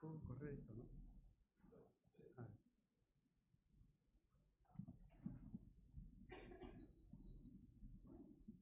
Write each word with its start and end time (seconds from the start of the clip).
¿Puedo 0.00 0.20
correr 0.28 0.54
esto, 0.54 0.74
no? 0.76 0.84
Ah. 2.36 2.46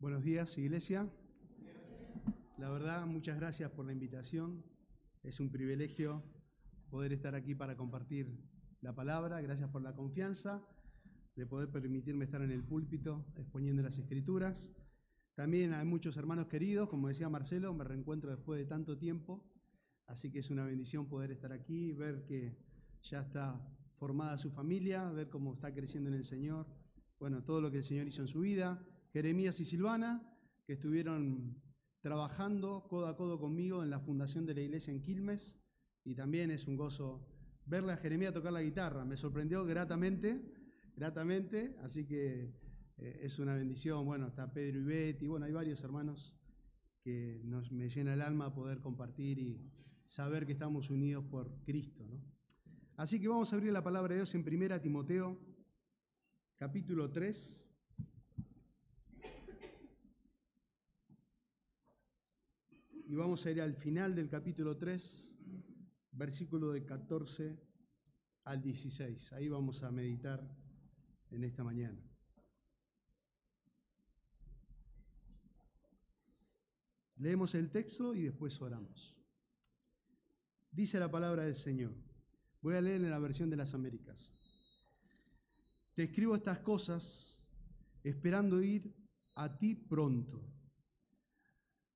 Buenos 0.01 0.25
días, 0.25 0.57
iglesia. 0.57 1.11
La 2.57 2.71
verdad, 2.71 3.07
muchas 3.07 3.37
gracias 3.37 3.71
por 3.71 3.85
la 3.85 3.93
invitación. 3.93 4.65
Es 5.23 5.39
un 5.39 5.51
privilegio 5.51 6.23
poder 6.89 7.13
estar 7.13 7.35
aquí 7.35 7.55
para 7.55 7.77
compartir 7.77 8.35
la 8.81 8.95
palabra. 8.95 9.41
Gracias 9.43 9.69
por 9.69 9.83
la 9.83 9.95
confianza 9.95 10.67
de 11.35 11.45
poder 11.45 11.71
permitirme 11.71 12.25
estar 12.25 12.41
en 12.41 12.51
el 12.51 12.65
púlpito 12.65 13.27
exponiendo 13.37 13.83
las 13.83 13.99
escrituras. 13.99 14.71
También 15.35 15.75
hay 15.75 15.85
muchos 15.85 16.17
hermanos 16.17 16.47
queridos, 16.47 16.89
como 16.89 17.09
decía 17.09 17.29
Marcelo, 17.29 17.75
me 17.75 17.85
reencuentro 17.85 18.31
después 18.31 18.59
de 18.59 18.65
tanto 18.65 18.97
tiempo, 18.97 19.45
así 20.07 20.31
que 20.31 20.41
es 20.41 20.51
una 20.51 20.65
bendición 20.65 21.07
poder 21.09 21.31
estar 21.31 21.53
aquí, 21.53 21.93
ver 21.93 22.25
que 22.25 22.57
ya 23.03 23.21
está 23.21 23.61
formada 23.97 24.39
su 24.39 24.51
familia, 24.51 25.11
ver 25.11 25.29
cómo 25.29 25.55
está 25.55 25.73
creciendo 25.73 26.11
en 26.11 26.17
el 26.17 26.25
Señor, 26.25 26.67
bueno, 27.19 27.43
todo 27.43 27.61
lo 27.61 27.71
que 27.71 27.79
el 27.79 27.83
Señor 27.83 28.07
hizo 28.07 28.23
en 28.23 28.29
su 28.29 28.41
vida. 28.41 28.85
Jeremías 29.13 29.59
y 29.61 29.65
Silvana, 29.65 30.23
que 30.67 30.75
estuvieron 30.75 31.61
trabajando 32.03 32.87
codo 32.89 33.07
a 33.07 33.17
codo 33.17 33.41
conmigo 33.41 33.83
en 33.83 33.91
la 33.91 34.01
fundación 34.01 34.45
de 34.47 34.55
la 34.55 34.61
iglesia 34.61 34.93
en 34.93 35.01
Quilmes, 35.01 35.59
y 36.05 36.15
también 36.15 36.51
es 36.51 36.67
un 36.67 36.77
gozo 36.77 37.27
verle 37.65 37.93
a 37.93 37.97
Jeremías 37.97 38.33
tocar 38.33 38.53
la 38.53 38.63
guitarra, 38.63 39.05
me 39.05 39.17
sorprendió 39.17 39.65
gratamente, 39.65 40.41
gratamente, 40.95 41.77
así 41.83 42.07
que 42.07 42.55
eh, 42.99 43.21
es 43.23 43.39
una 43.39 43.55
bendición. 43.55 44.05
Bueno, 44.05 44.29
está 44.29 44.53
Pedro 44.53 44.81
y 44.81 44.85
Betty, 44.85 45.27
bueno, 45.27 45.47
hay 45.47 45.53
varios 45.53 45.83
hermanos 45.83 46.35
que 47.03 47.41
nos, 47.45 47.73
me 47.73 47.89
llena 47.89 48.15
el 48.15 48.23
alma 48.23 48.55
poder 48.55 48.81
compartir 48.81 49.39
y 49.39 49.73
saber 50.07 50.47
que 50.47 50.53
estamos 50.53 50.89
unidos 50.89 51.25
por 51.25 51.53
Cristo. 51.65 52.07
¿no? 52.07 52.23
Así 52.97 53.21
que 53.21 53.29
vamos 53.29 53.53
a 53.53 53.57
abrir 53.57 53.73
la 53.73 53.83
palabra 53.83 54.15
de 54.15 54.21
Dios 54.21 54.35
en 54.35 54.47
1 54.47 54.81
Timoteo, 54.81 55.39
capítulo 56.57 57.11
3. 57.11 57.65
Y 63.09 63.15
vamos 63.15 63.45
a 63.47 63.51
ir 63.51 63.61
al 63.61 63.75
final 63.75 64.15
del 64.15 64.29
capítulo 64.29 64.77
3, 64.77 65.37
versículo 66.13 66.73
de 66.73 66.85
14 66.85 67.61
al 68.45 68.63
16. 68.63 69.33
Ahí 69.33 69.49
vamos 69.49 69.83
a 69.83 69.91
meditar 69.91 70.43
en 71.31 71.45
esta 71.45 71.63
mañana. 71.63 72.01
Leemos 77.19 77.55
el 77.55 77.71
texto 77.71 78.15
y 78.15 78.23
después 78.23 78.61
oramos. 78.61 79.16
Dice 80.71 80.99
la 81.01 81.11
palabra 81.11 81.45
del 81.45 81.55
Señor. 81.55 81.95
Voy 82.61 82.75
a 82.75 82.81
leer 82.81 83.03
en 83.03 83.11
la 83.11 83.19
versión 83.19 83.49
de 83.51 83.57
las 83.57 83.75
Américas. 83.75 84.31
Te 85.95 86.05
escribo 86.05 86.35
estas 86.35 86.59
cosas 86.59 87.41
esperando 88.03 88.63
ir 88.63 88.95
a 89.35 89.57
ti 89.57 89.75
pronto. 89.75 90.43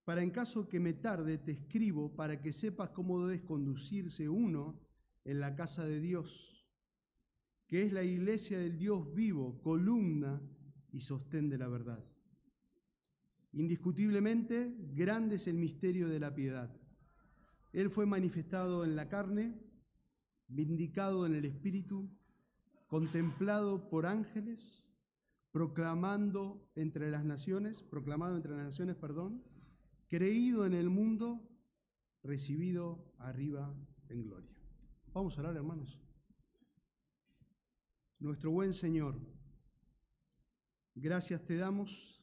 Para 0.04 0.22
en 0.22 0.30
caso 0.30 0.68
que 0.68 0.80
me 0.80 0.94
tarde, 0.94 1.38
te 1.38 1.52
escribo 1.52 2.14
para 2.14 2.40
que 2.40 2.52
sepas 2.52 2.90
cómo 2.90 3.26
debes 3.26 3.42
conducirse 3.42 4.28
uno 4.28 4.80
en 5.24 5.40
la 5.40 5.54
casa 5.54 5.84
de 5.84 6.00
Dios, 6.00 6.66
que 7.66 7.82
es 7.82 7.92
la 7.92 8.02
iglesia 8.02 8.58
del 8.58 8.78
Dios 8.78 9.14
vivo, 9.14 9.60
columna 9.60 10.40
y 10.92 11.00
sostén 11.00 11.48
de 11.48 11.58
la 11.58 11.68
verdad. 11.68 12.04
Indiscutiblemente, 13.52 14.74
grande 14.94 15.36
es 15.36 15.46
el 15.46 15.56
misterio 15.56 16.08
de 16.08 16.20
la 16.20 16.34
piedad. 16.34 16.79
Él 17.72 17.90
fue 17.90 18.06
manifestado 18.06 18.84
en 18.84 18.96
la 18.96 19.08
carne, 19.08 19.54
vindicado 20.48 21.26
en 21.26 21.34
el 21.34 21.44
Espíritu, 21.44 22.10
contemplado 22.88 23.88
por 23.88 24.06
ángeles, 24.06 24.88
proclamando 25.52 26.68
entre 26.74 27.10
las 27.10 27.24
naciones, 27.24 27.82
proclamado 27.82 28.36
entre 28.36 28.52
las 28.52 28.64
naciones, 28.64 28.96
perdón, 28.96 29.44
creído 30.08 30.66
en 30.66 30.74
el 30.74 30.90
mundo, 30.90 31.48
recibido 32.22 33.14
arriba 33.18 33.74
en 34.08 34.22
gloria. 34.24 34.50
Vamos 35.12 35.36
a 35.36 35.40
orar, 35.40 35.56
hermanos. 35.56 36.00
Nuestro 38.18 38.50
buen 38.50 38.74
Señor, 38.74 39.18
gracias 40.94 41.44
te 41.46 41.56
damos 41.56 42.22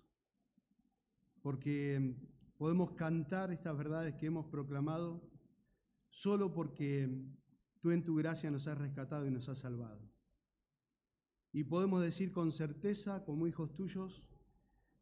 porque 1.41 2.16
podemos 2.58 2.91
cantar 2.91 3.52
estas 3.52 3.78
verdades 3.78 4.16
que 4.16 4.28
hemos 4.28 4.46
proclamado 4.47 5.37
solo 6.17 6.51
porque 6.51 7.07
tú 7.79 7.91
en 7.91 8.03
tu 8.03 8.16
gracia 8.16 8.50
nos 8.50 8.67
has 8.67 8.78
rescatado 8.78 9.28
y 9.28 9.31
nos 9.31 9.50
has 9.50 9.59
salvado. 9.59 10.01
Y 11.51 11.63
podemos 11.63 12.01
decir 12.01 12.31
con 12.31 12.51
certeza, 12.51 13.23
como 13.23 13.45
hijos 13.45 13.75
tuyos, 13.75 14.23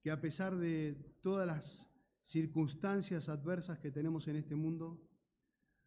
que 0.02 0.12
a 0.12 0.20
pesar 0.20 0.58
de 0.58 1.16
todas 1.22 1.48
las 1.48 1.90
circunstancias 2.22 3.30
adversas 3.30 3.80
que 3.80 3.92
tenemos 3.92 4.28
en 4.28 4.36
este 4.36 4.56
mundo, 4.56 5.02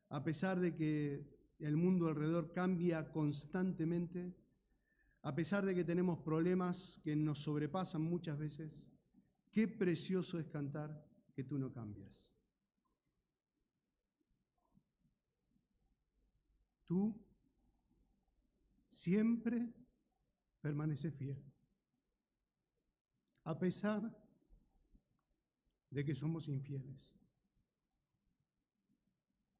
a 0.08 0.24
pesar 0.24 0.60
de 0.60 0.74
que 0.74 1.26
el 1.58 1.76
mundo 1.76 2.08
alrededor 2.08 2.52
cambia 2.52 3.12
constantemente, 3.12 4.34
a 5.22 5.34
pesar 5.34 5.66
de 5.66 5.74
que 5.74 5.84
tenemos 5.84 6.18
problemas 6.20 7.00
que 7.04 7.14
nos 7.16 7.40
sobrepasan 7.42 8.00
muchas 8.00 8.38
veces, 8.38 8.88
Qué 9.50 9.66
precioso 9.66 10.38
es 10.38 10.46
cantar 10.46 11.04
que 11.34 11.42
tú 11.42 11.58
no 11.58 11.72
cambias. 11.72 12.38
Tú 16.88 17.15
siempre 18.91 19.72
permaneces 20.60 21.15
fiel. 21.15 21.41
A 23.44 23.56
pesar 23.56 24.12
de 25.91 26.04
que 26.04 26.16
somos 26.16 26.49
infieles. 26.49 27.15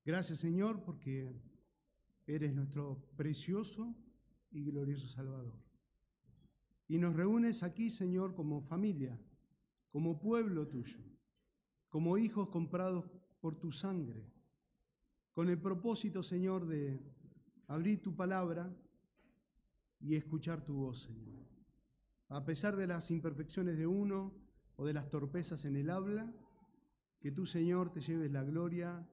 Gracias 0.05 0.41
Señor 0.41 0.83
porque 0.83 1.33
eres 2.27 2.53
nuestro 2.53 3.01
precioso 3.17 3.95
y 4.51 4.65
glorioso 4.65 5.07
Salvador. 5.07 5.55
Y 6.89 6.99
nos 6.99 7.15
reúnes 7.15 7.63
aquí, 7.63 7.89
Señor, 7.89 8.35
como 8.35 8.63
familia 8.63 9.17
como 9.91 10.19
pueblo 10.19 10.69
tuyo, 10.69 10.99
como 11.89 12.19
hijos 12.19 12.49
comprados 12.49 13.05
por 13.41 13.59
tu 13.59 13.73
sangre, 13.73 14.31
con 15.33 15.49
el 15.49 15.61
propósito, 15.61 16.23
Señor, 16.23 16.67
de 16.67 17.01
abrir 17.69 18.03
tu 18.03 18.17
palabra 18.17 18.75
y 20.01 20.17
escuchar 20.17 20.65
tu 20.65 20.75
voz, 20.75 21.03
Señor. 21.03 21.47
A 22.29 22.45
pesar 22.45 22.77
de 22.77 22.87
las 22.87 23.11
imperfecciones 23.11 23.79
de 23.79 23.87
uno 23.87 24.35
o 24.77 24.85
de 24.85 24.93
las 24.93 25.09
torpezas 25.09 25.65
en 25.65 25.77
el 25.77 25.91
habla, 25.91 26.33
que 27.21 27.31
tú, 27.31 27.47
Señor, 27.47 27.91
te 27.93 28.01
lleves 28.01 28.31
la 28.31 28.43
gloria, 28.43 29.07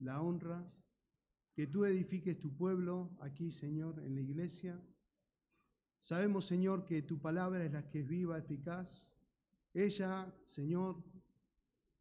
la 0.00 0.20
honra, 0.22 0.66
que 1.54 1.66
tú 1.66 1.84
edifiques 1.84 2.38
tu 2.38 2.56
pueblo 2.56 3.16
aquí, 3.20 3.50
Señor, 3.50 3.98
en 4.04 4.14
la 4.14 4.20
iglesia. 4.20 4.80
Sabemos, 5.98 6.46
Señor, 6.46 6.84
que 6.84 7.02
tu 7.02 7.20
palabra 7.20 7.64
es 7.64 7.72
la 7.72 7.88
que 7.88 8.00
es 8.00 8.08
viva, 8.08 8.38
eficaz, 8.38 9.08
ella, 9.74 10.32
Señor, 10.44 11.02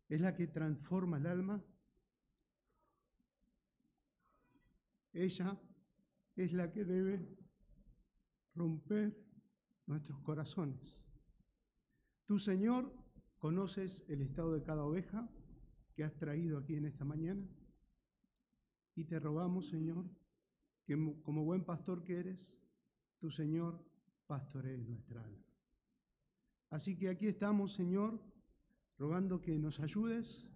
es 0.08 0.22
la 0.22 0.36
que 0.36 0.48
transforma 0.48 1.18
el 1.18 1.26
alma. 1.26 1.64
Ella 5.12 5.60
es 6.38 6.54
la 6.54 6.72
que 6.72 6.86
debe 6.86 7.28
romper 8.54 9.18
nuestros 9.86 10.20
corazones. 10.20 11.04
Tú, 12.26 12.40
Señor, 12.40 12.94
conoces 13.38 14.06
el 14.08 14.22
estado 14.22 14.54
de 14.54 14.64
cada 14.64 14.84
oveja 14.84 15.30
que 15.96 16.04
has 16.04 16.16
traído 16.16 16.60
aquí 16.60 16.76
en 16.76 16.86
esta 16.86 17.06
mañana 17.06 17.48
y 18.96 19.06
te 19.06 19.20
rogamos, 19.20 19.68
Señor, 19.68 20.06
que 20.86 20.96
como 21.24 21.44
buen 21.44 21.66
pastor 21.66 22.04
que 22.04 22.20
eres, 22.20 22.60
tu 23.20 23.32
Señor 23.32 23.84
pastorees 24.28 24.88
nuestra 24.88 25.24
alma. 25.24 25.46
Así 26.70 26.98
que 26.98 27.10
aquí 27.10 27.28
estamos, 27.28 27.74
Señor, 27.74 28.22
rogando 28.98 29.42
que 29.42 29.58
nos 29.58 29.80
ayudes 29.80 30.52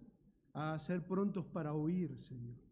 a 0.52 0.78
ser 0.78 1.06
prontos 1.06 1.46
para 1.46 1.72
oír, 1.72 2.18
Señor. 2.18 2.71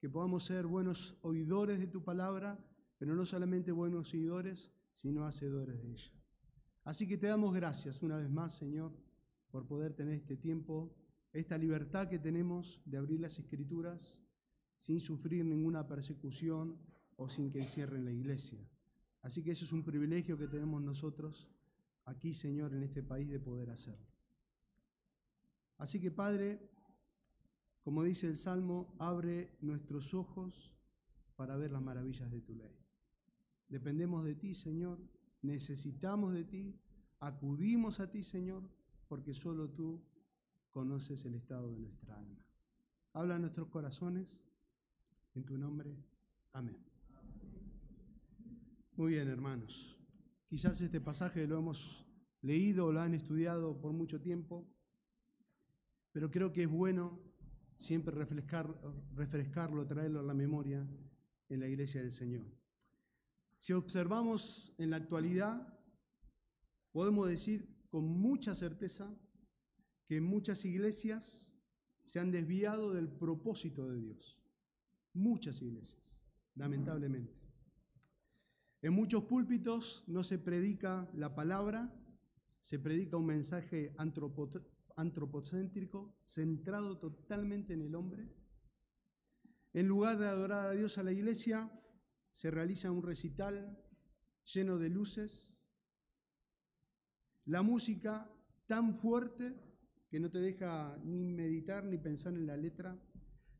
Que 0.00 0.08
podamos 0.08 0.44
ser 0.44 0.66
buenos 0.66 1.16
oidores 1.22 1.78
de 1.78 1.86
tu 1.86 2.02
palabra, 2.02 2.58
pero 2.98 3.14
no 3.14 3.24
solamente 3.24 3.70
buenos 3.70 4.12
oidores, 4.14 4.72
sino 4.94 5.26
hacedores 5.26 5.82
de 5.82 5.92
ella. 5.92 6.12
Así 6.84 7.06
que 7.06 7.18
te 7.18 7.26
damos 7.26 7.54
gracias 7.54 8.02
una 8.02 8.16
vez 8.16 8.30
más, 8.30 8.56
Señor, 8.56 8.92
por 9.50 9.66
poder 9.66 9.94
tener 9.94 10.14
este 10.14 10.36
tiempo, 10.36 10.96
esta 11.32 11.58
libertad 11.58 12.08
que 12.08 12.18
tenemos 12.18 12.80
de 12.84 12.96
abrir 12.96 13.20
las 13.20 13.38
escrituras 13.38 14.20
sin 14.78 15.00
sufrir 15.00 15.44
ninguna 15.44 15.86
persecución 15.86 16.78
o 17.16 17.28
sin 17.28 17.50
que 17.50 17.60
encierren 17.60 18.04
la 18.04 18.12
iglesia. 18.12 18.66
Así 19.22 19.42
que 19.42 19.50
eso 19.50 19.66
es 19.66 19.72
un 19.72 19.84
privilegio 19.84 20.38
que 20.38 20.48
tenemos 20.48 20.82
nosotros 20.82 21.50
aquí, 22.06 22.32
Señor, 22.32 22.74
en 22.74 22.82
este 22.82 23.02
país 23.02 23.28
de 23.28 23.38
poder 23.38 23.70
hacerlo. 23.70 24.06
Así 25.76 26.00
que, 26.00 26.10
Padre, 26.10 26.60
como 27.82 28.04
dice 28.04 28.26
el 28.26 28.36
Salmo, 28.36 28.94
abre 28.98 29.56
nuestros 29.60 30.14
ojos 30.14 30.72
para 31.36 31.56
ver 31.56 31.72
las 31.72 31.82
maravillas 31.82 32.30
de 32.30 32.40
tu 32.40 32.54
ley. 32.54 32.76
Dependemos 33.68 34.24
de 34.24 34.34
ti, 34.34 34.54
Señor, 34.54 34.98
necesitamos 35.42 36.34
de 36.34 36.44
ti, 36.44 36.78
acudimos 37.20 38.00
a 38.00 38.10
ti, 38.10 38.22
Señor, 38.22 38.68
porque 39.08 39.32
solo 39.32 39.70
tú 39.70 40.02
conoces 40.70 41.24
el 41.24 41.34
estado 41.34 41.72
de 41.72 41.78
nuestra 41.78 42.16
alma. 42.16 42.44
Habla 43.12 43.36
a 43.36 43.38
nuestros 43.38 43.68
corazones, 43.68 44.42
en 45.34 45.44
tu 45.44 45.56
nombre, 45.56 45.96
amén. 46.52 46.78
Muy 48.96 49.12
bien, 49.12 49.28
hermanos. 49.28 49.96
Quizás 50.46 50.80
este 50.80 51.00
pasaje 51.00 51.46
lo 51.46 51.58
hemos 51.58 52.04
leído 52.42 52.86
o 52.86 52.92
lo 52.92 53.00
han 53.00 53.14
estudiado 53.14 53.80
por 53.80 53.92
mucho 53.92 54.20
tiempo, 54.20 54.68
pero 56.12 56.30
creo 56.30 56.52
que 56.52 56.64
es 56.64 56.68
bueno 56.68 57.29
siempre 57.80 58.14
refrescar, 58.14 58.80
refrescarlo, 59.16 59.86
traerlo 59.86 60.20
a 60.20 60.22
la 60.22 60.34
memoria 60.34 60.86
en 61.48 61.60
la 61.60 61.66
iglesia 61.66 62.02
del 62.02 62.12
Señor. 62.12 62.46
Si 63.58 63.72
observamos 63.72 64.72
en 64.78 64.90
la 64.90 64.96
actualidad, 64.96 65.76
podemos 66.92 67.28
decir 67.28 67.68
con 67.88 68.04
mucha 68.04 68.54
certeza 68.54 69.12
que 70.06 70.20
muchas 70.20 70.64
iglesias 70.64 71.50
se 72.04 72.20
han 72.20 72.30
desviado 72.30 72.92
del 72.92 73.08
propósito 73.08 73.88
de 73.88 73.98
Dios. 73.98 74.38
Muchas 75.12 75.60
iglesias, 75.62 76.16
lamentablemente. 76.54 77.40
En 78.82 78.92
muchos 78.92 79.24
púlpitos 79.24 80.04
no 80.06 80.22
se 80.22 80.38
predica 80.38 81.10
la 81.14 81.34
palabra, 81.34 81.92
se 82.60 82.78
predica 82.78 83.16
un 83.16 83.26
mensaje 83.26 83.94
antropocéntrico, 85.00 86.14
centrado 86.24 86.98
totalmente 86.98 87.72
en 87.72 87.82
el 87.82 87.94
hombre. 87.94 88.28
En 89.72 89.88
lugar 89.88 90.18
de 90.18 90.28
adorar 90.28 90.66
a 90.66 90.72
Dios 90.72 90.98
a 90.98 91.02
la 91.02 91.12
iglesia, 91.12 91.70
se 92.30 92.50
realiza 92.50 92.90
un 92.90 93.02
recital 93.02 93.78
lleno 94.44 94.78
de 94.78 94.88
luces. 94.88 95.52
La 97.46 97.62
música 97.62 98.30
tan 98.66 98.98
fuerte 98.98 99.56
que 100.08 100.20
no 100.20 100.30
te 100.30 100.38
deja 100.38 100.98
ni 101.04 101.24
meditar 101.24 101.84
ni 101.84 101.98
pensar 101.98 102.34
en 102.34 102.46
la 102.46 102.56
letra. 102.56 103.00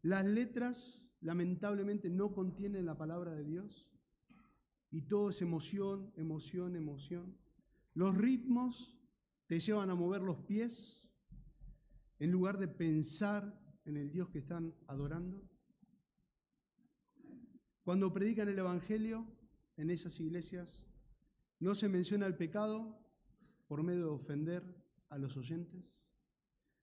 Las 0.03 0.25
letras 0.25 1.07
lamentablemente 1.21 2.11
no 2.11 2.33
contienen 2.33 2.87
la 2.87 2.99
palabra 2.99 3.35
de 3.35 3.45
Dios. 3.45 3.89
Y 4.91 5.03
todo 5.03 5.31
es 5.31 5.41
emoción, 5.43 6.13
emoción, 6.17 6.75
emoción. 6.75 7.39
Los 7.95 8.17
ritmos 8.17 8.99
te 9.47 9.61
llevan 9.61 9.91
a 9.91 9.95
mover 9.95 10.23
los 10.23 10.39
pies 10.39 11.10
en 12.21 12.31
lugar 12.31 12.59
de 12.59 12.69
pensar 12.69 13.59
en 13.85 13.97
el 13.97 14.13
Dios 14.13 14.29
que 14.29 14.39
están 14.39 14.75
adorando. 14.87 15.43
Cuando 17.83 18.13
predican 18.13 18.49
el 18.49 18.59
Evangelio 18.59 19.27
en 19.77 19.91
esas 19.91 20.21
iglesias, 20.21 20.87
no 21.59 21.75
se 21.75 21.89
menciona 21.89 22.27
el 22.27 22.37
pecado 22.37 23.01
por 23.67 23.83
medio 23.83 24.05
de 24.05 24.11
ofender 24.11 24.63
a 25.09 25.19
los 25.19 25.37
oyentes. 25.37 25.83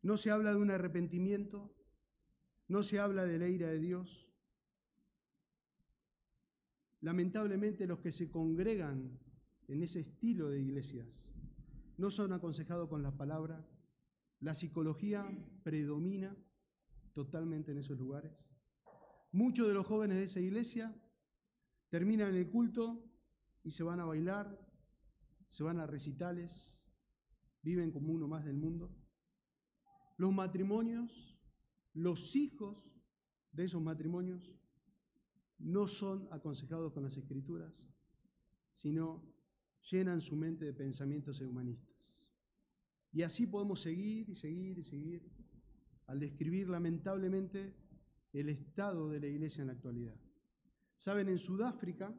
No 0.02 0.18
se 0.18 0.32
habla 0.32 0.52
de 0.52 0.58
un 0.58 0.72
arrepentimiento. 0.72 1.74
No 2.68 2.84
se 2.84 3.00
habla 3.00 3.26
de 3.26 3.38
la 3.38 3.48
ira 3.48 3.70
de 3.70 3.80
Dios. 3.80 4.30
Lamentablemente 7.02 7.88
los 7.88 8.00
que 8.00 8.12
se 8.12 8.30
congregan 8.30 9.20
en 9.68 9.84
ese 9.84 10.00
estilo 10.00 10.50
de 10.50 10.60
iglesias 10.60 11.30
no 11.98 12.10
son 12.10 12.34
aconsejados 12.34 12.90
con 12.90 13.04
la 13.04 13.16
palabra. 13.16 13.66
La 14.40 14.54
psicología 14.54 15.26
predomina 15.64 16.36
totalmente 17.14 17.72
en 17.72 17.80
esos 17.80 17.98
lugares. 17.98 18.52
Muchos 19.32 19.68
de 19.68 19.74
los 19.74 19.86
jóvenes 19.86 20.18
de 20.18 20.24
esa 20.24 20.40
iglesia 20.40 20.96
terminan 21.90 22.36
el 22.36 22.50
culto 22.50 23.04
y 23.64 23.72
se 23.72 23.84
van 23.84 24.00
a 24.00 24.06
bailar, 24.06 24.60
se 25.48 25.64
van 25.64 25.80
a 25.80 25.88
recitales, 25.88 26.80
viven 27.62 27.92
como 27.92 28.14
uno 28.14 28.28
más 28.28 28.46
del 28.46 28.58
mundo. 28.58 28.96
Los 30.18 30.34
matrimonios, 30.34 31.38
los 31.94 32.36
hijos 32.36 32.92
de 33.52 33.66
esos 33.66 33.82
matrimonios 33.82 34.54
no 35.60 35.88
son 35.88 36.28
aconsejados 36.32 36.94
con 36.94 37.04
las 37.04 37.18
escrituras, 37.18 37.88
sino 38.72 39.24
llenan 39.90 40.22
su 40.22 40.36
mente 40.36 40.66
de 40.66 40.74
pensamientos 40.74 41.42
humanistas. 41.42 41.87
Y 43.18 43.24
así 43.24 43.48
podemos 43.48 43.82
seguir 43.82 44.30
y 44.30 44.36
seguir 44.36 44.78
y 44.78 44.84
seguir 44.84 45.28
al 46.06 46.20
describir 46.20 46.70
lamentablemente 46.70 47.74
el 48.32 48.48
estado 48.48 49.10
de 49.10 49.20
la 49.20 49.26
iglesia 49.26 49.62
en 49.62 49.68
la 49.70 49.74
actualidad. 49.74 50.14
Saben, 50.98 51.28
en 51.28 51.40
Sudáfrica, 51.40 52.14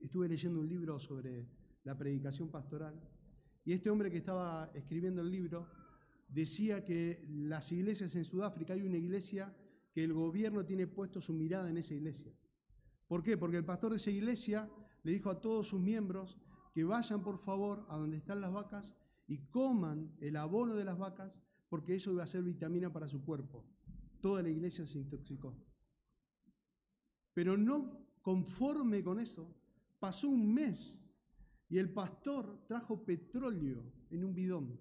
estuve 0.00 0.28
leyendo 0.28 0.58
un 0.58 0.68
libro 0.68 0.98
sobre 0.98 1.46
la 1.84 1.96
predicación 1.96 2.50
pastoral, 2.50 3.00
y 3.64 3.72
este 3.72 3.88
hombre 3.88 4.10
que 4.10 4.16
estaba 4.16 4.68
escribiendo 4.74 5.22
el 5.22 5.30
libro 5.30 5.68
decía 6.26 6.84
que 6.84 7.24
las 7.28 7.70
iglesias 7.70 8.16
en 8.16 8.24
Sudáfrica, 8.24 8.72
hay 8.72 8.82
una 8.82 8.98
iglesia 8.98 9.56
que 9.92 10.02
el 10.02 10.12
gobierno 10.12 10.64
tiene 10.64 10.88
puesto 10.88 11.20
su 11.20 11.32
mirada 11.32 11.70
en 11.70 11.76
esa 11.76 11.94
iglesia. 11.94 12.32
¿Por 13.06 13.22
qué? 13.22 13.38
Porque 13.38 13.58
el 13.58 13.64
pastor 13.64 13.90
de 13.90 13.98
esa 13.98 14.10
iglesia 14.10 14.68
le 15.04 15.12
dijo 15.12 15.30
a 15.30 15.40
todos 15.40 15.68
sus 15.68 15.80
miembros 15.80 16.36
que 16.74 16.82
vayan 16.82 17.22
por 17.22 17.38
favor 17.38 17.86
a 17.88 17.96
donde 17.96 18.16
están 18.16 18.40
las 18.40 18.52
vacas 18.52 18.92
y 19.26 19.46
coman 19.46 20.16
el 20.20 20.36
abono 20.36 20.74
de 20.74 20.84
las 20.84 20.98
vacas 20.98 21.42
porque 21.68 21.96
eso 21.96 22.12
iba 22.12 22.24
a 22.24 22.26
ser 22.26 22.42
vitamina 22.42 22.92
para 22.92 23.08
su 23.08 23.24
cuerpo 23.24 23.64
toda 24.24 24.42
la 24.42 24.48
iglesia 24.48 24.86
se 24.86 24.96
intoxicó. 24.98 25.54
Pero 27.34 27.58
no 27.58 28.08
conforme 28.22 29.04
con 29.04 29.20
eso, 29.20 29.54
pasó 29.98 30.30
un 30.30 30.54
mes 30.54 30.98
y 31.68 31.76
el 31.76 31.92
pastor 31.92 32.64
trajo 32.66 33.04
petróleo 33.04 33.84
en 34.08 34.24
un 34.24 34.34
bidón. 34.34 34.80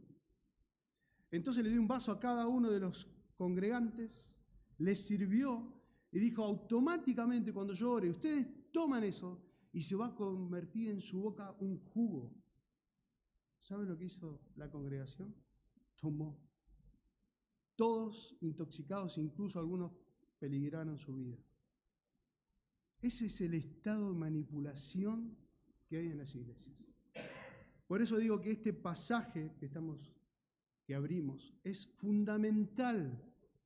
Entonces 1.29 1.61
le 1.61 1.71
dio 1.71 1.81
un 1.81 1.89
vaso 1.89 2.13
a 2.13 2.21
cada 2.21 2.47
uno 2.47 2.71
de 2.71 2.79
los 2.79 3.11
congregantes, 3.35 4.33
les 4.77 5.05
sirvió 5.05 5.73
y 6.09 6.19
dijo 6.19 6.41
automáticamente 6.41 7.51
cuando 7.51 7.73
yo 7.73 7.91
ore, 7.91 8.11
ustedes 8.11 8.47
toman 8.71 9.03
eso 9.03 9.43
y 9.73 9.81
se 9.81 9.97
va 9.97 10.05
a 10.05 10.15
convertir 10.15 10.89
en 10.89 11.01
su 11.01 11.19
boca 11.19 11.53
un 11.59 11.79
jugo. 11.89 12.33
¿Saben 13.63 13.87
lo 13.87 13.97
que 13.97 14.05
hizo 14.05 14.41
la 14.57 14.69
congregación? 14.69 15.33
Tomó 15.95 16.37
todos 17.77 18.35
intoxicados, 18.41 19.17
incluso 19.17 19.57
algunos 19.57 19.93
peligraron 20.37 20.97
su 20.97 21.15
vida. 21.15 21.37
Ese 23.01 23.27
es 23.27 23.39
el 23.39 23.53
estado 23.53 24.11
de 24.11 24.19
manipulación 24.19 25.37
que 25.87 25.97
hay 25.97 26.07
en 26.07 26.17
las 26.17 26.35
iglesias. 26.35 26.75
Por 27.87 28.01
eso 28.01 28.17
digo 28.17 28.41
que 28.41 28.51
este 28.51 28.73
pasaje 28.73 29.55
que 29.57 29.67
estamos 29.67 30.13
que 30.85 30.95
abrimos 30.95 31.53
es 31.63 31.87
fundamental 31.87 33.17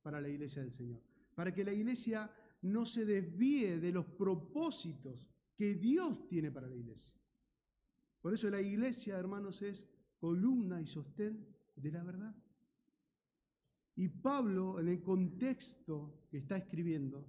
para 0.02 0.20
la 0.20 0.28
iglesia 0.28 0.62
del 0.62 0.70
Señor, 0.70 1.02
para 1.34 1.52
que 1.52 1.64
la 1.64 1.72
iglesia 1.72 2.30
no 2.62 2.86
se 2.86 3.04
desvíe 3.04 3.80
de 3.80 3.90
los 3.90 4.06
propósitos 4.06 5.28
que 5.56 5.74
Dios 5.74 6.28
tiene 6.28 6.52
para 6.52 6.68
la 6.68 6.76
iglesia. 6.76 7.18
Por 8.20 8.34
eso 8.34 8.50
la 8.50 8.60
iglesia, 8.60 9.16
hermanos, 9.16 9.62
es 9.62 9.86
columna 10.18 10.80
y 10.80 10.86
sostén 10.86 11.46
de 11.76 11.90
la 11.90 12.02
verdad. 12.02 12.34
Y 13.96 14.08
Pablo, 14.08 14.78
en 14.78 14.88
el 14.88 15.02
contexto 15.02 16.26
que 16.30 16.38
está 16.38 16.56
escribiendo, 16.56 17.26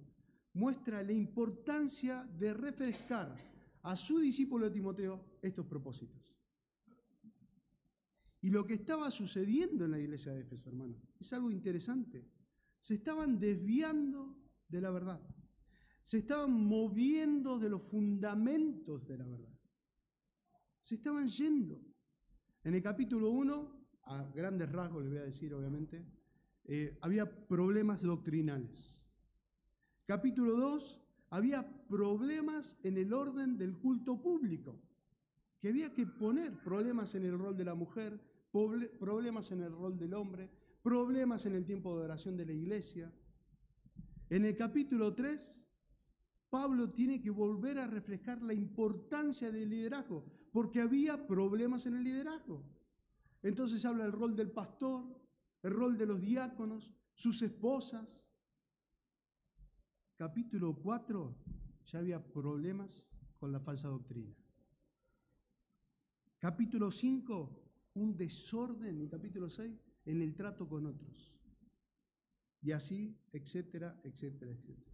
muestra 0.54 1.02
la 1.02 1.12
importancia 1.12 2.24
de 2.38 2.54
refrescar 2.54 3.34
a 3.82 3.96
su 3.96 4.18
discípulo 4.18 4.70
Timoteo 4.70 5.38
estos 5.42 5.66
propósitos. 5.66 6.36
Y 8.42 8.50
lo 8.50 8.66
que 8.66 8.74
estaba 8.74 9.10
sucediendo 9.10 9.84
en 9.84 9.90
la 9.90 9.98
iglesia 9.98 10.32
de 10.32 10.40
Éfeso, 10.40 10.68
hermano, 10.68 10.96
es 11.18 11.32
algo 11.32 11.50
interesante. 11.50 12.26
Se 12.78 12.94
estaban 12.94 13.38
desviando 13.38 14.38
de 14.68 14.80
la 14.80 14.90
verdad. 14.90 15.20
Se 16.02 16.18
estaban 16.18 16.52
moviendo 16.52 17.58
de 17.58 17.68
los 17.68 17.82
fundamentos 17.82 19.06
de 19.06 19.18
la 19.18 19.26
verdad. 19.26 19.58
Se 20.80 20.94
estaban 20.94 21.28
yendo. 21.28 21.89
En 22.62 22.74
el 22.74 22.82
capítulo 22.82 23.30
1, 23.30 23.80
a 24.04 24.24
grandes 24.34 24.70
rasgos 24.70 25.02
les 25.02 25.10
voy 25.10 25.20
a 25.20 25.24
decir, 25.24 25.54
obviamente, 25.54 26.04
eh, 26.64 26.98
había 27.00 27.24
problemas 27.48 28.02
doctrinales. 28.02 29.02
Capítulo 30.04 30.56
2, 30.56 31.00
había 31.30 31.66
problemas 31.88 32.76
en 32.82 32.98
el 32.98 33.14
orden 33.14 33.56
del 33.56 33.78
culto 33.78 34.20
público, 34.20 34.78
que 35.58 35.68
había 35.68 35.94
que 35.94 36.06
poner 36.06 36.62
problemas 36.62 37.14
en 37.14 37.24
el 37.24 37.38
rol 37.38 37.56
de 37.56 37.64
la 37.64 37.74
mujer, 37.74 38.20
problemas 38.50 39.52
en 39.52 39.62
el 39.62 39.72
rol 39.72 39.98
del 39.98 40.12
hombre, 40.12 40.50
problemas 40.82 41.46
en 41.46 41.54
el 41.54 41.64
tiempo 41.64 41.96
de 41.96 42.04
oración 42.04 42.36
de 42.36 42.44
la 42.44 42.52
iglesia. 42.52 43.10
En 44.28 44.44
el 44.44 44.54
capítulo 44.54 45.14
3, 45.14 45.50
Pablo 46.50 46.90
tiene 46.90 47.22
que 47.22 47.30
volver 47.30 47.78
a 47.78 47.86
reflejar 47.86 48.42
la 48.42 48.52
importancia 48.52 49.50
del 49.50 49.70
liderazgo, 49.70 50.39
porque 50.52 50.80
había 50.80 51.26
problemas 51.26 51.86
en 51.86 51.96
el 51.96 52.04
liderazgo. 52.04 52.62
Entonces 53.42 53.84
habla 53.84 54.04
del 54.04 54.12
rol 54.12 54.36
del 54.36 54.50
pastor, 54.50 55.04
el 55.62 55.70
rol 55.72 55.96
de 55.96 56.06
los 56.06 56.20
diáconos, 56.20 56.90
sus 57.14 57.42
esposas. 57.42 58.26
Capítulo 60.16 60.74
4 60.74 61.34
ya 61.86 61.98
había 61.98 62.22
problemas 62.22 63.04
con 63.38 63.52
la 63.52 63.60
falsa 63.60 63.88
doctrina. 63.88 64.34
Capítulo 66.38 66.90
5, 66.90 67.62
un 67.94 68.16
desorden, 68.16 69.02
y 69.02 69.08
capítulo 69.08 69.50
6, 69.50 69.78
en 70.06 70.22
el 70.22 70.34
trato 70.34 70.68
con 70.68 70.86
otros. 70.86 71.34
Y 72.62 72.72
así, 72.72 73.14
etcétera, 73.32 74.00
etcétera, 74.04 74.52
etcétera. 74.52 74.90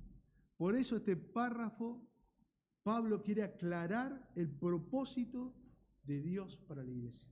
Por 0.57 0.77
eso 0.77 0.97
este 0.97 1.17
párrafo, 1.17 2.05
Pablo 2.87 3.21
quiere 3.21 3.43
aclarar 3.43 4.31
el 4.37 4.49
propósito 4.49 5.53
de 6.05 6.21
Dios 6.23 6.57
para 6.69 6.85
la 6.85 6.93
iglesia. 6.93 7.29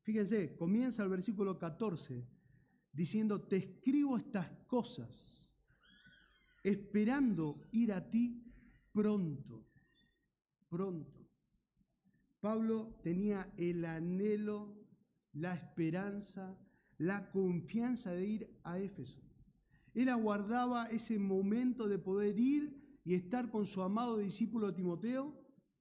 Fíjense, 0.00 0.56
comienza 0.56 1.02
el 1.02 1.10
versículo 1.10 1.58
14 1.58 2.26
diciendo, 2.90 3.42
te 3.42 3.56
escribo 3.56 4.16
estas 4.16 4.50
cosas, 4.66 5.50
esperando 6.62 7.60
ir 7.72 7.92
a 7.92 8.08
ti 8.08 8.50
pronto, 8.90 9.68
pronto. 10.70 11.28
Pablo 12.40 12.98
tenía 13.02 13.52
el 13.58 13.84
anhelo, 13.84 14.82
la 15.34 15.52
esperanza, 15.56 16.58
la 16.96 17.30
confianza 17.30 18.14
de 18.14 18.24
ir 18.24 18.60
a 18.62 18.78
Éfeso. 18.78 19.20
Él 19.92 20.08
aguardaba 20.08 20.86
ese 20.86 21.18
momento 21.18 21.86
de 21.86 21.98
poder 21.98 22.38
ir 22.38 22.83
y 23.04 23.14
estar 23.14 23.50
con 23.50 23.66
su 23.66 23.82
amado 23.82 24.18
discípulo 24.18 24.74
Timoteo, 24.74 25.34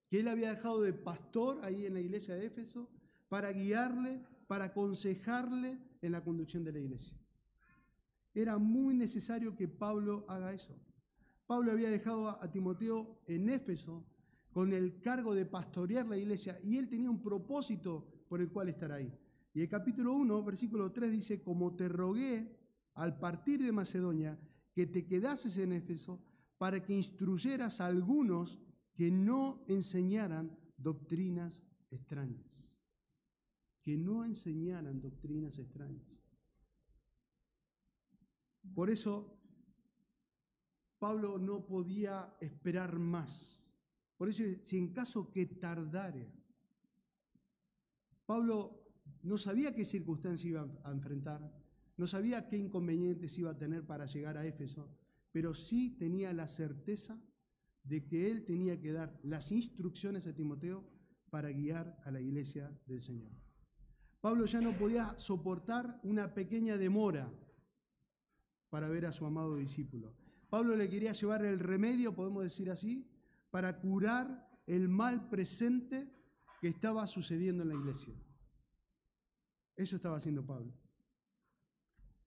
que 0.10 0.20
él 0.20 0.27
había 0.27 0.50
dejado 0.50 0.82
de 0.82 0.94
pastor 0.94 1.60
ahí 1.63 1.86
en 1.86 1.94
la 1.94 2.01
iglesia 2.01 2.36
de 2.36 2.46
Éfeso, 2.46 2.89
para 3.30 3.51
guiarle, 3.51 4.22
para 4.48 4.65
aconsejarle 4.65 5.80
en 6.01 6.12
la 6.12 6.24
conducción 6.24 6.63
de 6.63 6.74
la 6.74 6.80
iglesia. 6.80 7.18
Era 8.34 8.58
muy 8.58 8.94
necesario 8.94 9.56
que 9.56 9.68
Pablo 9.68 10.25
haga 10.27 10.53
eso. 10.53 10.75
Pablo 11.48 11.72
había 11.72 11.89
dejado 11.89 12.30
a 12.30 12.51
Timoteo 12.51 13.22
en 13.27 13.50
Éfeso 13.50 14.06
con 14.51 14.74
el 14.74 15.00
cargo 15.01 15.34
de 15.34 15.46
pastorear 15.46 16.06
la 16.08 16.18
iglesia 16.18 16.60
y 16.63 16.77
él 16.77 16.89
tenía 16.89 17.10
un 17.10 17.22
propósito 17.22 18.06
por 18.27 18.42
el 18.42 18.51
cual 18.51 18.70
estar 18.70 18.92
ahí. 18.92 19.12
Y 19.53 19.62
el 19.62 19.70
capítulo 19.70 20.13
1, 20.13 20.44
versículo 20.44 20.92
3 20.92 21.12
dice, 21.12 21.42
como 21.42 21.75
te 21.75 21.88
rogué 21.88 22.58
al 22.96 23.18
partir 23.20 23.63
de 23.63 23.72
Macedonia 23.72 24.39
que 24.74 24.88
te 24.88 25.06
quedases 25.06 25.58
en 25.58 25.74
Éfeso 25.74 26.20
para 26.63 26.82
que 26.82 26.93
instruyeras 26.93 27.82
a 27.82 27.88
algunos 27.88 28.58
que 28.93 29.12
no 29.12 29.65
enseñaran 29.67 30.58
doctrinas 30.77 31.62
extrañas. 31.91 32.65
Que 33.82 33.98
no 33.98 34.24
enseñaran 34.24 35.01
doctrinas 35.01 35.60
extrañas. 35.60 36.24
Por 38.74 38.89
eso 38.89 39.38
Pablo 41.00 41.38
no 41.38 41.65
podía 41.65 42.34
esperar 42.39 42.98
más. 42.98 43.62
Por 44.15 44.29
eso, 44.29 44.43
si 44.62 44.77
en 44.77 44.93
caso 44.93 45.29
que 45.34 45.46
tardare, 45.46 46.32
Pablo 48.25 48.88
no 49.24 49.38
sabía 49.38 49.75
qué 49.75 49.84
circunstancias 49.84 50.46
iba 50.46 50.65
a 50.86 50.91
enfrentar, 50.91 51.41
no 51.98 52.08
sabía 52.08 52.48
qué 52.48 52.55
inconvenientes 52.55 53.38
iba 53.38 53.51
a 53.51 53.58
tener 53.58 53.86
para 53.86 54.05
llegar 54.05 54.38
a 54.38 54.46
Éfeso, 54.46 55.02
pero 55.34 55.54
sí 55.54 55.90
tenía 55.98 56.32
la 56.32 56.48
certeza 56.48 57.20
de 57.84 58.06
que 58.06 58.32
él 58.32 58.46
tenía 58.46 58.80
que 58.80 58.94
dar 58.94 59.20
las 59.24 59.52
instrucciones 59.52 60.28
a 60.28 60.34
Timoteo 60.34 60.88
para 61.30 61.50
guiar 61.50 62.00
a 62.06 62.12
la 62.12 62.22
iglesia 62.22 62.72
del 62.86 63.02
Señor. 63.02 63.32
Pablo 64.22 64.46
ya 64.46 64.62
no 64.62 64.78
podía 64.78 65.18
soportar 65.18 66.00
una 66.04 66.34
pequeña 66.34 66.78
demora 66.78 67.34
para 68.70 68.88
ver 68.88 69.08
a 69.08 69.12
su 69.12 69.25
amado 69.25 69.58
discípulo. 69.58 70.16
Pablo 70.50 70.78
le 70.78 70.88
quería 70.88 71.12
llevar 71.12 71.44
el 71.44 71.60
remedio, 71.60 72.16
podemos 72.16 72.44
decir 72.44 72.70
así, 72.70 73.10
para 73.50 73.82
curar 73.82 74.48
el 74.68 74.88
mal 74.88 75.30
presente 75.30 76.10
que 76.62 76.68
estaba 76.68 77.06
sucediendo 77.08 77.63
en 77.63 77.70
la 77.70 77.75
iglesia. 77.75 78.13
Eso 79.75 79.96
estaba 79.96 80.18
haciendo 80.18 80.46
Pablo. 80.46 80.72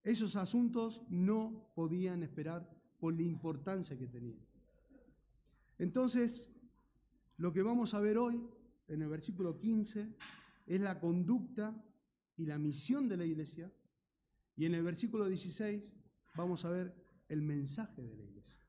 Esos 0.03 0.35
asuntos 0.37 1.03
no 1.09 1.73
podían 1.75 2.25
esperar 2.25 2.69
por 2.99 3.15
la 3.15 3.23
importancia 3.23 3.99
que 3.99 4.07
tenían. 4.07 4.41
Entonces, 5.79 6.51
lo 7.37 7.53
que 7.53 7.63
vamos 7.63 7.95
a 7.95 8.01
ver 8.01 8.19
hoy, 8.19 8.43
en 8.89 9.03
el 9.03 9.09
versículo 9.09 9.59
15, 9.59 10.17
es 10.67 10.81
la 10.81 10.99
conducta 10.99 11.85
y 12.37 12.47
la 12.47 12.59
misión 12.59 13.09
de 13.09 13.17
la 13.17 13.25
iglesia. 13.25 13.73
Y 14.57 14.65
en 14.65 14.75
el 14.75 14.83
versículo 14.83 15.27
16 15.27 15.95
vamos 16.35 16.65
a 16.65 16.71
ver 16.71 16.95
el 17.29 17.43
mensaje 17.43 18.03
de 18.03 18.17
la 18.17 18.23
iglesia. 18.23 18.61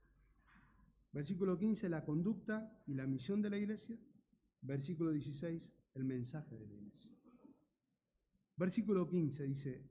Versículo 1.13 1.57
15, 1.57 1.89
la 1.89 2.03
conducta 2.03 2.83
y 2.85 2.93
la 2.93 3.07
misión 3.07 3.41
de 3.41 3.49
la 3.49 3.57
iglesia. 3.57 3.97
Versículo 4.61 5.11
16, 5.11 5.73
el 5.95 6.03
mensaje 6.03 6.57
de 6.57 6.67
la 6.67 6.73
iglesia. 6.73 7.11
Versículo 8.57 9.07
15 9.07 9.43
dice, 9.45 9.89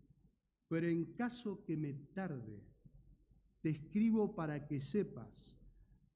pero 0.68 0.88
en 0.88 1.14
caso 1.14 1.64
que 1.64 1.76
me 1.76 1.94
tarde, 1.94 2.62
te 3.66 3.70
escribo 3.70 4.32
para 4.32 4.64
que 4.64 4.78
sepas 4.78 5.52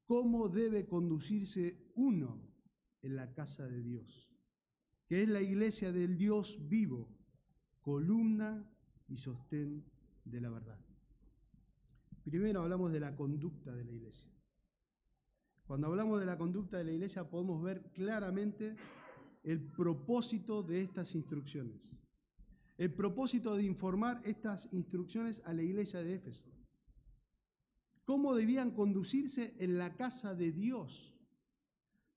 cómo 0.05 0.47
debe 0.47 0.87
conducirse 0.87 1.91
uno 1.95 2.41
en 3.01 3.17
la 3.17 3.33
casa 3.33 3.67
de 3.67 3.81
Dios, 3.81 4.31
que 5.05 5.23
es 5.23 5.27
la 5.27 5.41
iglesia 5.41 5.91
del 5.91 6.17
Dios 6.17 6.57
vivo, 6.69 7.09
columna 7.81 8.65
y 9.09 9.17
sostén 9.17 9.83
de 10.23 10.39
la 10.39 10.49
verdad. 10.49 10.79
Primero 12.23 12.61
hablamos 12.61 12.93
de 12.93 13.01
la 13.01 13.17
conducta 13.17 13.75
de 13.75 13.83
la 13.83 13.91
iglesia. 13.91 14.31
Cuando 15.65 15.87
hablamos 15.87 16.21
de 16.21 16.27
la 16.27 16.37
conducta 16.37 16.77
de 16.77 16.85
la 16.85 16.93
iglesia 16.93 17.29
podemos 17.29 17.61
ver 17.61 17.81
claramente 17.91 18.77
el 19.43 19.59
propósito 19.59 20.63
de 20.63 20.83
estas 20.83 21.15
instrucciones. 21.15 21.91
El 22.77 22.93
propósito 22.93 23.57
de 23.57 23.63
informar 23.63 24.21
estas 24.23 24.69
instrucciones 24.71 25.41
a 25.43 25.51
la 25.51 25.63
iglesia 25.63 26.01
de 26.01 26.13
Éfeso 26.13 26.60
cómo 28.11 28.35
debían 28.35 28.71
conducirse 28.71 29.55
en 29.57 29.77
la 29.77 29.95
casa 29.95 30.35
de 30.35 30.51
Dios. 30.51 31.15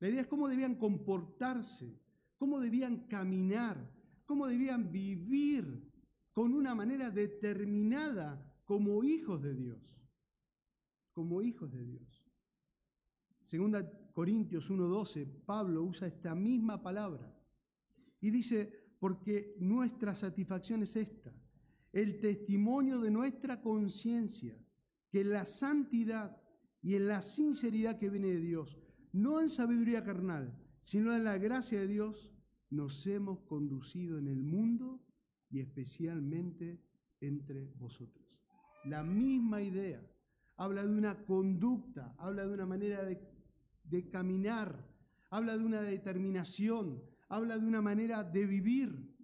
La 0.00 0.08
idea 0.08 0.22
es 0.22 0.26
cómo 0.26 0.48
debían 0.48 0.74
comportarse, 0.74 2.00
cómo 2.36 2.58
debían 2.58 3.06
caminar, 3.06 3.94
cómo 4.26 4.48
debían 4.48 4.90
vivir 4.90 5.88
con 6.32 6.52
una 6.52 6.74
manera 6.74 7.12
determinada 7.12 8.44
como 8.64 9.04
hijos 9.04 9.40
de 9.40 9.54
Dios. 9.54 9.96
Como 11.12 11.40
hijos 11.40 11.70
de 11.70 11.84
Dios. 11.84 12.28
Segunda 13.44 13.88
Corintios 14.12 14.68
1:12, 14.68 15.44
Pablo 15.46 15.84
usa 15.84 16.08
esta 16.08 16.34
misma 16.34 16.82
palabra 16.82 17.32
y 18.20 18.32
dice, 18.32 18.96
porque 18.98 19.54
nuestra 19.60 20.16
satisfacción 20.16 20.82
es 20.82 20.96
esta, 20.96 21.32
el 21.92 22.18
testimonio 22.18 22.98
de 22.98 23.12
nuestra 23.12 23.62
conciencia 23.62 24.58
que 25.14 25.20
en 25.20 25.30
la 25.30 25.44
santidad 25.44 26.36
y 26.82 26.96
en 26.96 27.06
la 27.06 27.22
sinceridad 27.22 28.00
que 28.00 28.10
viene 28.10 28.30
de 28.30 28.40
Dios, 28.40 28.76
no 29.12 29.40
en 29.40 29.48
sabiduría 29.48 30.02
carnal, 30.02 30.52
sino 30.82 31.14
en 31.14 31.22
la 31.22 31.38
gracia 31.38 31.78
de 31.78 31.86
Dios, 31.86 32.34
nos 32.68 33.06
hemos 33.06 33.38
conducido 33.42 34.18
en 34.18 34.26
el 34.26 34.42
mundo 34.42 35.06
y 35.50 35.60
especialmente 35.60 36.82
entre 37.20 37.70
vosotros. 37.76 38.26
La 38.86 39.04
misma 39.04 39.62
idea. 39.62 40.04
Habla 40.56 40.84
de 40.84 40.92
una 40.92 41.24
conducta, 41.24 42.16
habla 42.18 42.44
de 42.44 42.52
una 42.52 42.66
manera 42.66 43.04
de, 43.04 43.20
de 43.84 44.10
caminar, 44.10 44.84
habla 45.30 45.56
de 45.56 45.64
una 45.64 45.80
determinación, 45.80 47.00
habla 47.28 47.56
de 47.56 47.64
una 47.64 47.80
manera 47.80 48.24
de 48.24 48.46
vivir. 48.46 49.16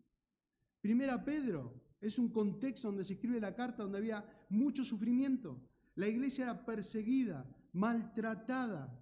Primera 0.80 1.24
Pedro 1.24 1.82
es 2.00 2.16
un 2.16 2.28
contexto 2.28 2.86
donde 2.86 3.02
se 3.02 3.14
escribe 3.14 3.40
la 3.40 3.56
carta 3.56 3.82
donde 3.82 3.98
había 3.98 4.24
mucho 4.50 4.84
sufrimiento. 4.84 5.66
La 5.96 6.08
iglesia 6.08 6.44
era 6.44 6.64
perseguida, 6.64 7.44
maltratada. 7.72 8.96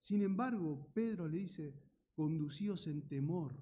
Sin 0.00 0.22
embargo, 0.22 0.90
Pedro 0.94 1.28
le 1.28 1.38
dice, 1.38 1.74
conducíos 2.14 2.86
en 2.86 3.06
temor 3.08 3.54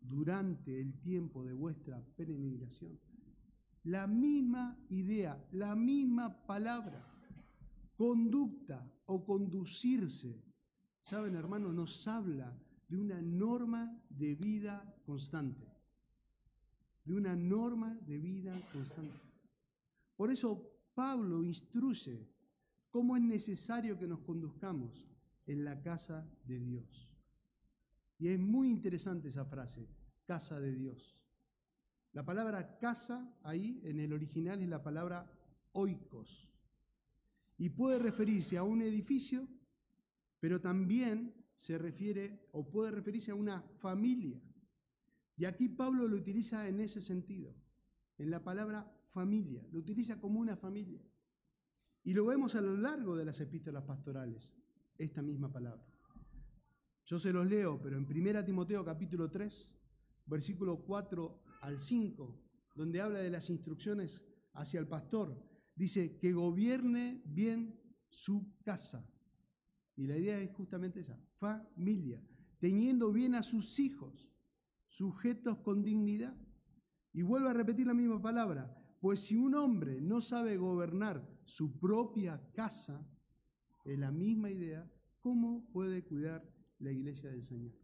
durante 0.00 0.80
el 0.80 1.00
tiempo 1.00 1.44
de 1.44 1.52
vuestra 1.52 2.02
peregrinación. 2.16 2.98
La 3.84 4.06
misma 4.06 4.78
idea, 4.88 5.46
la 5.52 5.74
misma 5.74 6.46
palabra, 6.46 7.06
conducta 7.96 8.90
o 9.06 9.24
conducirse. 9.24 10.42
Saben, 11.02 11.34
hermanos, 11.34 11.74
nos 11.74 12.08
habla 12.08 12.58
de 12.88 12.98
una 12.98 13.20
norma 13.20 14.00
de 14.08 14.34
vida 14.34 14.96
constante. 15.04 15.66
De 17.04 17.14
una 17.14 17.36
norma 17.36 17.94
de 18.06 18.18
vida 18.18 18.58
constante. 18.72 19.20
Por 20.16 20.30
eso 20.30 20.73
Pablo 20.94 21.42
instruye 21.42 22.28
cómo 22.90 23.16
es 23.16 23.22
necesario 23.22 23.98
que 23.98 24.06
nos 24.06 24.20
conduzcamos 24.20 25.08
en 25.46 25.64
la 25.64 25.80
casa 25.82 26.26
de 26.44 26.58
Dios. 26.58 27.10
Y 28.18 28.28
es 28.28 28.38
muy 28.38 28.70
interesante 28.70 29.28
esa 29.28 29.44
frase, 29.44 29.88
casa 30.24 30.60
de 30.60 30.72
Dios. 30.72 31.18
La 32.12 32.24
palabra 32.24 32.78
casa 32.78 33.36
ahí 33.42 33.80
en 33.82 33.98
el 33.98 34.12
original 34.12 34.62
es 34.62 34.68
la 34.68 34.82
palabra 34.82 35.30
oikos. 35.72 36.48
Y 37.58 37.70
puede 37.70 37.98
referirse 37.98 38.56
a 38.56 38.62
un 38.62 38.82
edificio 38.82 39.48
pero 40.44 40.60
también 40.60 41.34
se 41.56 41.78
refiere 41.78 42.50
o 42.52 42.68
puede 42.68 42.90
referirse 42.90 43.30
a 43.30 43.34
una 43.34 43.62
familia. 43.78 44.38
Y 45.38 45.46
aquí 45.46 45.70
Pablo 45.70 46.06
lo 46.06 46.16
utiliza 46.16 46.68
en 46.68 46.80
ese 46.80 47.00
sentido, 47.00 47.54
en 48.18 48.28
la 48.28 48.44
palabra 48.44 48.94
familia, 49.14 49.64
lo 49.70 49.78
utiliza 49.78 50.20
como 50.20 50.40
una 50.40 50.56
familia. 50.56 51.00
Y 52.02 52.12
lo 52.12 52.26
vemos 52.26 52.54
a 52.54 52.60
lo 52.60 52.76
largo 52.76 53.16
de 53.16 53.24
las 53.24 53.40
epístolas 53.40 53.84
pastorales, 53.84 54.52
esta 54.98 55.22
misma 55.22 55.50
palabra. 55.50 55.86
Yo 57.04 57.18
se 57.18 57.32
los 57.32 57.46
leo, 57.46 57.80
pero 57.80 57.96
en 57.96 58.04
1 58.04 58.44
Timoteo 58.44 58.84
capítulo 58.84 59.30
3, 59.30 59.70
versículo 60.26 60.84
4 60.84 61.44
al 61.62 61.78
5, 61.78 62.40
donde 62.74 63.00
habla 63.00 63.20
de 63.20 63.30
las 63.30 63.48
instrucciones 63.48 64.26
hacia 64.52 64.80
el 64.80 64.88
pastor, 64.88 65.40
dice 65.74 66.18
que 66.18 66.32
gobierne 66.32 67.22
bien 67.24 67.80
su 68.10 68.52
casa. 68.62 69.08
Y 69.96 70.06
la 70.06 70.16
idea 70.16 70.40
es 70.40 70.50
justamente 70.50 71.00
esa, 71.00 71.18
familia, 71.38 72.20
teniendo 72.58 73.12
bien 73.12 73.34
a 73.34 73.42
sus 73.42 73.78
hijos, 73.78 74.28
sujetos 74.88 75.58
con 75.58 75.82
dignidad. 75.84 76.36
Y 77.12 77.22
vuelvo 77.22 77.48
a 77.48 77.52
repetir 77.52 77.86
la 77.86 77.94
misma 77.94 78.20
palabra, 78.20 78.83
pues 79.04 79.20
si 79.20 79.36
un 79.36 79.54
hombre 79.54 80.00
no 80.00 80.22
sabe 80.22 80.56
gobernar 80.56 81.22
su 81.44 81.78
propia 81.78 82.40
casa, 82.54 83.06
es 83.84 83.98
la 83.98 84.10
misma 84.10 84.48
idea, 84.50 84.90
¿cómo 85.20 85.68
puede 85.74 86.02
cuidar 86.02 86.42
la 86.78 86.90
iglesia 86.90 87.28
del 87.28 87.42
Señor? 87.42 87.74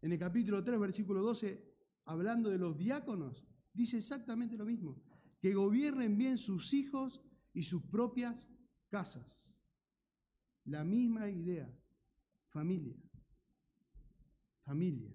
En 0.00 0.12
el 0.12 0.20
capítulo 0.20 0.62
3, 0.62 0.78
versículo 0.78 1.20
12, 1.22 1.60
hablando 2.04 2.48
de 2.48 2.58
los 2.58 2.78
diáconos, 2.78 3.44
dice 3.74 3.98
exactamente 3.98 4.56
lo 4.56 4.64
mismo, 4.64 5.02
que 5.40 5.52
gobiernen 5.52 6.16
bien 6.16 6.38
sus 6.38 6.72
hijos 6.74 7.20
y 7.52 7.64
sus 7.64 7.82
propias 7.82 8.48
casas. 8.88 9.52
La 10.64 10.84
misma 10.84 11.28
idea, 11.28 11.68
familia, 12.50 13.02
familia. 14.60 15.12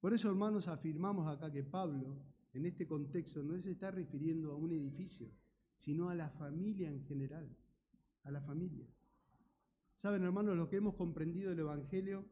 Por 0.00 0.14
eso, 0.14 0.30
hermanos, 0.30 0.68
afirmamos 0.68 1.28
acá 1.28 1.52
que 1.52 1.62
Pablo, 1.62 2.29
en 2.52 2.66
este 2.66 2.86
contexto, 2.86 3.42
no 3.42 3.60
se 3.60 3.72
está 3.72 3.90
refiriendo 3.90 4.52
a 4.52 4.56
un 4.56 4.72
edificio, 4.72 5.30
sino 5.76 6.10
a 6.10 6.14
la 6.14 6.30
familia 6.30 6.90
en 6.90 7.04
general, 7.04 7.56
a 8.24 8.30
la 8.30 8.40
familia. 8.40 8.86
Saben, 9.94 10.22
hermanos, 10.24 10.56
lo 10.56 10.68
que 10.68 10.76
hemos 10.76 10.94
comprendido 10.94 11.50
del 11.50 11.60
Evangelio, 11.60 12.24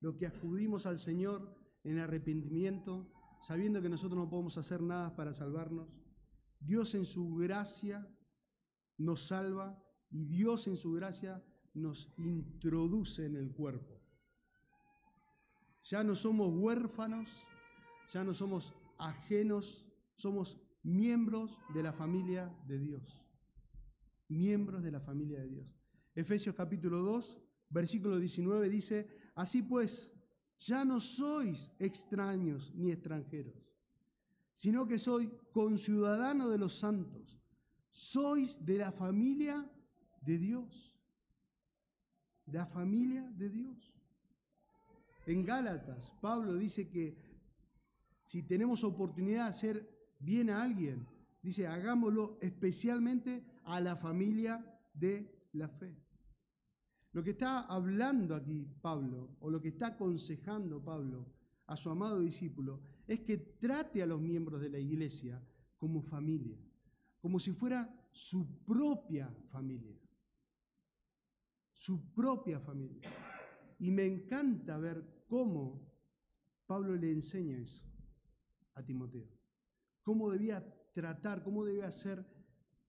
lo 0.00 0.16
que 0.16 0.26
acudimos 0.26 0.86
al 0.86 0.98
Señor 0.98 1.58
en 1.82 1.98
arrepentimiento, 1.98 3.10
sabiendo 3.40 3.82
que 3.82 3.88
nosotros 3.88 4.18
no 4.18 4.30
podemos 4.30 4.58
hacer 4.58 4.82
nada 4.82 5.16
para 5.16 5.32
salvarnos, 5.32 5.88
Dios 6.60 6.94
en 6.94 7.04
su 7.04 7.34
gracia 7.34 8.08
nos 8.96 9.26
salva 9.26 9.82
y 10.10 10.24
Dios 10.24 10.66
en 10.66 10.76
su 10.76 10.92
gracia 10.92 11.44
nos 11.74 12.12
introduce 12.16 13.26
en 13.26 13.36
el 13.36 13.50
cuerpo. 13.52 14.00
Ya 15.84 16.02
no 16.04 16.14
somos 16.14 16.50
huérfanos, 16.54 17.28
ya 18.12 18.24
no 18.24 18.32
somos 18.32 18.74
ajenos, 19.04 19.86
somos 20.16 20.60
miembros 20.82 21.58
de 21.74 21.82
la 21.82 21.92
familia 21.92 22.54
de 22.66 22.78
Dios. 22.78 23.20
Miembros 24.28 24.82
de 24.82 24.90
la 24.90 25.00
familia 25.00 25.40
de 25.40 25.48
Dios. 25.48 25.80
Efesios 26.14 26.54
capítulo 26.54 27.02
2, 27.02 27.40
versículo 27.70 28.18
19 28.18 28.68
dice, 28.68 29.08
así 29.34 29.62
pues, 29.62 30.12
ya 30.58 30.84
no 30.84 31.00
sois 31.00 31.72
extraños 31.78 32.72
ni 32.74 32.90
extranjeros, 32.90 33.54
sino 34.54 34.86
que 34.86 34.98
sois 34.98 35.28
conciudadano 35.52 36.48
de 36.48 36.58
los 36.58 36.78
santos, 36.78 37.42
sois 37.92 38.64
de 38.64 38.78
la 38.78 38.92
familia 38.92 39.70
de 40.22 40.38
Dios, 40.38 40.96
la 42.46 42.66
familia 42.66 43.30
de 43.36 43.50
Dios. 43.50 43.92
En 45.26 45.44
Gálatas, 45.44 46.12
Pablo 46.20 46.54
dice 46.54 46.88
que 46.88 47.16
si 48.24 48.42
tenemos 48.42 48.82
oportunidad 48.84 49.44
de 49.44 49.48
hacer 49.50 49.94
bien 50.18 50.50
a 50.50 50.62
alguien, 50.62 51.06
dice, 51.42 51.66
hagámoslo 51.66 52.38
especialmente 52.40 53.44
a 53.64 53.80
la 53.80 53.96
familia 53.96 54.64
de 54.94 55.48
la 55.52 55.68
fe. 55.68 55.94
Lo 57.12 57.22
que 57.22 57.30
está 57.30 57.60
hablando 57.60 58.34
aquí 58.34 58.66
Pablo, 58.80 59.36
o 59.40 59.50
lo 59.50 59.60
que 59.60 59.68
está 59.68 59.88
aconsejando 59.88 60.82
Pablo 60.82 61.26
a 61.66 61.76
su 61.76 61.90
amado 61.90 62.20
discípulo, 62.20 62.82
es 63.06 63.20
que 63.20 63.36
trate 63.36 64.02
a 64.02 64.06
los 64.06 64.20
miembros 64.20 64.60
de 64.60 64.70
la 64.70 64.78
iglesia 64.78 65.40
como 65.76 66.02
familia, 66.02 66.58
como 67.20 67.38
si 67.38 67.52
fuera 67.52 67.94
su 68.10 68.64
propia 68.64 69.30
familia. 69.50 70.00
Su 71.72 72.12
propia 72.14 72.58
familia. 72.58 73.10
Y 73.78 73.90
me 73.90 74.06
encanta 74.06 74.78
ver 74.78 75.24
cómo 75.28 75.86
Pablo 76.66 76.96
le 76.96 77.10
enseña 77.10 77.58
eso 77.58 77.93
a 78.74 78.82
Timoteo. 78.84 79.28
Cómo 80.02 80.30
debía 80.30 80.64
tratar, 80.92 81.42
cómo 81.42 81.64
debía 81.64 81.90
ser 81.90 82.24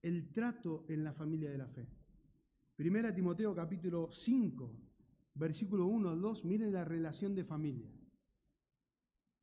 el 0.02 0.32
trato 0.32 0.84
en 0.88 1.04
la 1.04 1.12
familia 1.12 1.50
de 1.50 1.58
la 1.58 1.68
fe. 1.68 1.88
Primera 2.76 3.14
Timoteo 3.14 3.54
capítulo 3.54 4.10
5, 4.12 4.70
versículo 5.34 5.86
1 5.86 6.10
al 6.10 6.20
2, 6.20 6.44
miren 6.44 6.72
la 6.72 6.84
relación 6.84 7.34
de 7.34 7.44
familia. 7.44 7.90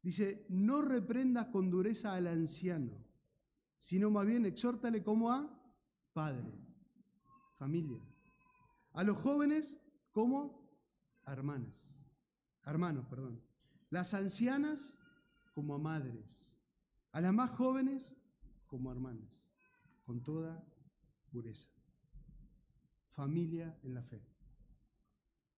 Dice, 0.01 0.45
no 0.49 0.81
reprendas 0.81 1.47
con 1.47 1.69
dureza 1.69 2.13
al 2.13 2.27
anciano, 2.27 3.03
sino 3.77 4.11
más 4.11 4.25
bien 4.25 4.45
exhórtale 4.45 5.01
como 5.01 5.31
a 5.31 5.49
padre, 6.13 6.53
familia. 7.57 8.01
A 8.91 9.03
los 9.03 9.17
jóvenes 9.17 9.77
como 10.11 10.69
hermanas, 11.25 11.91
hermanos, 12.65 13.05
perdón. 13.07 13.41
Las 13.89 14.13
ancianas 14.13 14.95
como 15.53 15.75
a 15.75 15.77
madres. 15.77 16.49
A 17.11 17.21
las 17.21 17.33
más 17.33 17.51
jóvenes 17.51 18.15
como 18.67 18.91
hermanas, 18.91 19.45
con 20.03 20.23
toda 20.23 20.63
pureza. 21.31 21.69
Familia 23.11 23.77
en 23.83 23.93
la 23.93 24.01
fe. 24.01 24.21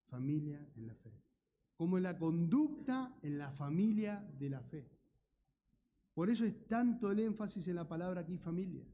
Familia 0.07 0.67
en 0.75 0.87
la 0.87 0.95
fe. 0.95 1.13
Como 1.77 1.99
la 1.99 2.17
conducta 2.17 3.17
en 3.21 3.37
la 3.37 3.51
familia 3.51 4.19
de 4.37 4.49
la 4.49 4.61
fe. 4.61 4.89
Por 6.13 6.29
eso 6.29 6.45
es 6.45 6.67
tanto 6.67 7.11
el 7.11 7.19
énfasis 7.19 7.67
en 7.67 7.75
la 7.75 7.87
palabra 7.87 8.21
aquí 8.21 8.37
familia. 8.37 8.85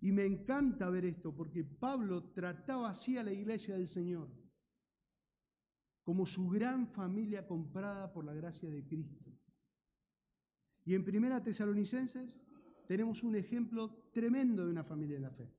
Y 0.00 0.12
me 0.12 0.24
encanta 0.24 0.88
ver 0.90 1.04
esto 1.04 1.34
porque 1.34 1.64
Pablo 1.64 2.24
trataba 2.32 2.90
así 2.90 3.18
a 3.18 3.24
la 3.24 3.32
iglesia 3.32 3.74
del 3.74 3.88
Señor, 3.88 4.28
como 6.04 6.24
su 6.24 6.48
gran 6.48 6.86
familia 6.86 7.46
comprada 7.46 8.12
por 8.12 8.24
la 8.24 8.34
gracia 8.34 8.70
de 8.70 8.86
Cristo. 8.86 9.37
Y 10.88 10.94
en 10.94 11.04
Primera 11.04 11.42
Tesalonicenses 11.42 12.40
tenemos 12.86 13.22
un 13.22 13.36
ejemplo 13.36 14.08
tremendo 14.10 14.64
de 14.64 14.70
una 14.70 14.82
familia 14.82 15.16
de 15.16 15.20
la 15.20 15.30
fe. 15.30 15.52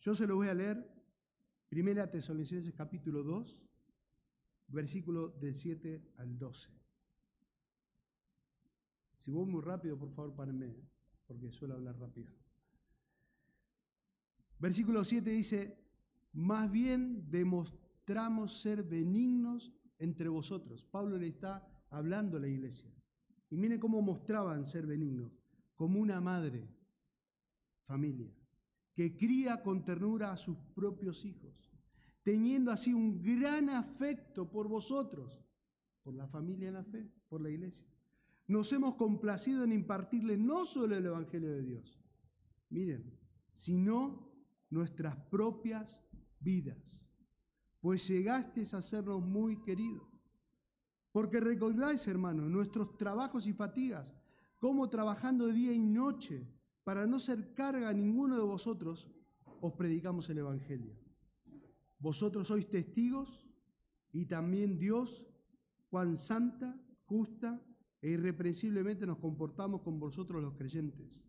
Yo 0.00 0.16
se 0.16 0.26
lo 0.26 0.34
voy 0.34 0.48
a 0.48 0.54
leer, 0.54 0.84
Primera 1.68 2.10
Tesalonicenses 2.10 2.74
capítulo 2.74 3.22
2, 3.22 3.56
versículo 4.66 5.28
del 5.28 5.54
7 5.54 6.14
al 6.16 6.36
12. 6.36 6.70
Si 9.18 9.30
voy 9.30 9.46
muy 9.46 9.62
rápido, 9.62 9.96
por 9.96 10.10
favor, 10.10 10.34
párenme, 10.34 10.74
porque 11.24 11.52
suelo 11.52 11.74
hablar 11.74 11.96
rápido. 12.00 12.32
Versículo 14.58 15.04
7 15.04 15.30
dice, 15.30 15.78
más 16.32 16.68
bien 16.68 17.30
demostramos 17.30 18.60
ser 18.60 18.82
benignos 18.82 19.72
entre 20.00 20.28
vosotros. 20.28 20.82
Pablo 20.82 21.16
le 21.16 21.28
está 21.28 21.64
hablando 21.90 22.38
a 22.38 22.40
la 22.40 22.48
iglesia. 22.48 22.92
Y 23.52 23.58
miren 23.58 23.78
cómo 23.78 24.00
mostraban 24.00 24.64
ser 24.64 24.86
benignos, 24.86 25.30
como 25.74 26.00
una 26.00 26.22
madre, 26.22 26.66
familia, 27.84 28.34
que 28.94 29.14
cría 29.14 29.62
con 29.62 29.84
ternura 29.84 30.32
a 30.32 30.38
sus 30.38 30.56
propios 30.74 31.22
hijos, 31.26 31.70
teniendo 32.22 32.70
así 32.70 32.94
un 32.94 33.20
gran 33.20 33.68
afecto 33.68 34.50
por 34.50 34.68
vosotros, 34.68 35.44
por 36.02 36.14
la 36.14 36.26
familia 36.28 36.68
en 36.68 36.74
la 36.74 36.84
fe, 36.84 37.12
por 37.28 37.42
la 37.42 37.50
iglesia. 37.50 37.86
Nos 38.46 38.72
hemos 38.72 38.94
complacido 38.94 39.64
en 39.64 39.72
impartirle 39.72 40.38
no 40.38 40.64
solo 40.64 40.96
el 40.96 41.04
Evangelio 41.04 41.50
de 41.50 41.62
Dios, 41.62 42.02
miren, 42.70 43.18
sino 43.52 44.32
nuestras 44.70 45.14
propias 45.26 46.02
vidas, 46.40 47.06
pues 47.82 48.08
llegasteis 48.08 48.72
a 48.72 48.80
sernos 48.80 49.20
muy 49.20 49.60
queridos. 49.60 50.11
Porque 51.12 51.40
recordáis, 51.40 52.06
hermanos, 52.08 52.50
nuestros 52.50 52.96
trabajos 52.96 53.46
y 53.46 53.52
fatigas, 53.52 54.14
como 54.58 54.88
trabajando 54.88 55.46
día 55.48 55.72
y 55.72 55.78
noche, 55.78 56.48
para 56.84 57.06
no 57.06 57.18
ser 57.18 57.54
carga 57.54 57.88
a 57.88 57.92
ninguno 57.92 58.36
de 58.36 58.42
vosotros, 58.42 59.08
os 59.60 59.72
predicamos 59.74 60.28
el 60.30 60.38
Evangelio. 60.38 60.96
Vosotros 61.98 62.48
sois 62.48 62.68
testigos 62.68 63.46
y 64.10 64.26
también 64.26 64.78
Dios, 64.78 65.24
cuán 65.88 66.16
santa, 66.16 66.76
justa 67.04 67.62
e 68.00 68.10
irreprensiblemente 68.10 69.06
nos 69.06 69.18
comportamos 69.18 69.82
con 69.82 70.00
vosotros 70.00 70.42
los 70.42 70.54
creyentes 70.54 71.22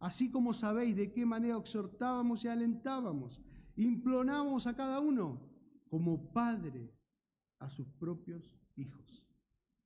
así 0.00 0.28
como 0.28 0.52
sabéis 0.52 0.96
de 0.96 1.12
qué 1.12 1.24
manera 1.24 1.56
exhortábamos 1.56 2.44
y 2.44 2.48
alentábamos 2.48 3.40
Imploramos 3.76 4.66
a 4.66 4.76
cada 4.76 5.00
uno 5.00 5.40
como 5.88 6.32
padre 6.32 6.92
a 7.58 7.70
sus 7.70 7.88
propios 7.88 8.54
hijos, 8.76 9.24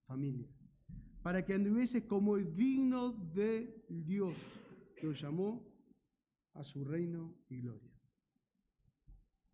familia, 0.07 0.49
para 1.23 1.45
que 1.45 1.55
anduviese 1.55 2.07
como 2.07 2.37
digno 2.37 3.13
de 3.13 3.85
Dios 3.89 4.37
que 4.97 5.13
llamó 5.13 5.63
a 6.55 6.65
su 6.65 6.85
reino 6.85 7.35
y 7.49 7.61
gloria. 7.61 7.93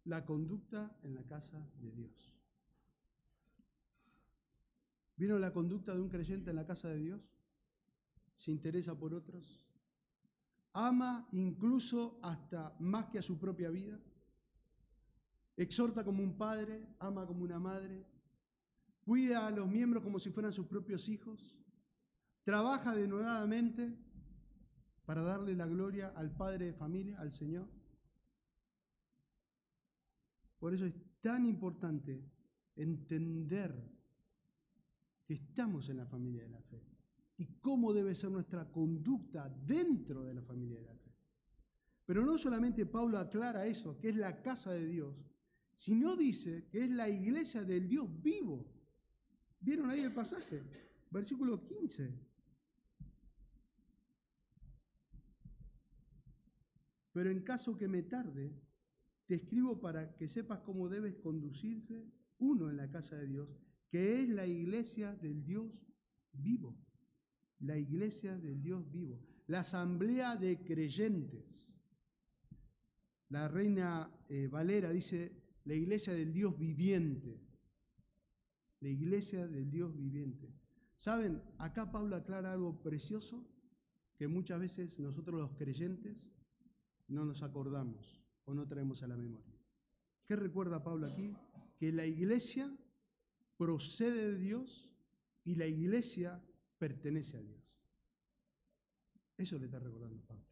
La 0.04 0.24
conducta 0.24 0.96
en 1.02 1.14
la 1.14 1.24
casa 1.24 1.58
de 1.80 1.90
Dios. 1.92 2.32
¿Vieron 5.16 5.40
la 5.40 5.52
conducta 5.52 5.94
de 5.94 6.00
un 6.00 6.08
creyente 6.08 6.50
en 6.50 6.56
la 6.56 6.66
casa 6.66 6.88
de 6.88 6.98
Dios? 6.98 7.20
¿Se 8.34 8.50
interesa 8.50 8.98
por 8.98 9.14
otros? 9.14 9.62
¿Ama 10.72 11.28
incluso 11.32 12.18
hasta 12.22 12.74
más 12.80 13.06
que 13.06 13.18
a 13.18 13.22
su 13.22 13.38
propia 13.38 13.70
vida? 13.70 14.00
¿Exhorta 15.56 16.02
como 16.02 16.22
un 16.22 16.36
padre? 16.36 16.88
¿Ama 16.98 17.26
como 17.26 17.44
una 17.44 17.58
madre? 17.58 18.04
¿Cuida 19.04 19.46
a 19.46 19.50
los 19.50 19.68
miembros 19.68 20.02
como 20.02 20.18
si 20.18 20.30
fueran 20.30 20.52
sus 20.52 20.66
propios 20.66 21.08
hijos? 21.08 21.56
¿Trabaja 22.44 22.94
denodadamente 22.94 23.96
para 25.04 25.22
darle 25.22 25.54
la 25.54 25.66
gloria 25.66 26.12
al 26.16 26.30
padre 26.30 26.66
de 26.66 26.72
familia, 26.72 27.18
al 27.18 27.30
Señor? 27.30 27.68
Por 30.58 30.72
eso 30.72 30.86
es 30.86 30.94
tan 31.20 31.44
importante 31.44 32.24
entender 32.76 33.74
que 35.24 35.34
estamos 35.34 35.88
en 35.88 35.96
la 35.96 36.06
familia 36.06 36.42
de 36.44 36.50
la 36.50 36.62
fe 36.62 36.82
y 37.38 37.46
cómo 37.60 37.92
debe 37.92 38.14
ser 38.14 38.30
nuestra 38.30 38.70
conducta 38.70 39.48
dentro 39.48 40.22
de 40.24 40.34
la 40.34 40.42
familia 40.42 40.78
de 40.78 40.86
la 40.86 40.94
fe. 40.94 41.12
Pero 42.06 42.24
no 42.24 42.38
solamente 42.38 42.86
Pablo 42.86 43.18
aclara 43.18 43.66
eso, 43.66 43.98
que 43.98 44.10
es 44.10 44.16
la 44.16 44.42
casa 44.42 44.72
de 44.72 44.86
Dios, 44.86 45.16
sino 45.74 46.16
dice 46.16 46.68
que 46.70 46.84
es 46.84 46.90
la 46.90 47.08
iglesia 47.08 47.64
del 47.64 47.88
Dios 47.88 48.08
vivo. 48.22 48.71
¿Vieron 49.62 49.90
ahí 49.90 50.00
el 50.00 50.12
pasaje? 50.12 50.62
Versículo 51.10 51.64
15. 51.64 52.12
Pero 57.12 57.30
en 57.30 57.40
caso 57.42 57.76
que 57.76 57.88
me 57.88 58.02
tarde, 58.02 58.52
te 59.26 59.36
escribo 59.36 59.80
para 59.80 60.14
que 60.16 60.28
sepas 60.28 60.60
cómo 60.60 60.88
debes 60.88 61.14
conducirse 61.16 62.06
uno 62.38 62.68
en 62.68 62.76
la 62.76 62.90
casa 62.90 63.16
de 63.16 63.26
Dios 63.26 63.48
que 63.92 64.22
es 64.22 64.28
la 64.30 64.46
iglesia 64.46 65.14
del 65.16 65.44
Dios 65.44 65.70
vivo, 66.32 66.74
la 67.60 67.76
iglesia 67.76 68.38
del 68.38 68.62
Dios 68.62 68.90
vivo, 68.90 69.20
la 69.48 69.60
asamblea 69.60 70.34
de 70.36 70.64
creyentes. 70.64 71.70
La 73.28 73.48
reina 73.48 74.10
eh, 74.30 74.48
Valera 74.48 74.90
dice 74.90 75.30
la 75.64 75.74
iglesia 75.74 76.14
del 76.14 76.32
Dios 76.32 76.58
viviente, 76.58 77.38
la 78.82 78.88
iglesia 78.88 79.46
del 79.46 79.70
Dios 79.70 79.96
viviente. 79.96 80.52
¿Saben? 80.96 81.40
Acá 81.58 81.90
Pablo 81.90 82.16
aclara 82.16 82.52
algo 82.52 82.82
precioso 82.82 83.46
que 84.16 84.26
muchas 84.26 84.60
veces 84.60 84.98
nosotros 84.98 85.40
los 85.40 85.52
creyentes 85.56 86.28
no 87.08 87.24
nos 87.24 87.42
acordamos 87.42 88.20
o 88.44 88.54
no 88.54 88.66
traemos 88.66 89.02
a 89.02 89.06
la 89.06 89.16
memoria. 89.16 89.56
¿Qué 90.24 90.34
recuerda 90.34 90.82
Pablo 90.82 91.06
aquí? 91.06 91.32
Que 91.78 91.92
la 91.92 92.06
iglesia 92.06 92.76
procede 93.56 94.32
de 94.32 94.38
Dios 94.38 94.90
y 95.44 95.54
la 95.54 95.66
iglesia 95.66 96.42
pertenece 96.78 97.36
a 97.36 97.40
Dios. 97.40 97.62
Eso 99.36 99.58
le 99.58 99.66
está 99.66 99.78
recordando 99.78 100.20
Pablo. 100.26 100.44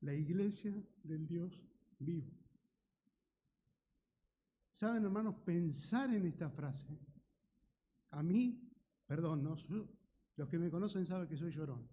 La 0.00 0.14
iglesia 0.14 0.80
del 1.02 1.26
Dios 1.26 1.60
vivo. 1.98 2.43
Saben, 4.74 5.04
hermanos, 5.04 5.36
pensar 5.44 6.12
en 6.12 6.26
esta 6.26 6.50
frase, 6.50 6.98
a 8.10 8.22
mí, 8.22 8.60
perdón, 9.06 9.42
los 10.36 10.48
que 10.50 10.58
me 10.58 10.68
conocen 10.68 11.06
saben 11.06 11.28
que 11.28 11.36
soy 11.36 11.50
llorón, 11.50 11.88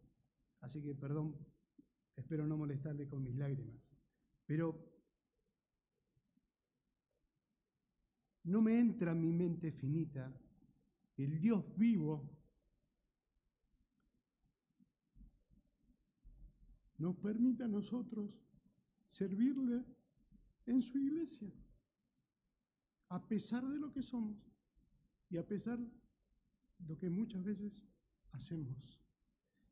así 0.60 0.82
que 0.82 0.94
perdón, 0.96 1.38
espero 2.16 2.46
no 2.46 2.58
molestarle 2.58 3.08
con 3.08 3.24
mis 3.24 3.36
lágrimas, 3.36 3.80
pero 4.46 4.84
no 8.44 8.62
me 8.62 8.78
entra 8.78 9.12
en 9.12 9.22
mi 9.22 9.32
mente 9.32 9.72
finita 9.72 10.36
el 11.18 11.40
Dios 11.40 11.64
vivo 11.78 12.30
nos 16.98 17.16
permite 17.18 17.64
a 17.64 17.68
nosotros 17.68 18.30
servirle 19.10 19.84
en 20.66 20.82
su 20.82 21.00
iglesia, 21.00 21.52
a 23.12 23.20
pesar 23.28 23.68
de 23.68 23.78
lo 23.78 23.92
que 23.92 24.02
somos 24.02 24.38
y 25.30 25.38
a 25.38 25.46
pesar 25.46 25.78
de 25.78 26.88
lo 26.88 26.98
que 26.98 27.10
muchas 27.10 27.44
veces 27.44 27.86
hacemos. 28.32 29.02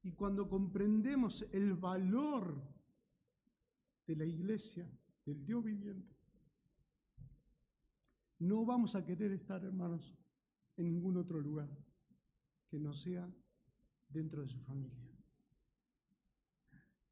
Y 0.04 0.12
cuando 0.12 0.50
comprendemos 0.50 1.46
el 1.54 1.74
valor 1.74 2.62
de 4.06 4.16
la 4.18 4.26
iglesia, 4.26 4.90
del 5.26 5.46
Dios 5.46 5.64
viviente, 5.64 6.14
no 8.40 8.66
vamos 8.66 8.96
a 8.96 9.06
querer 9.06 9.32
estar, 9.32 9.64
hermanos, 9.64 10.18
en 10.76 10.90
ningún 10.90 11.16
otro 11.16 11.40
lugar 11.40 11.70
que 12.68 12.80
no 12.80 12.94
sea 12.94 13.30
dentro 14.10 14.42
de 14.42 14.50
su 14.50 14.60
familia. 14.60 15.10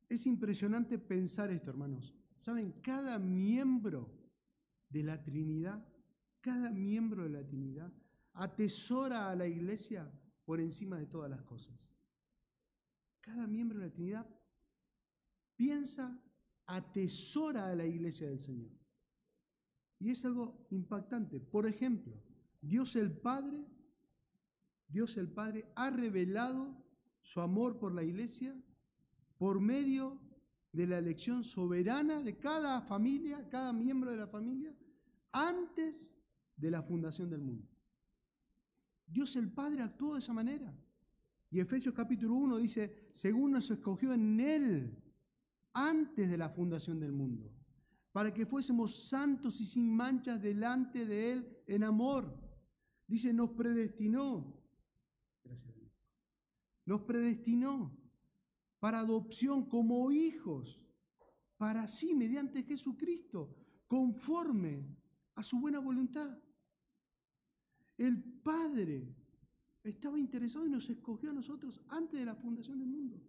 Es 0.09 0.25
impresionante 0.25 0.99
pensar 0.99 1.51
esto, 1.51 1.69
hermanos. 1.69 2.13
¿Saben? 2.35 2.73
Cada 2.81 3.17
miembro 3.17 4.09
de 4.89 5.03
la 5.03 5.23
Trinidad, 5.23 5.85
cada 6.47 6.71
miembro 6.71 7.23
de 7.23 7.29
la 7.29 7.45
Trinidad, 7.45 7.91
atesora 8.31 9.29
a 9.29 9.35
la 9.35 9.45
iglesia 9.45 10.09
por 10.45 10.61
encima 10.61 10.97
de 10.97 11.05
todas 11.05 11.29
las 11.29 11.43
cosas. 11.43 11.75
Cada 13.19 13.45
miembro 13.45 13.77
de 13.79 13.87
la 13.87 13.91
Trinidad 13.91 14.25
piensa, 15.57 16.17
atesora 16.65 17.67
a 17.67 17.75
la 17.75 17.85
iglesia 17.85 18.29
del 18.29 18.39
Señor. 18.39 18.71
Y 19.99 20.11
es 20.11 20.23
algo 20.23 20.65
impactante. 20.69 21.41
Por 21.41 21.67
ejemplo, 21.67 22.13
Dios 22.61 22.95
el 22.95 23.11
Padre, 23.11 23.65
Dios 24.87 25.17
el 25.17 25.27
Padre 25.27 25.69
ha 25.75 25.89
revelado 25.89 26.81
su 27.21 27.41
amor 27.41 27.77
por 27.77 27.93
la 27.93 28.03
iglesia 28.03 28.55
por 29.37 29.59
medio 29.59 30.17
de 30.71 30.87
la 30.87 30.99
elección 30.99 31.43
soberana 31.43 32.21
de 32.21 32.37
cada 32.37 32.79
familia, 32.83 33.49
cada 33.49 33.73
miembro 33.73 34.11
de 34.11 34.17
la 34.17 34.27
familia, 34.27 34.73
antes 35.33 36.16
de 36.57 36.69
la 36.69 36.83
fundación 36.83 37.29
del 37.29 37.41
mundo. 37.41 37.67
Dios 39.05 39.35
el 39.37 39.49
Padre 39.49 39.83
actuó 39.83 40.13
de 40.13 40.19
esa 40.19 40.33
manera. 40.33 40.75
Y 41.49 41.61
Efesios 41.61 41.95
capítulo 41.95 42.35
1 42.35 42.57
dice, 42.57 43.09
según 43.13 43.51
nos 43.51 43.71
escogió 43.71 44.13
en 44.13 44.39
Él 44.41 45.01
antes 45.71 46.29
de 46.29 46.37
la 46.37 46.49
fundación 46.49 46.99
del 46.99 47.13
mundo 47.13 47.57
para 48.17 48.33
que 48.33 48.47
fuésemos 48.47 49.07
santos 49.09 49.61
y 49.61 49.65
sin 49.67 49.95
manchas 49.95 50.41
delante 50.41 51.05
de 51.05 51.33
Él 51.33 51.63
en 51.67 51.83
amor. 51.83 52.35
Dice, 53.05 53.31
nos 53.31 53.51
predestinó. 53.51 54.59
Gracias. 55.43 55.75
Nos 56.83 57.01
predestinó 57.01 57.95
para 58.79 59.01
adopción 59.01 59.69
como 59.69 60.11
hijos, 60.11 60.81
para 61.57 61.87
sí, 61.87 62.15
mediante 62.15 62.63
Jesucristo, 62.63 63.55
conforme 63.85 64.97
a 65.35 65.43
su 65.43 65.59
buena 65.59 65.77
voluntad. 65.77 66.39
El 67.97 68.21
Padre 68.23 69.15
estaba 69.83 70.19
interesado 70.19 70.65
y 70.65 70.69
nos 70.69 70.89
escogió 70.89 71.31
a 71.31 71.33
nosotros 71.33 71.81
antes 71.89 72.19
de 72.19 72.25
la 72.25 72.35
fundación 72.35 72.79
del 72.79 72.89
mundo. 72.89 73.21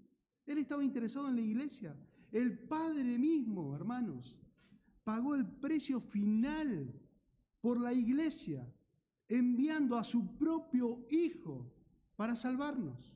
Él 0.46 0.59
estaba 0.59 0.85
interesado 0.85 1.28
en 1.28 1.37
la 1.37 1.42
iglesia. 1.42 1.96
El 2.31 2.59
Padre 2.59 3.18
mismo, 3.18 3.74
hermanos, 3.74 4.37
pagó 5.04 5.35
el 5.35 5.46
precio 5.46 6.00
final 6.00 6.92
por 7.61 7.81
la 7.81 7.92
iglesia, 7.92 8.70
enviando 9.28 9.96
a 9.96 10.04
su 10.04 10.37
propio 10.37 11.07
Hijo 11.11 11.72
para 12.16 12.37
salvarnos. 12.37 13.14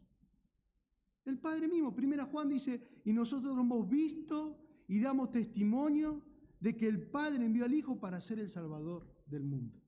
El 1.25 1.39
Padre 1.39 1.69
mismo, 1.69 1.95
primera 1.95 2.25
Juan 2.27 2.49
dice, 2.49 3.01
y 3.05 3.13
nosotros 3.13 3.59
hemos 3.59 3.89
visto 3.89 4.59
y 4.89 5.01
damos 5.01 5.31
testimonio 5.31 6.23
de 6.61 6.77
que 6.77 6.89
el 6.89 7.03
Padre 7.11 7.45
envió 7.45 7.65
al 7.65 7.75
Hijo 7.75 7.99
para 7.99 8.21
ser 8.21 8.39
el 8.39 8.49
Salvador 8.49 9.07
del 9.27 9.45
mundo. 9.45 9.82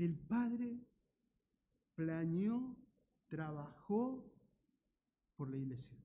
El 0.00 0.18
Padre 0.18 0.80
planeó, 1.94 2.74
trabajó 3.26 4.32
por 5.36 5.50
la 5.50 5.58
iglesia. 5.58 6.02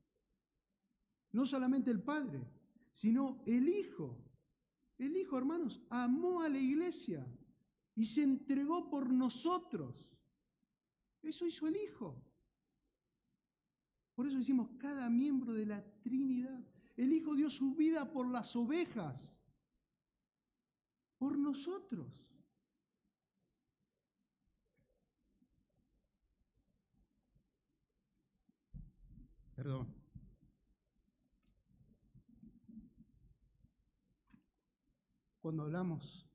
No 1.32 1.46
solamente 1.46 1.92
el 1.92 2.04
Padre, 2.04 2.46
sino 2.92 3.42
el 3.46 3.70
Hijo. 3.70 4.22
El 4.98 5.16
Hijo, 5.16 5.38
hermanos, 5.38 5.82
amó 5.90 6.42
a 6.42 6.50
la 6.50 6.60
iglesia 6.60 7.26
y 7.96 8.06
se 8.06 8.24
entregó 8.24 8.90
por 8.90 9.10
nosotros. 9.10 10.06
Eso 11.22 11.46
hizo 11.46 11.66
el 11.66 11.78
Hijo. 11.78 12.22
Por 14.14 14.28
eso 14.28 14.38
decimos 14.38 14.72
cada 14.78 15.10
miembro 15.10 15.54
de 15.54 15.68
la 15.68 15.82
Trinidad. 16.02 16.62
El 16.98 17.14
Hijo 17.14 17.34
dio 17.34 17.50
su 17.50 17.76
vida 17.76 18.12
por 18.12 18.30
las 18.30 18.58
ovejas, 18.58 19.34
por 21.18 21.38
nosotros. 21.38 22.25
Perdón. 29.66 29.88
Cuando 35.42 35.64
hablamos 35.64 36.30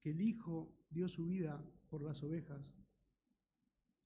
que 0.00 0.12
el 0.12 0.22
Hijo 0.22 0.74
dio 0.88 1.06
su 1.06 1.26
vida 1.26 1.62
por 1.90 2.00
las 2.00 2.22
ovejas, 2.22 2.74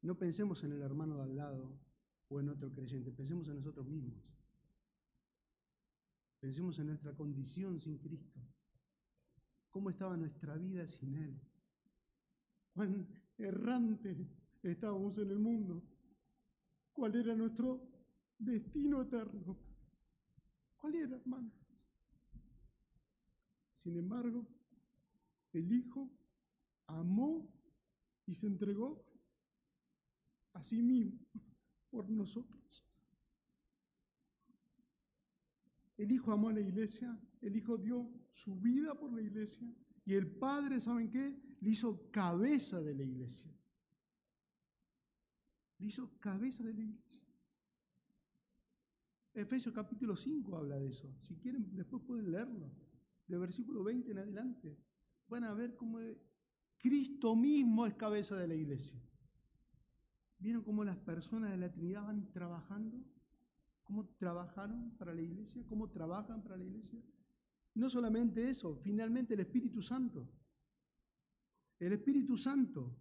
no 0.03 0.19
pensemos 0.19 0.65
en 0.65 0.73
el 0.73 0.83
hermano 0.83 1.19
de 1.19 1.23
al 1.23 1.37
lado 1.37 1.79
o 2.27 2.41
en 2.41 2.49
otro 2.49 2.73
creyente, 2.73 3.13
pensemos 3.13 3.47
en 3.47 3.55
nosotros 3.55 3.87
mismos. 3.87 4.21
Pensemos 6.41 6.77
en 6.81 6.89
nuestra 6.89 7.15
condición 7.15 7.79
sin 7.79 7.99
Cristo. 7.99 8.41
¿Cómo 9.71 9.91
estaba 9.91 10.17
nuestra 10.17 10.57
vida 10.57 10.89
sin 10.89 11.15
Él? 11.15 11.41
¿Cuán 12.75 13.07
errante 13.39 14.27
estábamos 14.65 15.19
en 15.19 15.31
el 15.31 15.39
mundo? 15.39 15.85
¿Cuál 16.93 17.15
era 17.15 17.37
nuestro 17.37 17.96
destino 18.39 19.03
eterno? 19.03 19.57
¿Cuál 20.77 20.95
era, 20.95 21.17
hermano? 21.17 21.51
Sin 23.75 23.97
embargo, 23.97 24.47
el 25.53 25.73
Hijo 25.73 26.11
amó 26.87 27.49
y 28.27 28.35
se 28.35 28.47
entregó 28.47 29.05
a 30.53 30.63
sí 30.63 30.83
mismo 30.83 31.21
por 31.91 32.09
nosotros. 32.11 32.85
El 35.97 36.13
Hijo 36.13 36.33
amó 36.33 36.49
a 36.49 36.53
la 36.53 36.61
iglesia, 36.61 37.19
el 37.41 37.57
Hijo 37.57 37.79
dio 37.79 38.11
su 38.31 38.57
vida 38.57 38.95
por 38.95 39.13
la 39.13 39.23
iglesia 39.23 39.67
y 40.05 40.15
el 40.15 40.27
Padre, 40.27 40.81
¿saben 40.81 41.11
qué? 41.11 41.35
Le 41.61 41.71
hizo 41.71 42.11
cabeza 42.11 42.81
de 42.81 42.95
la 42.95 43.03
iglesia. 43.03 43.51
Le 45.79 45.87
hizo 45.87 46.19
cabeza 46.21 46.63
de 46.65 46.75
la 46.75 46.81
iglesia. 46.81 47.06
Efesios 49.37 49.75
capítulo 49.75 50.17
5 50.17 50.57
habla 50.57 50.79
de 50.79 50.89
eso. 50.89 51.15
Si 51.21 51.37
quieren, 51.37 51.69
después 51.77 52.03
pueden 52.03 52.33
leerlo. 52.33 52.73
De 53.27 53.37
versículo 53.37 53.85
20 53.85 54.11
en 54.13 54.19
adelante. 54.19 54.79
Van 55.29 55.45
a 55.45 55.53
ver 55.53 55.77
cómo 55.77 55.99
Cristo 56.79 57.37
mismo 57.37 57.85
es 57.85 57.95
cabeza 57.95 58.37
de 58.37 58.49
la 58.49 58.55
iglesia. 58.55 58.99
¿Vieron 60.39 60.63
cómo 60.63 60.85
las 60.85 60.97
personas 60.97 61.51
de 61.51 61.59
la 61.59 61.71
Trinidad 61.71 62.05
van 62.05 62.33
trabajando? 62.33 62.99
¿Cómo 63.83 64.09
trabajaron 64.17 64.97
para 64.97 65.13
la 65.13 65.21
iglesia? 65.21 65.63
¿Cómo 65.69 65.91
trabajan 65.91 66.43
para 66.43 66.57
la 66.57 66.65
iglesia? 66.65 66.99
No 67.75 67.91
solamente 67.91 68.49
eso, 68.49 68.77
finalmente 68.77 69.35
el 69.35 69.41
Espíritu 69.41 69.83
Santo. 69.83 70.31
El 71.79 71.93
Espíritu 71.93 72.39
Santo, 72.39 72.97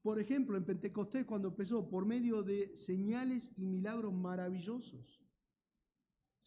por 0.00 0.18
ejemplo, 0.18 0.56
en 0.56 0.64
Pentecostés 0.64 1.26
cuando 1.26 1.48
empezó 1.48 1.86
por 1.90 2.06
medio 2.06 2.42
de 2.42 2.74
señales 2.76 3.52
y 3.56 3.66
milagros 3.66 4.14
maravillosos, 4.14 5.17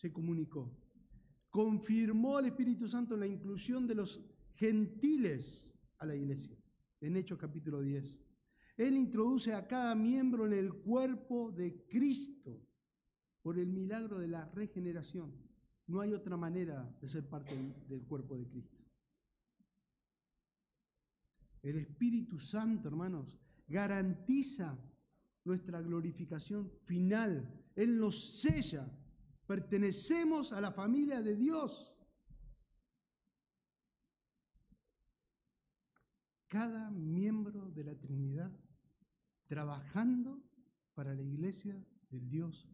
se 0.02 0.12
comunicó. 0.12 0.76
Confirmó 1.52 2.40
el 2.40 2.48
Espíritu 2.48 2.88
Santo 2.88 3.16
la 3.16 3.28
inclusión 3.28 3.86
de 3.86 3.94
los 3.94 4.20
gentiles 4.56 5.70
a 6.00 6.08
la 6.08 6.16
iglesia, 6.16 6.58
en 7.02 7.18
Hechos 7.18 7.38
capítulo 7.38 7.82
10. 7.82 8.18
Él 8.78 8.98
introduce 8.98 9.54
a 9.54 9.68
cada 9.68 9.94
miembro 9.94 10.48
en 10.48 10.54
el 10.54 10.74
cuerpo 10.74 11.52
de 11.52 11.86
Cristo 11.86 12.60
por 13.44 13.60
el 13.60 13.68
milagro 13.68 14.18
de 14.18 14.28
la 14.28 14.46
regeneración. 14.46 15.32
No 15.86 16.02
hay 16.02 16.14
otra 16.14 16.36
manera 16.36 16.92
de 17.00 17.08
ser 17.08 17.30
parte 17.30 17.56
del 17.88 18.02
cuerpo 18.08 18.36
de 18.36 18.48
Cristo. 18.48 18.84
El 21.62 21.78
Espíritu 21.78 22.40
Santo, 22.40 22.88
hermanos, 22.88 23.28
garantiza 23.68 24.76
nuestra 25.44 25.80
glorificación 25.80 26.72
final. 26.86 27.54
Él 27.76 28.00
nos 28.00 28.42
sella. 28.42 28.90
Pertenecemos 29.52 30.54
a 30.54 30.62
la 30.62 30.72
familia 30.72 31.22
de 31.22 31.36
Dios. 31.36 31.94
Cada 36.48 36.90
miembro 36.90 37.70
de 37.72 37.84
la 37.84 37.94
Trinidad 38.00 38.50
trabajando 39.48 40.42
para 40.94 41.14
la 41.14 41.22
iglesia 41.22 41.86
del 42.10 42.30
Dios 42.30 42.66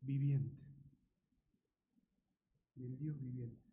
viviente. 0.00 0.56
Del 2.76 2.96
Dios 2.96 3.20
viviente. 3.20 3.70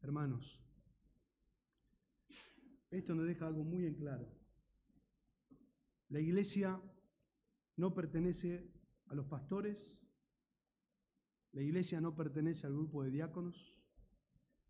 Hermanos, 0.00 0.60
esto 2.92 3.16
nos 3.16 3.26
deja 3.26 3.48
algo 3.48 3.64
muy 3.64 3.84
en 3.84 3.94
claro. 3.94 4.39
La 6.10 6.18
iglesia 6.18 6.82
no 7.76 7.94
pertenece 7.94 8.68
a 9.06 9.14
los 9.14 9.26
pastores, 9.26 9.96
la 11.52 11.62
iglesia 11.62 12.00
no 12.00 12.16
pertenece 12.16 12.66
al 12.66 12.72
grupo 12.72 13.04
de 13.04 13.10
diáconos, 13.10 13.76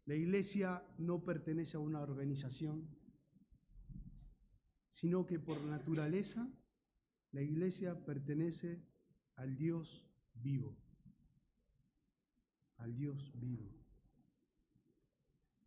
la 0.05 0.14
iglesia 0.14 0.87
no 0.98 1.24
pertenece 1.24 1.79
a 1.79 1.81
una 1.81 2.00
organización, 2.00 2.88
sino 4.90 5.24
que 5.26 5.38
por 5.38 5.59
naturaleza 5.62 6.46
la 7.33 7.40
iglesia 7.40 8.05
pertenece 8.05 8.85
al 9.37 9.57
Dios 9.57 10.07
vivo, 10.35 10.76
al 12.76 12.94
Dios 12.94 13.33
vivo. 13.35 13.72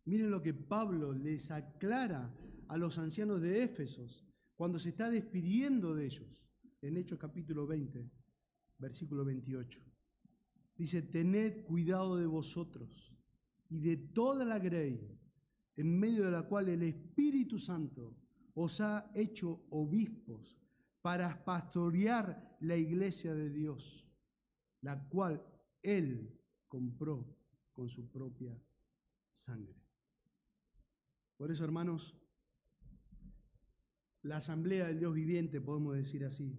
Miren 0.04 0.30
lo 0.30 0.40
que 0.40 0.54
Pablo 0.54 1.12
les 1.12 1.50
aclara 1.50 2.32
a 2.68 2.76
los 2.76 2.98
ancianos 2.98 3.40
de 3.40 3.64
Éfesos 3.64 4.23
cuando 4.56 4.78
se 4.78 4.90
está 4.90 5.10
despidiendo 5.10 5.94
de 5.94 6.06
ellos, 6.06 6.28
en 6.80 6.96
Hechos 6.96 7.18
capítulo 7.18 7.66
20, 7.66 8.10
versículo 8.78 9.24
28. 9.24 9.80
Dice, 10.76 11.02
tened 11.02 11.64
cuidado 11.64 12.16
de 12.16 12.26
vosotros 12.26 13.16
y 13.68 13.80
de 13.80 13.96
toda 13.96 14.44
la 14.44 14.58
grey 14.58 15.18
en 15.76 15.98
medio 15.98 16.24
de 16.24 16.30
la 16.30 16.42
cual 16.42 16.68
el 16.68 16.82
Espíritu 16.82 17.58
Santo 17.58 18.16
os 18.54 18.80
ha 18.80 19.10
hecho 19.14 19.66
obispos 19.70 20.56
para 21.00 21.44
pastorear 21.44 22.56
la 22.60 22.76
iglesia 22.76 23.34
de 23.34 23.50
Dios, 23.50 24.06
la 24.80 25.08
cual 25.08 25.44
Él 25.82 26.40
compró 26.68 27.36
con 27.72 27.88
su 27.88 28.10
propia 28.10 28.56
sangre. 29.32 29.82
Por 31.36 31.50
eso, 31.50 31.64
hermanos, 31.64 32.16
la 34.24 34.38
asamblea 34.38 34.86
del 34.88 34.98
Dios 34.98 35.14
viviente, 35.14 35.60
podemos 35.60 35.94
decir 35.94 36.24
así, 36.24 36.56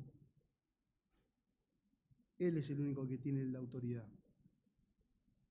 Él 2.37 2.57
es 2.57 2.69
el 2.69 2.79
único 2.79 3.07
que 3.07 3.17
tiene 3.17 3.43
la 3.45 3.59
autoridad. 3.59 4.07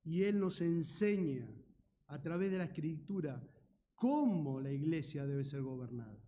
Y 0.05 0.23
Él 0.23 0.39
nos 0.39 0.61
enseña 0.61 1.49
a 2.07 2.21
través 2.21 2.53
de 2.53 2.59
la 2.59 2.65
escritura 2.65 3.43
cómo 3.95 4.61
la 4.61 4.71
iglesia 4.71 5.27
debe 5.27 5.45
ser 5.45 5.63
gobernada. 5.63 6.23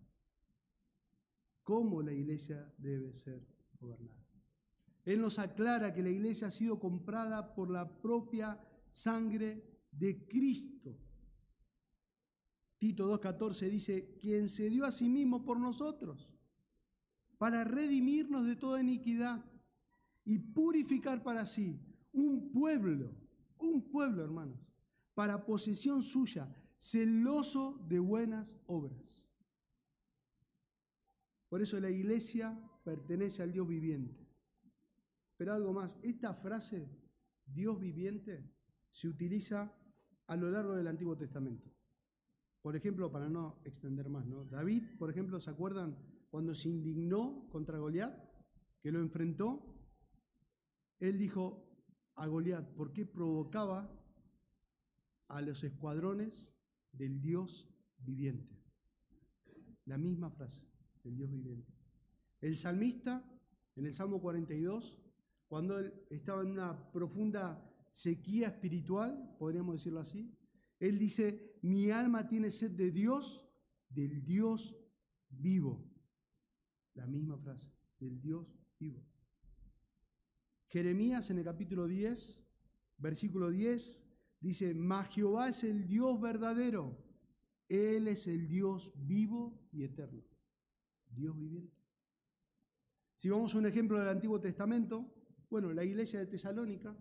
Cómo 1.63 2.01
la 2.01 2.11
iglesia 2.11 2.73
debe 2.77 3.13
ser 3.13 3.45
gobernada. 3.79 4.25
Él 5.05 5.21
nos 5.21 5.39
aclara 5.39 5.93
que 5.93 6.03
la 6.03 6.09
iglesia 6.09 6.47
ha 6.47 6.51
sido 6.51 6.79
comprada 6.79 7.55
por 7.55 7.69
la 7.69 8.01
propia 8.01 8.59
sangre 8.91 9.63
de 9.91 10.27
Cristo. 10.27 10.97
Tito 12.77 13.11
2.14 13.19 13.69
dice, 13.69 14.17
quien 14.19 14.47
se 14.47 14.69
dio 14.69 14.85
a 14.85 14.91
sí 14.91 15.09
mismo 15.09 15.43
por 15.43 15.59
nosotros, 15.59 16.29
para 17.37 17.63
redimirnos 17.63 18.45
de 18.45 18.55
toda 18.55 18.81
iniquidad 18.81 19.43
y 20.25 20.39
purificar 20.39 21.23
para 21.23 21.45
sí 21.45 21.79
un 22.11 22.51
pueblo 22.51 23.11
un 23.59 23.81
pueblo, 23.89 24.23
hermanos, 24.23 24.59
para 25.13 25.45
posesión 25.45 26.03
suya, 26.03 26.53
celoso 26.77 27.79
de 27.87 27.99
buenas 27.99 28.57
obras. 28.67 29.23
Por 31.49 31.61
eso 31.61 31.79
la 31.79 31.89
iglesia 31.89 32.59
pertenece 32.83 33.41
al 33.41 33.51
Dios 33.51 33.67
viviente. 33.67 34.27
Pero 35.37 35.53
algo 35.53 35.73
más, 35.73 35.97
esta 36.01 36.33
frase, 36.33 36.89
Dios 37.45 37.79
viviente, 37.79 38.43
se 38.91 39.07
utiliza 39.07 39.73
a 40.27 40.35
lo 40.35 40.49
largo 40.49 40.75
del 40.75 40.87
Antiguo 40.87 41.15
Testamento. 41.15 41.71
Por 42.67 42.75
ejemplo, 42.75 43.09
para 43.09 43.29
no 43.29 43.61
extender 43.63 44.09
más, 44.09 44.25
¿no? 44.25 44.43
David, 44.43 44.97
por 44.99 45.09
ejemplo, 45.09 45.39
¿se 45.39 45.49
acuerdan 45.49 45.97
cuando 46.29 46.53
se 46.53 46.67
indignó 46.67 47.47
contra 47.49 47.79
Goliat, 47.79 48.13
que 48.81 48.91
lo 48.91 48.99
enfrentó? 48.99 49.73
Él 50.99 51.17
dijo, 51.17 51.65
a 52.15 52.27
Goliat 52.27 52.75
porque 52.75 53.05
provocaba 53.05 53.89
a 55.29 55.39
los 55.39 55.63
escuadrones 55.63 56.53
del 56.91 57.21
Dios 57.21 57.73
viviente. 57.99 58.61
La 59.85 59.97
misma 59.97 60.29
frase, 60.29 60.67
el 61.05 61.15
Dios 61.15 61.31
viviente. 61.31 61.73
El 62.41 62.57
salmista 62.57 63.23
en 63.77 63.85
el 63.85 63.93
Salmo 63.93 64.19
42, 64.19 64.99
cuando 65.47 65.79
él 65.79 65.93
estaba 66.09 66.41
en 66.41 66.51
una 66.51 66.91
profunda 66.91 67.65
sequía 67.93 68.47
espiritual, 68.49 69.37
podríamos 69.39 69.75
decirlo 69.75 70.01
así. 70.01 70.36
Él 70.79 70.97
dice, 70.97 71.57
mi 71.61 71.89
alma 71.91 72.27
tiene 72.27 72.51
sed 72.51 72.71
de 72.71 72.91
Dios, 72.91 73.43
del 73.89 74.23
Dios 74.23 74.75
vivo. 75.29 75.89
La 76.93 77.07
misma 77.07 77.37
frase, 77.37 77.71
del 77.99 78.19
Dios 78.21 78.47
vivo. 78.79 79.03
Jeremías 80.67 81.29
en 81.29 81.39
el 81.39 81.45
capítulo 81.45 81.87
10, 81.87 82.43
versículo 82.97 83.49
10, 83.49 84.05
dice, 84.39 84.73
mas 84.73 85.09
Jehová 85.09 85.49
es 85.49 85.63
el 85.63 85.87
Dios 85.87 86.19
verdadero, 86.19 86.97
Él 87.69 88.07
es 88.07 88.27
el 88.27 88.47
Dios 88.47 88.91
vivo 88.95 89.67
y 89.71 89.83
eterno. 89.83 90.23
Dios 91.09 91.35
viviente. 91.37 91.75
Si 93.15 93.29
vamos 93.29 93.55
a 93.55 93.57
un 93.57 93.65
ejemplo 93.65 93.97
del 93.97 94.09
Antiguo 94.09 94.39
Testamento, 94.39 95.11
bueno, 95.49 95.73
la 95.73 95.83
iglesia 95.83 96.19
de 96.19 96.27
Tesalónica, 96.27 96.95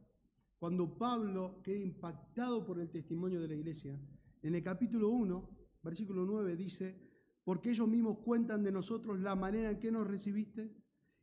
cuando 0.59 0.97
Pablo 0.97 1.61
queda 1.63 1.79
impactado 1.79 2.65
por 2.65 2.81
el 2.81 2.91
testimonio 2.91 3.41
de 3.41 3.49
la 3.49 3.55
iglesia, 3.55 4.01
en 4.43 4.55
el 4.55 4.63
capítulo 4.63 5.11
1, 5.11 5.51
versículo 5.83 6.25
9 6.25 6.57
dice, 6.57 6.99
porque 7.45 7.71
ellos 7.71 7.89
mismos 7.89 8.19
cuentan 8.19 8.63
de 8.63 8.73
nosotros 8.73 9.21
la 9.21 9.37
manera 9.37 9.71
en 9.71 9.79
que 9.79 9.93
nos 9.93 10.07
recibiste 10.07 10.75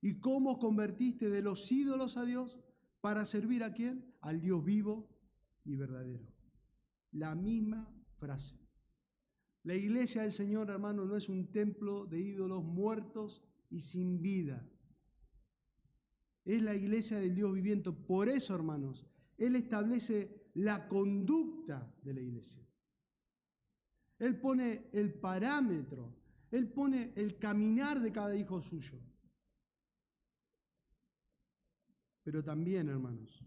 y 0.02 0.20
cómo 0.20 0.60
convertiste 0.60 1.30
de 1.30 1.42
los 1.42 1.72
ídolos 1.72 2.18
a 2.18 2.26
Dios 2.26 2.60
para 3.02 3.26
servir 3.26 3.64
a 3.64 3.74
quién? 3.74 4.14
Al 4.22 4.40
Dios 4.40 4.64
vivo 4.64 5.10
y 5.66 5.76
verdadero. 5.76 6.26
La 7.12 7.36
misma 7.36 7.94
frase. 8.18 8.58
La 9.64 9.76
iglesia 9.76 10.24
del 10.24 10.32
Señor, 10.32 10.70
hermano, 10.70 11.06
no 11.06 11.16
es 11.16 11.30
un 11.30 11.52
templo 11.52 12.06
de 12.06 12.20
ídolos 12.20 12.64
muertos 12.64 13.42
y 13.70 13.80
sin 13.80 14.22
vida. 14.22 14.66
Es 16.46 16.62
la 16.62 16.76
iglesia 16.76 17.20
del 17.20 17.34
Dios 17.34 17.54
viviente. 17.54 17.92
Por 17.92 18.28
eso, 18.28 18.54
hermanos, 18.54 19.06
Él 19.38 19.56
establece 19.56 20.50
la 20.56 20.88
conducta 20.88 21.94
de 22.04 22.14
la 22.14 22.22
iglesia. 22.22 22.64
Él 24.20 24.40
pone 24.40 24.90
el 24.94 25.14
parámetro, 25.14 26.16
Él 26.52 26.70
pone 26.70 27.14
el 27.16 27.38
caminar 27.38 28.00
de 28.00 28.12
cada 28.12 28.36
hijo 28.36 28.62
suyo. 28.62 29.00
Pero 32.24 32.44
también, 32.44 32.88
hermanos, 32.88 33.44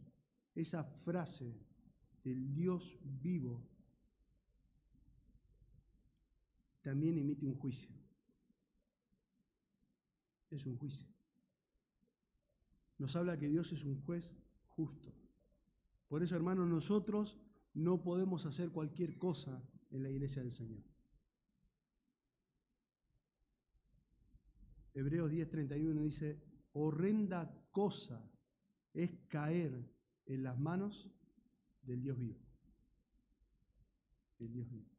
esa 0.55 0.85
frase 0.85 1.59
del 2.23 2.53
Dios 2.53 2.99
vivo 3.03 3.67
también 6.83 7.19
emite 7.19 7.47
un 7.47 7.57
juicio. 7.57 7.95
Es 10.51 10.67
un 10.67 10.77
juicio. 10.77 11.07
Nos 12.99 13.17
habla 13.17 13.39
que 13.39 13.49
Dios 13.49 13.73
es 13.73 13.85
un 13.85 14.01
juez 14.03 14.31
justo. 14.69 15.16
Por 16.09 16.23
eso, 16.23 16.37
hermanos, 16.37 16.69
nosotros 16.69 17.39
no 17.75 18.03
podemos 18.03 18.47
hacer 18.47 18.71
cualquier 18.71 19.19
cosa 19.19 19.63
en 19.91 20.03
la 20.03 20.11
iglesia 20.11 20.43
del 20.43 20.53
Señor. 20.53 20.83
Hebreos 24.95 25.31
10:31 25.31 26.03
dice, 26.03 26.43
horrenda 26.73 27.55
cosa 27.71 28.33
es 28.95 29.11
caer 29.29 29.95
en 30.25 30.43
las 30.43 30.59
manos 30.59 31.11
del 31.83 32.01
Dios 32.03 32.19
vivo. 32.19 32.41
El 34.39 34.53
Dios 34.53 34.71
vivo. 34.71 34.91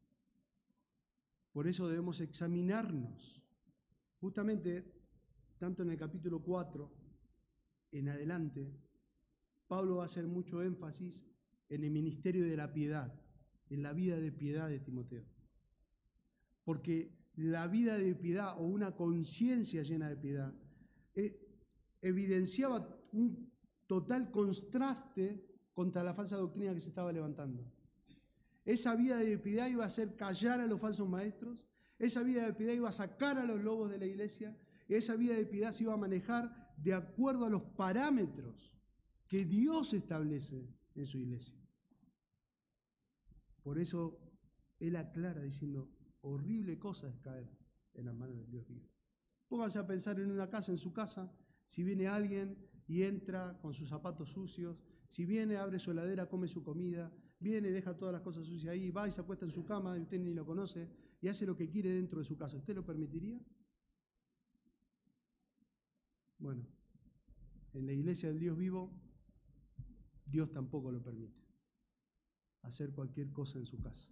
Por 1.52 1.68
eso 1.68 1.88
debemos 1.88 2.22
examinarnos. 2.22 3.44
Justamente, 4.20 4.94
tanto 5.58 5.82
en 5.82 5.90
el 5.90 5.98
capítulo 5.98 6.44
4 6.44 6.94
en 7.92 8.10
adelante, 8.10 8.87
Pablo 9.68 9.98
va 9.98 10.04
a 10.04 10.06
hacer 10.06 10.28
mucho 10.28 10.64
énfasis 10.64 11.26
en 11.70 11.84
el 11.84 11.92
ministerio 11.92 12.46
de 12.46 12.56
la 12.56 12.72
piedad, 12.72 13.14
en 13.70 13.84
la 13.84 13.94
vida 13.94 14.18
de 14.18 14.32
piedad 14.32 14.70
de 14.70 14.80
Timoteo. 14.80 15.26
Porque 16.64 17.12
la 17.36 17.68
vida 17.68 17.98
de 17.98 18.16
piedad 18.16 18.60
o 18.60 18.64
una 18.64 18.96
conciencia 18.96 19.84
llena 19.84 20.10
de 20.10 20.18
piedad 20.18 20.54
eh, 21.16 21.40
evidenciaba 22.02 22.88
un 23.12 23.52
total 23.86 24.32
contraste 24.32 25.44
contra 25.74 26.04
la 26.04 26.14
falsa 26.14 26.38
doctrina 26.38 26.74
que 26.74 26.82
se 26.82 26.90
estaba 26.90 27.12
levantando. 27.12 27.64
Esa 28.66 28.96
vida 28.96 29.18
de 29.18 29.38
piedad 29.38 29.68
iba 29.68 29.84
a 29.84 29.88
hacer 29.88 30.16
callar 30.16 30.60
a 30.60 30.68
los 30.68 30.80
falsos 30.80 31.08
maestros, 31.08 31.66
esa 32.00 32.24
vida 32.24 32.46
de 32.46 32.54
piedad 32.54 32.74
iba 32.74 32.90
a 32.90 32.94
sacar 32.94 33.38
a 33.38 33.46
los 33.46 33.62
lobos 33.62 33.90
de 33.90 33.98
la 33.98 34.06
iglesia, 34.06 34.58
esa 34.88 35.16
vida 35.16 35.36
de 35.36 35.46
piedad 35.46 35.72
se 35.72 35.84
iba 35.84 35.94
a 35.94 35.98
manejar 35.98 36.74
de 36.78 36.94
acuerdo 36.94 37.46
a 37.46 37.50
los 37.50 37.62
parámetros 37.62 38.77
que 39.28 39.46
Dios 39.46 39.94
establece 39.94 40.68
en 40.96 41.06
su 41.06 41.18
iglesia. 41.18 41.58
Por 43.62 43.78
eso 43.80 44.20
Él 44.80 44.96
aclara 44.96 45.42
diciendo, 45.42 45.90
horrible 46.22 46.80
cosa 46.80 47.10
es 47.10 47.18
caer 47.20 47.50
en 47.94 48.06
las 48.06 48.16
manos 48.16 48.38
de 48.38 48.46
Dios 48.46 48.68
vivo. 48.68 48.88
Pónganse 49.48 49.80
a 49.80 49.88
pensar 49.88 50.20
en 50.20 50.32
una 50.32 50.50
casa, 50.50 50.72
en 50.72 50.78
su 50.78 50.94
casa, 50.94 51.34
si 51.68 51.84
viene 51.84 52.08
alguien 52.08 52.58
y 52.88 53.04
entra 53.04 53.58
con 53.62 53.74
sus 53.74 53.90
zapatos 53.90 54.30
sucios, 54.30 54.78
si 55.08 55.26
viene, 55.26 55.58
abre 55.58 55.80
su 55.80 55.92
heladera, 55.92 56.28
come 56.28 56.48
su 56.48 56.64
comida, 56.64 57.12
viene, 57.40 57.72
deja 57.72 57.98
todas 57.98 58.14
las 58.14 58.22
cosas 58.22 58.46
sucias 58.46 58.72
ahí, 58.72 58.92
va 58.92 59.08
y 59.08 59.12
se 59.12 59.22
acuesta 59.22 59.46
en 59.46 59.52
su 59.52 59.64
cama, 59.64 59.98
usted 59.98 60.20
ni 60.20 60.34
lo 60.34 60.46
conoce, 60.46 60.90
y 61.22 61.28
hace 61.28 61.46
lo 61.46 61.56
que 61.56 61.70
quiere 61.70 61.90
dentro 61.90 62.20
de 62.20 62.26
su 62.26 62.38
casa, 62.38 62.58
¿usted 62.58 62.76
lo 62.76 62.86
permitiría? 62.86 63.40
Bueno, 66.40 66.66
en 67.74 67.86
la 67.86 67.94
iglesia 67.94 68.30
del 68.30 68.40
Dios 68.40 68.58
vivo, 68.58 68.92
Dios 70.30 70.52
tampoco 70.52 70.92
lo 70.92 71.02
permite. 71.02 71.42
Hacer 72.62 72.92
cualquier 72.92 73.32
cosa 73.32 73.60
en 73.60 73.66
su 73.66 73.80
casa. 73.80 74.10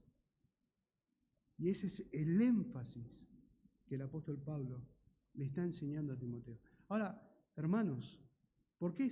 Y 1.57 1.69
ese 1.69 1.87
es 1.87 2.07
el 2.11 2.41
énfasis 2.41 3.27
que 3.85 3.95
el 3.95 4.01
apóstol 4.01 4.41
Pablo 4.41 4.81
le 5.33 5.45
está 5.45 5.63
enseñando 5.63 6.13
a 6.13 6.17
Timoteo. 6.17 6.57
Ahora, 6.87 7.21
hermanos, 7.55 8.19
¿por 8.77 8.95
qué 8.95 9.09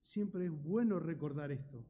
siempre 0.00 0.46
es 0.46 0.50
bueno 0.50 0.98
recordar 0.98 1.52
esto? 1.52 1.84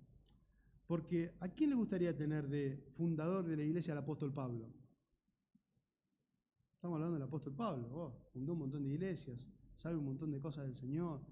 Porque 0.86 1.34
¿a 1.40 1.48
quién 1.48 1.70
le 1.70 1.76
gustaría 1.76 2.16
tener 2.16 2.48
de 2.48 2.76
fundador 2.96 3.44
de 3.44 3.56
la 3.56 3.62
iglesia 3.62 3.92
al 3.92 3.98
apóstol 3.98 4.32
Pablo? 4.32 4.72
Estamos 6.74 6.96
hablando 6.96 7.14
del 7.14 7.22
apóstol 7.22 7.54
Pablo, 7.54 8.28
fundó 8.32 8.52
un 8.52 8.58
montón 8.58 8.82
de 8.82 8.90
iglesias, 8.90 9.48
sabe 9.74 9.96
un 9.96 10.04
montón 10.04 10.30
de 10.30 10.40
cosas 10.40 10.66
del 10.66 10.76
Señor, 10.76 11.22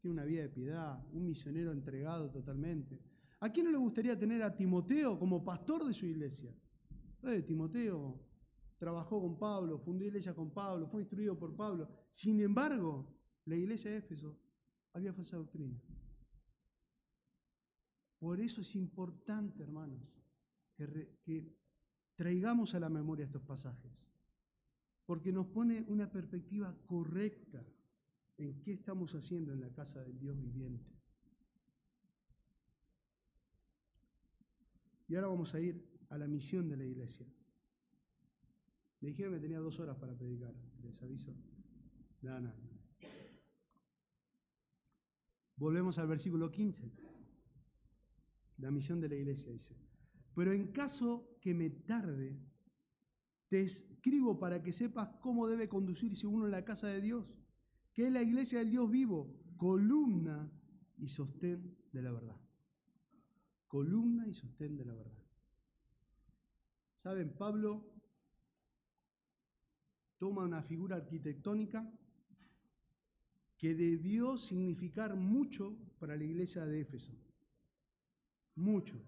tiene 0.00 0.14
una 0.14 0.24
vida 0.24 0.42
de 0.42 0.48
piedad, 0.48 1.04
un 1.12 1.26
misionero 1.26 1.72
entregado 1.72 2.30
totalmente. 2.30 2.98
¿A 3.40 3.50
quién 3.50 3.66
no 3.66 3.72
le 3.72 3.78
gustaría 3.78 4.18
tener 4.18 4.42
a 4.42 4.54
Timoteo 4.54 5.18
como 5.18 5.44
pastor 5.44 5.86
de 5.86 5.94
su 5.94 6.06
iglesia? 6.06 6.54
Eh, 7.22 7.42
Timoteo 7.42 8.18
trabajó 8.78 9.20
con 9.20 9.38
Pablo, 9.38 9.78
fundó 9.78 10.04
iglesia 10.04 10.34
con 10.34 10.52
Pablo, 10.52 10.88
fue 10.88 11.02
instruido 11.02 11.38
por 11.38 11.54
Pablo. 11.54 11.88
Sin 12.10 12.40
embargo, 12.40 13.14
la 13.44 13.56
iglesia 13.56 13.90
de 13.90 13.98
Éfeso 13.98 14.38
había 14.94 15.12
falsa 15.12 15.36
doctrina. 15.36 15.78
Por 18.18 18.40
eso 18.40 18.62
es 18.62 18.74
importante, 18.74 19.62
hermanos, 19.62 20.02
que, 20.76 21.18
que 21.22 21.56
traigamos 22.16 22.74
a 22.74 22.80
la 22.80 22.88
memoria 22.88 23.24
estos 23.24 23.42
pasajes, 23.42 23.92
porque 25.06 25.32
nos 25.32 25.46
pone 25.46 25.82
una 25.88 26.10
perspectiva 26.10 26.74
correcta 26.86 27.64
en 28.40 28.60
qué 28.62 28.72
estamos 28.72 29.14
haciendo 29.14 29.52
en 29.52 29.60
la 29.60 29.70
casa 29.70 30.02
del 30.02 30.18
Dios 30.18 30.40
viviente. 30.40 30.90
Y 35.08 35.14
ahora 35.14 35.28
vamos 35.28 35.54
a 35.54 35.60
ir 35.60 35.84
a 36.08 36.16
la 36.16 36.26
misión 36.26 36.68
de 36.68 36.76
la 36.76 36.84
iglesia. 36.84 37.26
Me 39.00 39.08
dijeron 39.08 39.34
que 39.34 39.40
tenía 39.40 39.58
dos 39.58 39.78
horas 39.78 39.96
para 39.96 40.16
predicar, 40.16 40.54
les 40.82 41.02
aviso. 41.02 41.34
Nada, 42.22 42.40
nada. 42.40 42.56
Volvemos 45.56 45.98
al 45.98 46.06
versículo 46.06 46.50
15. 46.50 46.90
La 48.58 48.70
misión 48.70 49.00
de 49.00 49.08
la 49.08 49.16
iglesia 49.16 49.52
dice, 49.52 49.76
pero 50.34 50.52
en 50.52 50.72
caso 50.72 51.36
que 51.40 51.54
me 51.54 51.70
tarde, 51.70 52.38
te 53.48 53.62
escribo 53.62 54.38
para 54.38 54.62
que 54.62 54.72
sepas 54.72 55.08
cómo 55.20 55.48
debe 55.48 55.68
conducirse 55.68 56.26
uno 56.26 56.46
en 56.46 56.52
la 56.52 56.64
casa 56.64 56.86
de 56.88 57.00
Dios 57.00 57.39
que 57.92 58.06
es 58.06 58.12
la 58.12 58.22
iglesia 58.22 58.60
del 58.60 58.70
Dios 58.70 58.90
vivo, 58.90 59.34
columna 59.56 60.50
y 60.98 61.08
sostén 61.08 61.76
de 61.92 62.02
la 62.02 62.12
verdad. 62.12 62.40
Columna 63.66 64.26
y 64.26 64.34
sostén 64.34 64.76
de 64.76 64.84
la 64.84 64.94
verdad. 64.94 65.24
¿Saben? 66.96 67.30
Pablo 67.36 67.84
toma 70.18 70.44
una 70.44 70.62
figura 70.62 70.96
arquitectónica 70.96 71.90
que 73.56 73.74
debió 73.74 74.36
significar 74.36 75.16
mucho 75.16 75.76
para 75.98 76.16
la 76.16 76.24
iglesia 76.24 76.64
de 76.64 76.80
Éfeso. 76.80 77.12
Mucho. 78.56 79.00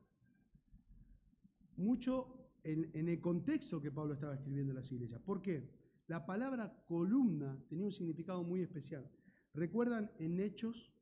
Mucho 1.76 2.50
en, 2.62 3.08
el 3.08 3.20
contexto 3.20 3.80
que 3.80 3.90
Pablo 3.90 4.14
estaba 4.14 4.34
escribiendo 4.34 4.72
en 4.72 4.76
las 4.76 4.92
iglesias. 4.92 5.20
¿Por 5.20 5.42
qué? 5.42 5.81
La 6.12 6.26
palabra 6.26 6.70
columna 6.84 7.58
tenía 7.70 7.86
un 7.86 7.90
significado 7.90 8.44
muy 8.44 8.60
especial. 8.60 9.10
¿Recuerdan 9.54 10.10
en 10.18 10.40
Hechos 10.40 10.92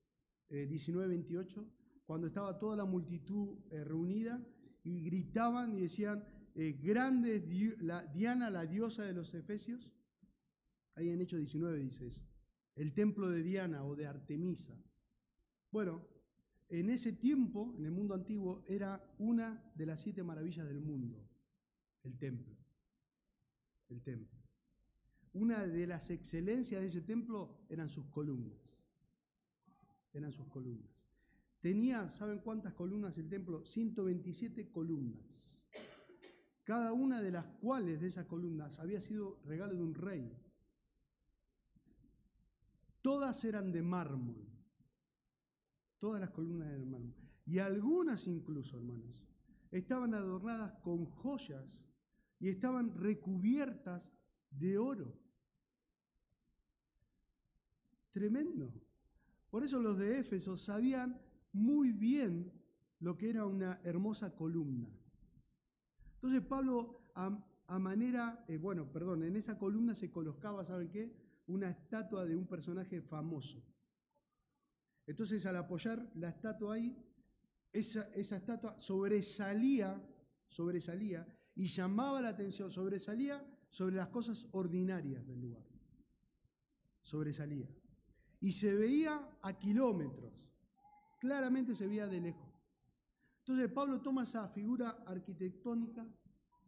19, 0.48 1.08
28? 1.08 1.68
Cuando 2.04 2.28
estaba 2.28 2.56
toda 2.61 2.76
la 2.76 2.84
multitud 2.84 3.58
reunida 3.72 4.40
y 4.84 5.00
gritaban 5.00 5.74
y 5.76 5.80
decían, 5.80 6.24
grande 6.80 7.34
es 7.38 7.82
la, 7.82 8.04
Diana, 8.04 8.50
la 8.50 8.66
diosa 8.66 9.02
de 9.02 9.12
los 9.12 9.34
Efesios. 9.34 9.90
Ahí 10.94 11.08
en 11.08 11.20
Hechos 11.20 11.40
19 11.40 11.80
dice 11.80 12.06
eso. 12.06 12.22
El 12.76 12.94
templo 12.94 13.28
de 13.30 13.42
Diana 13.42 13.84
o 13.84 13.96
de 13.96 14.06
Artemisa. 14.06 14.80
Bueno, 15.72 16.06
en 16.68 16.88
ese 16.88 17.14
tiempo, 17.14 17.74
en 17.76 17.84
el 17.84 17.90
mundo 17.90 18.14
antiguo, 18.14 18.64
era 18.68 19.04
una 19.18 19.61
de 19.74 19.86
las 19.86 20.02
siete 20.02 20.22
maravillas 20.22 20.68
del 20.68 20.80
mundo, 20.80 21.28
el 22.04 22.16
templo. 22.16 22.56
El 23.88 24.02
templo. 24.02 24.39
Una 25.33 25.66
de 25.66 25.87
las 25.87 26.11
excelencias 26.11 26.81
de 26.81 26.89
ese 26.89 27.03
templo 27.03 27.64
eran 27.68 27.89
sus 27.89 28.07
columnas. 28.07 28.85
Eran 30.12 30.33
sus 30.33 30.49
columnas. 30.49 30.91
Tenía, 31.61 32.09
¿saben 32.09 32.39
cuántas 32.41 32.74
columnas 32.74 33.16
el 33.18 33.28
templo? 33.28 33.64
127 33.64 34.70
columnas. 34.70 35.57
Cada 36.64 36.93
una 36.93 37.20
de 37.20 37.31
las 37.31 37.47
cuales 37.47 38.01
de 38.01 38.09
esas 38.09 38.26
columnas 38.26 38.78
había 38.81 39.01
sido 39.01 39.41
regalo 39.45 39.74
de 39.74 39.83
un 39.83 39.95
rey. 39.95 40.33
Todas 43.03 43.45
eran 43.45 43.72
de 43.72 43.83
mármol. 43.83 44.47
Todas 45.99 46.20
las 46.20 46.31
columnas 46.31 46.68
eran 46.68 46.81
de 46.81 46.87
mármol. 46.87 47.14
Y 47.45 47.59
algunas 47.59 48.26
incluso, 48.26 48.76
hermanos, 48.76 49.26
estaban 49.70 50.14
adornadas 50.14 50.72
con 50.81 51.05
joyas 51.07 51.85
y 52.39 52.49
estaban 52.49 52.95
recubiertas 52.95 54.12
de 54.51 54.78
oro. 54.78 55.20
Tremendo. 58.12 58.72
Por 59.50 59.64
eso 59.64 59.80
los 59.80 59.98
de 59.98 60.18
Éfeso 60.18 60.56
sabían 60.56 61.20
muy 61.52 61.92
bien 61.92 62.52
lo 63.00 63.16
que 63.16 63.30
era 63.30 63.46
una 63.46 63.80
hermosa 63.82 64.34
columna. 64.34 64.88
Entonces 66.14 66.42
Pablo, 66.42 67.11
a, 67.14 67.78
manera, 67.78 68.44
eh, 68.48 68.58
bueno, 68.58 68.92
perdón, 68.92 69.24
en 69.24 69.36
esa 69.36 69.58
columna 69.58 69.94
se 69.94 70.11
colocaba, 70.11 70.64
¿saben 70.64 70.90
qué? 70.90 71.16
Una 71.46 71.70
estatua 71.70 72.26
de 72.26 72.36
un 72.36 72.46
personaje 72.46 73.00
famoso. 73.00 73.64
Entonces 75.06 75.44
al 75.46 75.56
apoyar 75.56 76.11
la 76.14 76.28
estatua 76.28 76.74
ahí, 76.74 76.96
esa, 77.72 78.02
esa 78.14 78.36
estatua 78.36 78.78
sobresalía, 78.78 80.00
sobresalía 80.48 81.26
y 81.54 81.66
llamaba 81.66 82.20
la 82.20 82.28
atención, 82.30 82.70
sobresalía 82.70 83.44
sobre 83.70 83.96
las 83.96 84.08
cosas 84.08 84.46
ordinarias 84.52 85.26
del 85.26 85.40
lugar. 85.40 85.64
Sobresalía. 87.02 87.68
Y 88.41 88.53
se 88.53 88.74
veía 88.74 89.20
a 89.43 89.53
kilómetros. 89.59 90.32
Claramente 91.20 91.74
se 91.74 91.86
veía 91.86 92.09
de 92.09 92.20
lejos. 92.20 92.51
Entonces 93.41 93.70
Pablo 93.72 94.01
toma 94.01 94.22
esa 94.22 94.49
figura 94.49 95.03
arquitectónica 95.07 96.07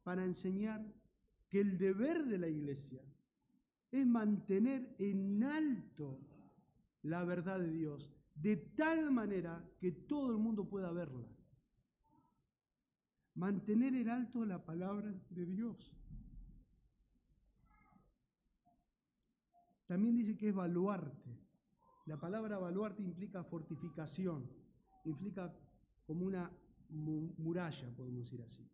para 0.03 0.25
enseñar 0.25 0.85
que 1.49 1.61
el 1.61 1.79
deber 1.79 2.25
de 2.25 2.39
la 2.39 2.49
iglesia 2.49 3.03
es 3.91 4.07
mantener 4.07 4.95
en 4.99 5.45
alto 5.45 6.19
la 7.03 7.25
verdad 7.25 7.61
de 7.61 7.71
Dios, 7.71 8.11
de 8.35 8.57
tal 8.57 9.11
manera 9.11 9.63
que 9.79 9.93
todo 9.93 10.33
el 10.33 10.39
mundo 10.39 10.69
pueda 10.69 10.91
verla. 10.93 11.29
Mantener 13.35 13.95
en 13.95 14.09
alto 14.09 14.45
la 14.45 14.65
palabra 14.65 15.15
de 15.31 15.47
Dios. 15.47 15.93
También 19.87 20.17
dice 20.17 20.37
que 20.37 20.49
es 20.49 20.55
baluarte. 20.55 21.32
La 22.07 22.19
palabra 22.19 22.59
baluarte 22.59 23.03
implica 23.03 23.45
fortificación, 23.45 24.51
implica 25.05 25.55
como 26.05 26.27
una 26.27 26.51
muralla, 26.91 27.95
podemos 27.97 28.25
decir 28.25 28.43
así. 28.43 28.69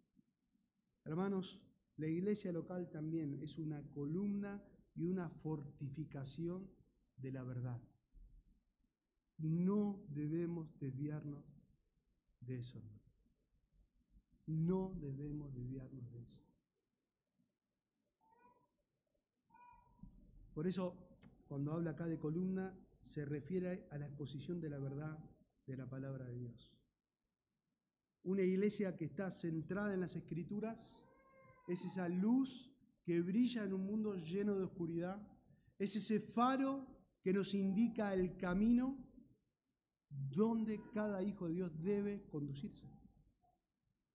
Hermanos, 1.05 1.61
la 1.97 2.07
iglesia 2.07 2.53
local 2.53 2.91
también 2.91 3.41
es 3.43 3.59
una 3.59 3.83
columna 3.91 4.63
y 4.95 5.05
una 5.05 5.29
fortificación 5.29 6.69
de 7.17 7.33
la 7.33 7.43
verdad. 7.43 7.81
Y 9.39 9.51
no 9.51 10.05
debemos 10.09 10.79
desviarnos 10.81 11.45
de 12.41 12.59
eso. 12.59 12.83
No 14.47 14.95
debemos 15.01 15.55
desviarnos 15.55 16.11
de 16.11 16.23
eso. 16.23 16.43
Por 20.55 20.67
eso, 20.67 20.97
cuando 21.47 21.73
habla 21.73 21.91
acá 21.91 22.07
de 22.07 22.19
columna, 22.19 22.75
se 23.09 23.25
refiere 23.25 23.89
a 23.91 23.99
la 23.99 24.07
exposición 24.07 24.61
de 24.61 24.69
la 24.69 24.79
verdad 24.79 25.19
de 25.67 25.77
la 25.77 25.89
palabra 25.89 26.27
de 26.27 26.39
Dios. 26.39 26.73
Una 28.23 28.43
iglesia 28.43 28.97
que 28.97 29.07
está 29.07 29.31
centrada 29.31 29.95
en 29.95 30.01
las 30.01 30.15
escrituras 30.15 31.05
es 31.67 31.85
esa 31.85 32.09
luz 32.09 32.71
que 33.03 33.21
brilla 33.23 33.65
en 33.65 33.73
un 33.73 33.87
mundo 33.87 34.15
lleno 34.17 34.55
de 34.55 34.65
oscuridad, 34.65 35.27
es 35.79 35.97
ese 35.97 36.21
faro 36.21 36.87
que 37.23 37.33
nos 37.33 37.55
indica 37.55 38.13
el 38.13 38.37
camino 38.37 38.99
donde 40.11 40.81
cada 40.93 41.23
hijo 41.23 41.49
de 41.49 41.55
Dios 41.55 41.83
debe 41.83 42.27
conducirse. 42.29 42.87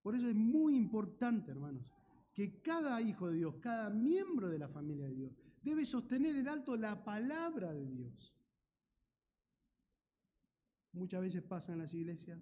Por 0.02 0.16
eso 0.16 0.30
es 0.30 0.36
muy 0.36 0.76
importante, 0.76 1.52
hermanos, 1.52 1.86
que 2.34 2.62
cada 2.62 3.02
hijo 3.02 3.30
de 3.30 3.38
Dios, 3.38 3.56
cada 3.62 3.90
miembro 3.90 4.50
de 4.50 4.60
la 4.60 4.68
familia 4.68 5.08
de 5.08 5.16
Dios, 5.16 5.34
debe 5.62 5.86
sostener 5.86 6.36
en 6.36 6.50
alto 6.50 6.76
la 6.76 7.04
palabra 7.04 7.74
de 7.74 7.88
Dios. 7.88 8.33
Muchas 10.94 11.22
veces 11.22 11.44
pasa 11.44 11.74
en 11.74 11.80
las 11.80 11.94
iglesias 11.94 12.40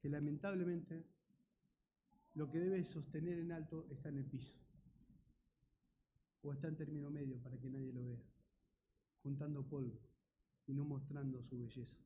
que 0.00 0.08
lamentablemente 0.08 1.04
lo 2.34 2.50
que 2.50 2.58
debe 2.58 2.84
sostener 2.84 3.38
en 3.38 3.52
alto 3.52 3.86
está 3.90 4.08
en 4.08 4.18
el 4.18 4.26
piso 4.26 4.56
o 6.42 6.52
está 6.52 6.68
en 6.68 6.76
término 6.76 7.10
medio 7.10 7.38
para 7.38 7.58
que 7.58 7.70
nadie 7.70 7.92
lo 7.92 8.04
vea, 8.04 8.22
juntando 9.22 9.66
polvo 9.66 9.98
y 10.66 10.74
no 10.74 10.84
mostrando 10.84 11.42
su 11.42 11.58
belleza. 11.58 11.96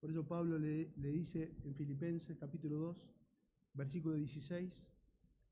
Por 0.00 0.10
eso 0.10 0.26
Pablo 0.26 0.58
le, 0.58 0.92
dice 0.96 1.54
en 1.62 1.74
Filipenses 1.74 2.36
capítulo 2.36 2.78
2, 2.78 3.08
versículo 3.74 4.16
16, 4.16 4.88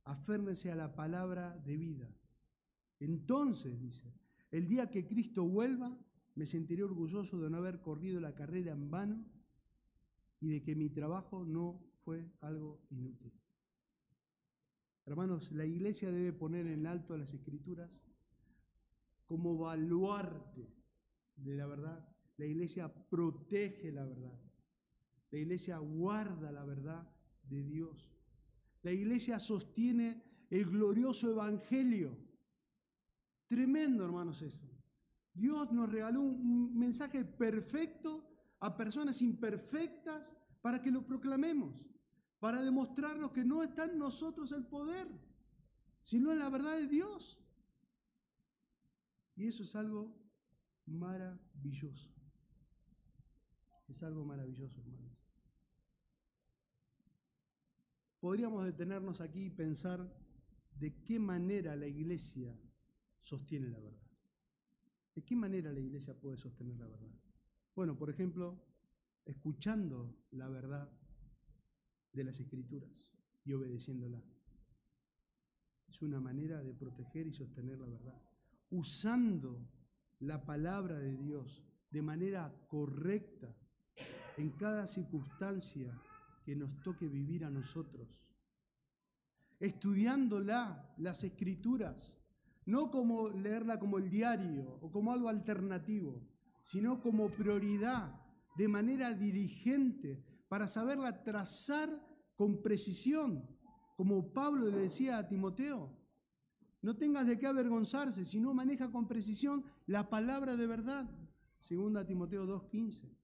aférnense 0.05 0.73
a 0.73 0.75
la 0.75 0.95
palabra 0.95 1.57
de 1.59 1.77
vida. 1.77 2.09
Entonces, 2.99 3.79
dice, 3.79 4.13
el 4.51 4.67
día 4.67 4.91
que 4.91 5.07
Cristo 5.07 5.45
vuelva, 5.45 5.97
me 6.35 6.47
sentiré 6.47 6.85
orgulloso 6.85 7.39
de 7.41 7.51
no 7.51 7.59
haber 7.59 7.81
corrido 7.81 8.21
la 8.21 8.35
carrera 8.35 8.73
en 8.73 8.91
vano 8.91 9.25
y 10.41 10.49
de 10.49 10.63
que 10.63 10.75
mi 10.75 10.89
trabajo 10.89 11.45
no 11.45 11.81
fue 12.05 12.31
algo 12.41 12.81
inútil. 12.91 13.33
Hermanos, 15.07 15.51
la 15.53 15.67
iglesia 15.67 16.11
debe 16.11 16.33
poner 16.33 16.67
en 16.67 16.87
alto 16.87 17.17
las 17.17 17.33
escrituras 17.35 17.91
como 19.27 19.59
baluarte 19.59 20.69
de 21.37 21.57
la 21.57 21.67
verdad. 21.67 22.09
La 22.37 22.47
iglesia 22.47 22.93
protege 23.09 23.93
la 23.93 24.05
verdad. 24.05 24.39
La 25.31 25.39
iglesia 25.39 25.79
guarda 25.79 26.51
la 26.53 26.65
verdad 26.65 27.09
de 27.49 27.63
Dios. 27.63 28.11
La 28.83 28.93
iglesia 28.93 29.39
sostiene 29.39 30.23
el 30.49 30.65
glorioso 30.67 31.31
evangelio. 31.31 32.17
Tremendo, 33.49 34.05
hermanos, 34.05 34.43
eso. 34.43 34.70
Dios 35.35 35.73
nos 35.73 35.91
regaló 35.91 36.23
un 36.23 36.77
mensaje 36.79 37.25
perfecto 37.25 38.27
a 38.61 38.77
personas 38.77 39.23
imperfectas 39.23 40.33
para 40.61 40.83
que 40.83 40.91
lo 40.91 41.07
proclamemos, 41.07 41.75
para 42.39 42.63
demostrarnos 42.63 43.33
que 43.33 43.45
no 43.45 43.63
está 43.63 43.85
en 43.85 43.99
nosotros 43.99 44.53
el 44.53 44.67
poder, 44.67 45.09
sino 46.03 46.33
en 46.33 46.39
la 46.39 46.49
verdad 46.49 46.77
de 46.77 46.87
Dios. 46.87 47.39
Y 49.37 49.47
eso 49.47 49.63
es 49.63 49.75
algo 49.75 50.15
maravilloso. 50.87 52.11
Es 53.89 54.03
algo 54.03 54.25
maravilloso, 54.25 54.81
hermanos. 54.81 55.11
Podríamos 58.21 58.67
detenernos 58.67 59.21
aquí 59.23 59.47
y 59.47 59.51
pensar 59.51 60.07
de 60.79 60.95
qué 61.05 61.19
manera 61.19 61.75
la 61.75 61.87
iglesia 61.87 62.55
sostiene 63.23 63.69
la 63.69 63.81
verdad. 63.81 64.10
¿De 65.21 65.27
qué 65.27 65.37
manera 65.37 65.71
la 65.71 65.81
iglesia 65.81 66.19
puede 66.19 66.39
sostener 66.39 66.79
la 66.79 66.87
verdad? 66.87 67.13
Bueno, 67.77 67.95
por 67.95 68.09
ejemplo, 68.09 68.59
escuchando 69.27 70.17
la 70.31 70.49
verdad 70.49 70.91
de 72.15 72.25
las 72.25 72.41
escrituras 72.41 73.13
y 73.45 73.53
obedeciéndola. 73.53 74.19
Es 75.91 76.01
una 76.01 76.23
manera 76.23 76.63
de 76.63 76.73
proteger 76.73 77.27
y 77.27 77.35
sostener 77.35 77.79
la 77.79 77.85
verdad. 77.85 78.19
Usando 78.71 79.69
la 80.21 80.43
palabra 80.43 80.99
de 80.99 81.15
Dios 81.15 81.63
de 81.91 82.01
manera 82.01 82.51
correcta 82.67 83.55
en 84.39 84.53
cada 84.53 84.87
circunstancia 84.87 86.01
que 86.47 86.57
nos 86.57 86.81
toque 86.81 87.07
vivir 87.09 87.45
a 87.45 87.51
nosotros. 87.51 88.09
Estudiándola, 89.59 90.95
las 90.97 91.23
escrituras, 91.25 92.11
no 92.71 92.91
como 92.91 93.29
leerla 93.29 93.79
como 93.81 93.99
el 93.99 94.09
diario 94.09 94.79
o 94.81 94.91
como 94.91 95.13
algo 95.13 95.29
alternativo, 95.29 96.23
sino 96.63 97.01
como 97.01 97.29
prioridad, 97.31 98.15
de 98.57 98.69
manera 98.69 99.13
dirigente, 99.13 100.25
para 100.49 100.69
saberla 100.69 101.23
trazar 101.25 101.89
con 102.37 102.63
precisión, 102.63 103.45
como 103.97 104.33
Pablo 104.33 104.69
le 104.69 104.79
decía 104.79 105.19
a 105.19 105.27
Timoteo. 105.27 105.97
No 106.83 106.97
tengas 106.97 107.27
de 107.27 107.39
qué 107.39 107.47
avergonzarse, 107.47 108.25
sino 108.25 108.55
maneja 108.55 108.91
con 108.91 109.07
precisión 109.07 109.65
la 109.87 110.09
palabra 110.09 110.57
de 110.57 110.67
verdad. 110.67 111.11
Segunda 111.59 112.07
Timoteo 112.07 112.47
2.15. 112.47 113.15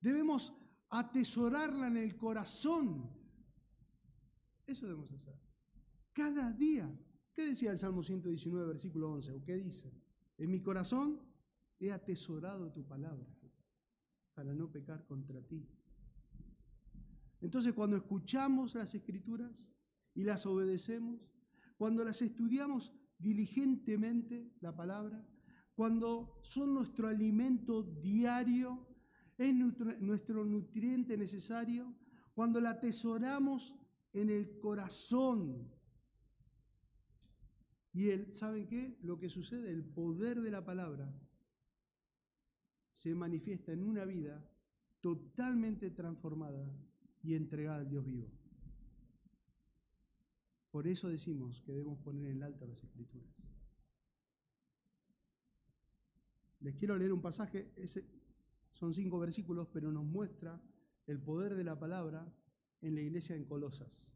Debemos 0.00 0.52
atesorarla 0.90 1.86
en 1.86 1.96
el 1.96 2.16
corazón. 2.16 3.10
Eso 4.66 4.86
debemos 4.86 5.10
hacer. 5.12 5.34
Cada 6.12 6.52
día. 6.52 6.92
¿Qué 7.38 7.46
decía 7.46 7.70
el 7.70 7.78
Salmo 7.78 8.02
119, 8.02 8.66
versículo 8.66 9.12
11? 9.12 9.30
¿O 9.30 9.44
qué 9.44 9.54
dice? 9.54 9.92
En 10.38 10.50
mi 10.50 10.60
corazón 10.60 11.20
he 11.78 11.92
atesorado 11.92 12.72
tu 12.72 12.84
palabra 12.84 13.28
para 14.34 14.52
no 14.52 14.68
pecar 14.72 15.06
contra 15.06 15.40
ti. 15.40 15.64
Entonces 17.40 17.74
cuando 17.74 17.96
escuchamos 17.96 18.74
las 18.74 18.92
escrituras 18.92 19.68
y 20.14 20.24
las 20.24 20.46
obedecemos, 20.46 21.30
cuando 21.76 22.02
las 22.02 22.20
estudiamos 22.22 22.92
diligentemente, 23.18 24.50
la 24.58 24.74
palabra, 24.74 25.24
cuando 25.76 26.40
son 26.42 26.74
nuestro 26.74 27.06
alimento 27.06 27.84
diario, 27.84 28.84
es 29.36 29.54
nuestro, 29.54 30.44
nutriente 30.44 31.16
necesario, 31.16 31.94
cuando 32.34 32.60
la 32.60 32.70
atesoramos 32.70 33.76
en 34.12 34.28
el 34.28 34.58
corazón. 34.58 35.77
Y 37.98 38.10
el, 38.10 38.32
¿saben 38.32 38.68
qué? 38.68 38.96
Lo 39.02 39.18
que 39.18 39.28
sucede, 39.28 39.72
el 39.72 39.82
poder 39.82 40.40
de 40.40 40.52
la 40.52 40.64
palabra 40.64 41.12
se 42.92 43.12
manifiesta 43.12 43.72
en 43.72 43.82
una 43.82 44.04
vida 44.04 44.48
totalmente 45.00 45.90
transformada 45.90 46.72
y 47.24 47.34
entregada 47.34 47.78
al 47.78 47.88
Dios 47.88 48.04
vivo. 48.04 48.30
Por 50.70 50.86
eso 50.86 51.08
decimos 51.08 51.60
que 51.62 51.72
debemos 51.72 51.98
poner 51.98 52.30
en 52.30 52.44
alto 52.44 52.68
las 52.68 52.84
escrituras. 52.84 53.34
Les 56.60 56.76
quiero 56.76 56.96
leer 56.96 57.12
un 57.12 57.20
pasaje, 57.20 57.68
son 58.74 58.94
cinco 58.94 59.18
versículos, 59.18 59.66
pero 59.72 59.90
nos 59.90 60.04
muestra 60.04 60.62
el 61.08 61.18
poder 61.18 61.56
de 61.56 61.64
la 61.64 61.76
palabra 61.76 62.32
en 62.80 62.94
la 62.94 63.00
iglesia 63.00 63.34
en 63.34 63.44
Colosas. 63.44 64.06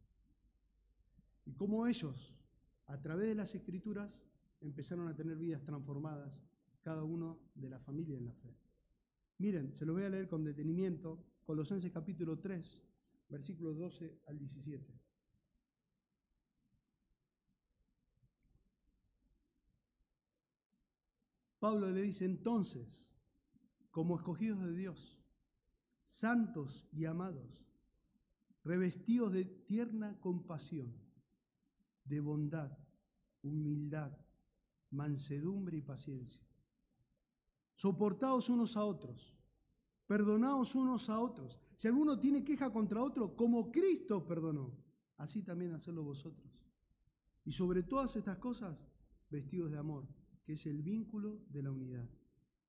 Y 1.45 1.55
cómo 1.55 1.89
ellos, 1.89 2.33
a 2.87 3.01
través 3.01 3.29
de 3.29 3.35
las 3.35 3.55
escrituras, 3.55 4.19
empezaron 4.61 5.09
a 5.09 5.15
tener 5.15 5.37
vidas 5.37 5.63
transformadas, 5.65 6.43
cada 6.83 7.05
uno 7.05 7.39
de 7.55 7.71
la 7.71 7.79
familia 7.79 8.19
en 8.19 8.27
la 8.27 8.35
fe. 8.35 8.57
Miren, 9.39 9.75
se 9.75 9.87
lo 9.87 9.95
voy 9.95 10.05
a 10.05 10.11
leer 10.11 10.29
con 10.29 10.45
detenimiento, 10.45 11.25
Colosenses 11.45 11.91
capítulo 11.93 12.39
3, 12.39 12.83
versículos 13.29 13.77
12 13.79 14.21
al 14.27 14.39
17. 14.39 15.03
Pablo 21.59 21.91
le 21.91 22.03
dice 22.03 22.25
entonces, 22.25 23.09
como 23.93 24.17
escogidos 24.17 24.65
de 24.65 24.75
Dios, 24.75 25.17
santos 26.07 26.85
y 26.93 27.05
amados, 27.05 27.65
revestidos 28.65 29.33
de 29.33 29.45
tierna 29.45 30.19
compasión, 30.21 30.93
de 32.05 32.21
bondad, 32.21 32.77
humildad, 33.43 34.17
mansedumbre 34.91 35.79
y 35.79 35.83
paciencia, 35.83 36.43
soportados 37.75 38.49
unos 38.49 38.77
a 38.77 38.85
otros, 38.85 39.35
perdonados 40.07 40.75
unos 40.75 41.09
a 41.09 41.19
otros. 41.19 41.59
Si 41.77 41.89
alguno 41.89 42.19
tiene 42.19 42.45
queja 42.45 42.73
contra 42.73 43.03
otro, 43.03 43.35
como 43.35 43.73
Cristo 43.73 44.27
perdonó, 44.27 44.77
así 45.17 45.43
también 45.43 45.73
hacerlo 45.73 46.05
vosotros. 46.05 46.53
Y 47.45 47.53
sobre 47.53 47.83
todas 47.83 48.15
estas 48.17 48.39
cosas, 48.39 48.79
vestidos 49.31 49.71
de 49.71 49.79
amor 49.79 50.07
que 50.45 50.55
es 50.55 50.67
el 50.67 50.83
vínculo 50.83 51.45
de 51.49 51.63
la 51.63 51.71
unidad. 51.71 52.09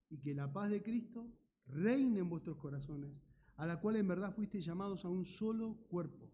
Y 0.09 0.19
que 0.19 0.33
la 0.33 0.51
paz 0.51 0.69
de 0.69 0.83
Cristo 0.83 1.31
reine 1.67 2.19
en 2.19 2.29
vuestros 2.29 2.57
corazones, 2.57 3.11
a 3.55 3.65
la 3.65 3.79
cual 3.79 3.95
en 3.95 4.07
verdad 4.07 4.33
fuisteis 4.33 4.65
llamados 4.65 5.05
a 5.05 5.09
un 5.09 5.25
solo 5.25 5.77
cuerpo. 5.89 6.31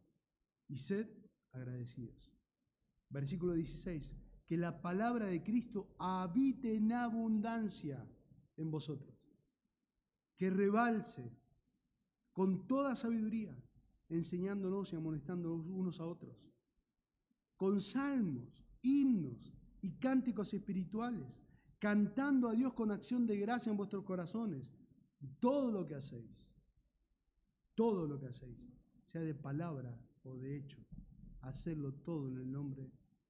Y 0.67 0.77
sed 0.77 1.07
agradecidos. 1.51 2.28
Versículo 3.09 3.53
16. 3.53 4.11
Que 4.45 4.57
la 4.57 4.81
palabra 4.81 5.27
de 5.27 5.43
Cristo 5.43 5.95
habite 5.99 6.75
en 6.75 6.91
abundancia 6.91 8.07
en 8.57 8.71
vosotros. 8.71 9.15
Que 10.37 10.49
rebalse 10.49 11.31
con 12.31 12.67
toda 12.67 12.95
sabiduría, 12.95 13.55
enseñándonos 14.07 14.93
y 14.93 14.95
amonestándonos 14.95 15.67
unos 15.67 15.99
a 15.99 16.05
otros. 16.05 16.37
Con 17.57 17.81
salmos, 17.81 18.63
himnos 18.81 19.53
y 19.81 19.91
cánticos 19.97 20.53
espirituales, 20.53 21.27
cantando 21.79 22.47
a 22.47 22.53
Dios 22.53 22.73
con 22.73 22.91
acción 22.91 23.25
de 23.27 23.37
gracia 23.37 23.71
en 23.71 23.77
vuestros 23.77 24.03
corazones. 24.03 24.71
Todo 25.39 25.71
lo 25.71 25.85
que 25.85 25.95
hacéis, 25.95 26.47
todo 27.75 28.07
lo 28.07 28.19
que 28.19 28.27
hacéis, 28.27 28.57
sea 29.05 29.21
de 29.21 29.35
palabra 29.35 29.99
o 30.23 30.37
de 30.37 30.57
hecho, 30.57 30.77
hacerlo 31.41 31.93
todo 31.93 32.29
en 32.29 32.37
el 32.37 32.51
nombre 32.51 32.89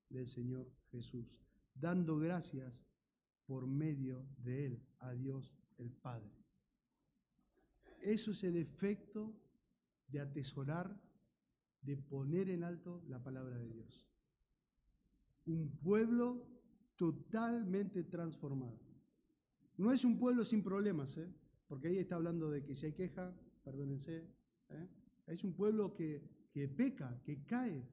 del 0.09 0.27
Señor 0.27 0.71
Jesús, 0.91 1.35
dando 1.73 2.17
gracias 2.17 2.85
por 3.45 3.67
medio 3.67 4.27
de 4.37 4.65
Él 4.65 4.83
a 4.99 5.13
Dios 5.13 5.55
el 5.77 5.91
Padre. 5.91 6.31
Eso 8.01 8.31
es 8.31 8.43
el 8.43 8.55
efecto 8.55 9.33
de 10.07 10.19
atesorar, 10.19 10.99
de 11.81 11.97
poner 11.97 12.49
en 12.49 12.63
alto 12.63 13.03
la 13.07 13.21
palabra 13.21 13.57
de 13.57 13.69
Dios 13.69 14.09
un 15.49 15.69
pueblo 15.81 16.45
totalmente 16.95 18.03
transformado. 18.03 18.79
No 19.77 19.91
es 19.91 20.03
un 20.03 20.17
pueblo 20.17 20.43
sin 20.43 20.61
problemas, 20.61 21.17
¿eh? 21.17 21.33
porque 21.67 21.87
ahí 21.87 21.97
está 21.97 22.15
hablando 22.15 22.49
de 22.49 22.63
que 22.63 22.75
si 22.75 22.87
hay 22.87 22.93
queja, 22.93 23.33
perdónense, 23.63 24.27
¿eh? 24.69 24.87
es 25.27 25.43
un 25.43 25.53
pueblo 25.53 25.93
que, 25.93 26.21
que 26.51 26.67
peca, 26.67 27.21
que 27.23 27.43
cae, 27.45 27.87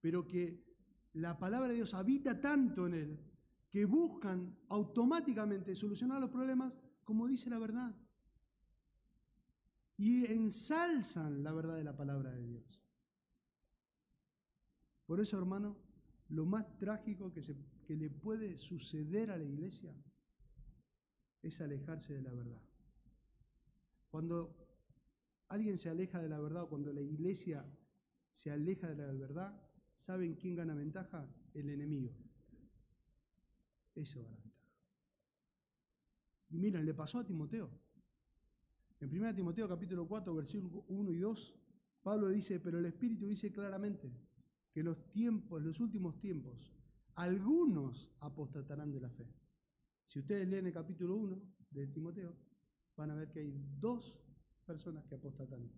pero 0.00 0.26
que 0.26 0.67
la 1.18 1.36
palabra 1.36 1.68
de 1.68 1.74
Dios 1.74 1.94
habita 1.94 2.40
tanto 2.40 2.86
en 2.86 2.94
él 2.94 3.18
que 3.68 3.84
buscan 3.84 4.56
automáticamente 4.68 5.74
solucionar 5.74 6.20
los 6.20 6.30
problemas 6.30 6.72
como 7.04 7.26
dice 7.26 7.50
la 7.50 7.58
verdad. 7.58 7.94
Y 9.96 10.26
ensalzan 10.26 11.42
la 11.42 11.52
verdad 11.52 11.76
de 11.76 11.84
la 11.84 11.96
palabra 11.96 12.30
de 12.30 12.46
Dios. 12.46 12.80
Por 15.06 15.20
eso, 15.20 15.36
hermano, 15.38 15.76
lo 16.28 16.46
más 16.46 16.76
trágico 16.76 17.32
que, 17.32 17.42
se, 17.42 17.56
que 17.84 17.96
le 17.96 18.10
puede 18.10 18.58
suceder 18.58 19.32
a 19.32 19.38
la 19.38 19.44
iglesia 19.44 19.92
es 21.42 21.60
alejarse 21.60 22.14
de 22.14 22.22
la 22.22 22.32
verdad. 22.32 22.62
Cuando 24.10 24.54
alguien 25.48 25.78
se 25.78 25.88
aleja 25.88 26.22
de 26.22 26.28
la 26.28 26.38
verdad 26.38 26.62
o 26.62 26.68
cuando 26.68 26.92
la 26.92 27.00
iglesia 27.00 27.66
se 28.30 28.52
aleja 28.52 28.88
de 28.88 28.96
la 28.96 29.12
verdad, 29.12 29.67
¿saben 29.98 30.36
quién 30.36 30.54
gana 30.54 30.74
ventaja? 30.74 31.28
El 31.52 31.68
enemigo. 31.68 32.10
Eso 33.94 34.22
gana 34.22 34.36
ventaja. 34.38 34.48
Y 36.50 36.58
miren, 36.58 36.86
le 36.86 36.94
pasó 36.94 37.18
a 37.18 37.26
Timoteo. 37.26 37.70
En 39.00 39.10
1 39.10 39.34
Timoteo 39.34 39.68
capítulo 39.68 40.08
4, 40.08 40.34
versículos 40.34 40.84
1 40.88 41.10
y 41.12 41.18
2, 41.18 41.54
Pablo 42.02 42.28
dice, 42.28 42.58
pero 42.58 42.78
el 42.78 42.86
Espíritu 42.86 43.26
dice 43.26 43.52
claramente, 43.52 44.10
que 44.72 44.82
los 44.82 45.08
tiempos, 45.10 45.62
los 45.62 45.78
últimos 45.80 46.18
tiempos, 46.18 46.72
algunos 47.14 48.10
apostatarán 48.20 48.92
de 48.92 49.00
la 49.00 49.10
fe. 49.10 49.26
Si 50.04 50.20
ustedes 50.20 50.48
leen 50.48 50.66
el 50.66 50.72
capítulo 50.72 51.16
1 51.16 51.42
de 51.70 51.86
Timoteo, 51.88 52.34
van 52.96 53.10
a 53.10 53.14
ver 53.14 53.30
que 53.30 53.40
hay 53.40 53.54
dos 53.78 54.18
personas 54.64 55.04
que 55.06 55.16
apostatan. 55.16 55.70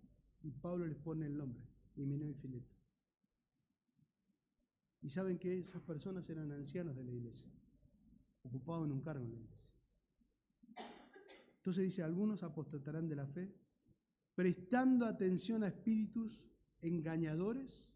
Y 0.42 0.50
Pablo 0.50 0.86
les 0.86 0.98
pone 0.98 1.26
el 1.26 1.36
nombre, 1.36 1.62
Himeneo 1.96 2.30
y 2.30 2.34
Fileto. 2.34 2.79
Y 5.02 5.10
saben 5.10 5.38
que 5.38 5.58
esas 5.58 5.82
personas 5.82 6.28
eran 6.28 6.50
ancianos 6.52 6.96
de 6.96 7.04
la 7.04 7.12
iglesia, 7.12 7.50
ocupados 8.42 8.86
en 8.86 8.92
un 8.92 9.00
cargo 9.00 9.24
en 9.24 9.32
la 9.32 9.38
iglesia. 9.38 9.74
Entonces 11.56 11.84
dice, 11.84 12.02
algunos 12.02 12.42
apostatarán 12.42 13.08
de 13.08 13.16
la 13.16 13.26
fe, 13.26 13.54
prestando 14.34 15.06
atención 15.06 15.62
a 15.62 15.68
espíritus 15.68 16.44
engañadores 16.80 17.90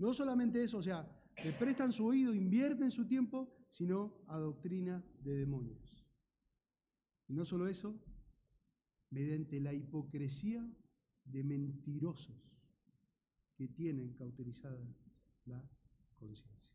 no 0.00 0.14
solamente 0.14 0.62
eso, 0.62 0.78
o 0.78 0.82
sea, 0.82 1.06
le 1.44 1.52
prestan 1.52 1.92
su 1.92 2.06
oído, 2.06 2.32
invierten 2.34 2.90
su 2.90 3.06
tiempo, 3.06 3.54
sino 3.68 4.24
a 4.28 4.38
doctrina 4.38 5.04
de 5.22 5.34
demonios. 5.34 6.06
Y 7.28 7.34
no 7.34 7.44
solo 7.44 7.68
eso, 7.68 8.00
mediante 9.10 9.60
la 9.60 9.74
hipocresía 9.74 10.66
de 11.24 11.44
mentirosos 11.44 12.50
que 13.54 13.68
tienen 13.68 14.14
cauterizada 14.14 14.82
la 15.44 15.62
conciencia. 16.20 16.70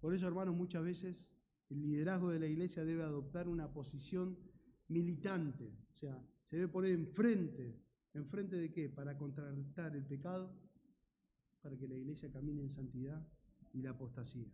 Por 0.00 0.14
eso, 0.14 0.28
hermanos, 0.28 0.54
muchas 0.54 0.84
veces 0.84 1.30
el 1.70 1.82
liderazgo 1.82 2.30
de 2.30 2.38
la 2.38 2.46
iglesia 2.46 2.84
debe 2.84 3.02
adoptar 3.02 3.48
una 3.48 3.72
posición 3.72 4.38
militante, 4.88 5.76
o 5.92 5.96
sea, 5.96 6.22
se 6.44 6.56
debe 6.56 6.68
poner 6.68 6.92
enfrente. 6.92 7.82
¿Enfrente 8.12 8.56
de 8.56 8.70
qué? 8.70 8.88
Para 8.88 9.18
contrarrestar 9.18 9.96
el 9.96 10.06
pecado, 10.06 10.54
para 11.60 11.76
que 11.76 11.88
la 11.88 11.96
iglesia 11.96 12.30
camine 12.30 12.62
en 12.62 12.70
santidad 12.70 13.26
y 13.72 13.82
la 13.82 13.90
apostasía. 13.90 14.52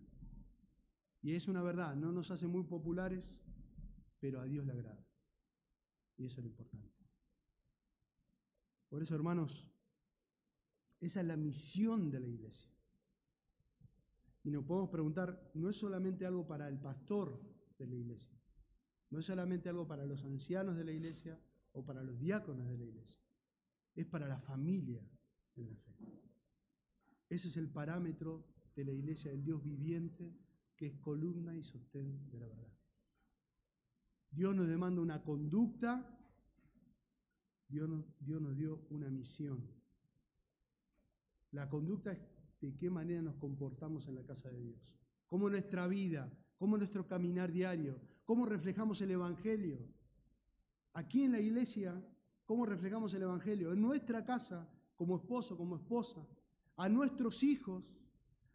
Y 1.21 1.35
es 1.35 1.47
una 1.47 1.63
verdad, 1.63 1.95
no 1.95 2.11
nos 2.11 2.31
hace 2.31 2.47
muy 2.47 2.63
populares, 2.63 3.43
pero 4.19 4.41
a 4.41 4.47
Dios 4.47 4.65
le 4.65 4.73
agrada. 4.73 5.07
Y 6.17 6.25
eso 6.25 6.41
es 6.41 6.45
lo 6.45 6.51
importante. 6.51 6.89
Por 8.89 9.03
eso, 9.03 9.15
hermanos, 9.15 9.69
esa 11.01 11.21
es 11.21 11.27
la 11.27 11.37
misión 11.37 12.11
de 12.11 12.21
la 12.21 12.29
iglesia. 12.29 12.71
Y 14.43 14.51
nos 14.51 14.65
podemos 14.65 14.91
preguntar, 14.91 15.51
no 15.55 15.69
es 15.69 15.77
solamente 15.77 16.25
algo 16.25 16.47
para 16.47 16.69
el 16.69 16.79
pastor 16.79 17.41
de 17.79 17.87
la 17.87 17.95
iglesia, 17.95 18.39
no 19.11 19.19
es 19.19 19.27
solamente 19.27 19.69
algo 19.69 19.87
para 19.87 20.07
los 20.07 20.25
ancianos 20.25 20.77
de 20.77 20.85
la 20.85 20.93
iglesia 20.93 21.39
o 21.73 21.85
para 21.85 22.03
los 22.03 22.19
diáconos 22.19 22.67
de 22.67 22.79
la 22.79 22.85
iglesia, 22.85 23.21
es 23.95 24.07
para 24.07 24.29
la 24.29 24.41
familia 24.41 25.07
en 25.57 25.69
la 25.69 25.77
fe. 25.77 25.97
Ese 27.29 27.49
es 27.49 27.57
el 27.57 27.69
parámetro 27.69 28.47
de 28.75 28.85
la 28.85 28.93
iglesia 28.93 29.31
del 29.31 29.45
Dios 29.45 29.63
viviente, 29.63 30.35
que 30.77 30.87
es 30.87 30.97
columna 30.99 31.55
y 31.55 31.63
sostén 31.63 32.31
de 32.31 32.39
la 32.39 32.47
verdad. 32.49 32.73
Dios 34.31 34.55
nos 34.55 34.69
demanda 34.69 35.03
una 35.03 35.23
conducta, 35.23 36.19
Dios 37.69 37.89
nos, 37.89 38.05
Dios 38.21 38.41
nos 38.41 38.57
dio 38.57 38.87
una 38.91 39.11
misión. 39.11 39.69
La 41.53 41.69
conducta 41.69 42.13
es 42.13 42.19
de 42.61 42.77
qué 42.77 42.91
manera 42.91 43.23
nos 43.23 43.37
comportamos 43.37 44.07
en 44.09 44.17
la 44.17 44.25
casa 44.25 44.51
de 44.51 44.61
Dios, 44.61 44.95
cómo 45.27 45.49
nuestra 45.49 45.87
vida, 45.87 46.31
cómo 46.59 46.77
nuestro 46.77 47.07
caminar 47.07 47.51
diario, 47.51 48.01
cómo 48.25 48.45
reflejamos 48.47 49.01
el 49.01 49.13
Evangelio. 49.13 49.79
Aquí 50.93 51.23
en 51.25 51.33
la 51.33 51.41
iglesia, 51.41 52.03
cómo 52.45 52.67
reflejamos 52.67 53.15
el 53.15 53.23
Evangelio, 53.23 53.73
en 53.73 53.81
nuestra 53.81 54.25
casa, 54.25 54.69
como 54.97 55.17
esposo, 55.17 55.57
como 55.57 55.77
esposa, 55.77 56.27
a 56.77 56.89
nuestros 56.89 57.43
hijos, 57.43 57.85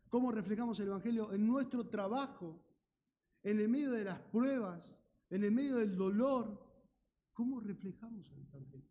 cómo 0.10 0.32
reflejamos 0.32 0.80
el 0.80 0.88
Evangelio 0.88 1.34
en 1.34 1.48
nuestro 1.48 1.88
trabajo, 1.88 2.62
en 3.42 3.60
el 3.60 3.70
medio 3.70 3.92
de 3.92 4.04
las 4.04 4.20
pruebas, 4.20 4.96
en 5.30 5.44
el 5.44 5.52
medio 5.52 5.78
del 5.78 5.96
dolor, 5.96 6.64
cómo 7.34 7.60
reflejamos 7.60 8.32
el 8.32 8.40
Evangelio. 8.40 8.86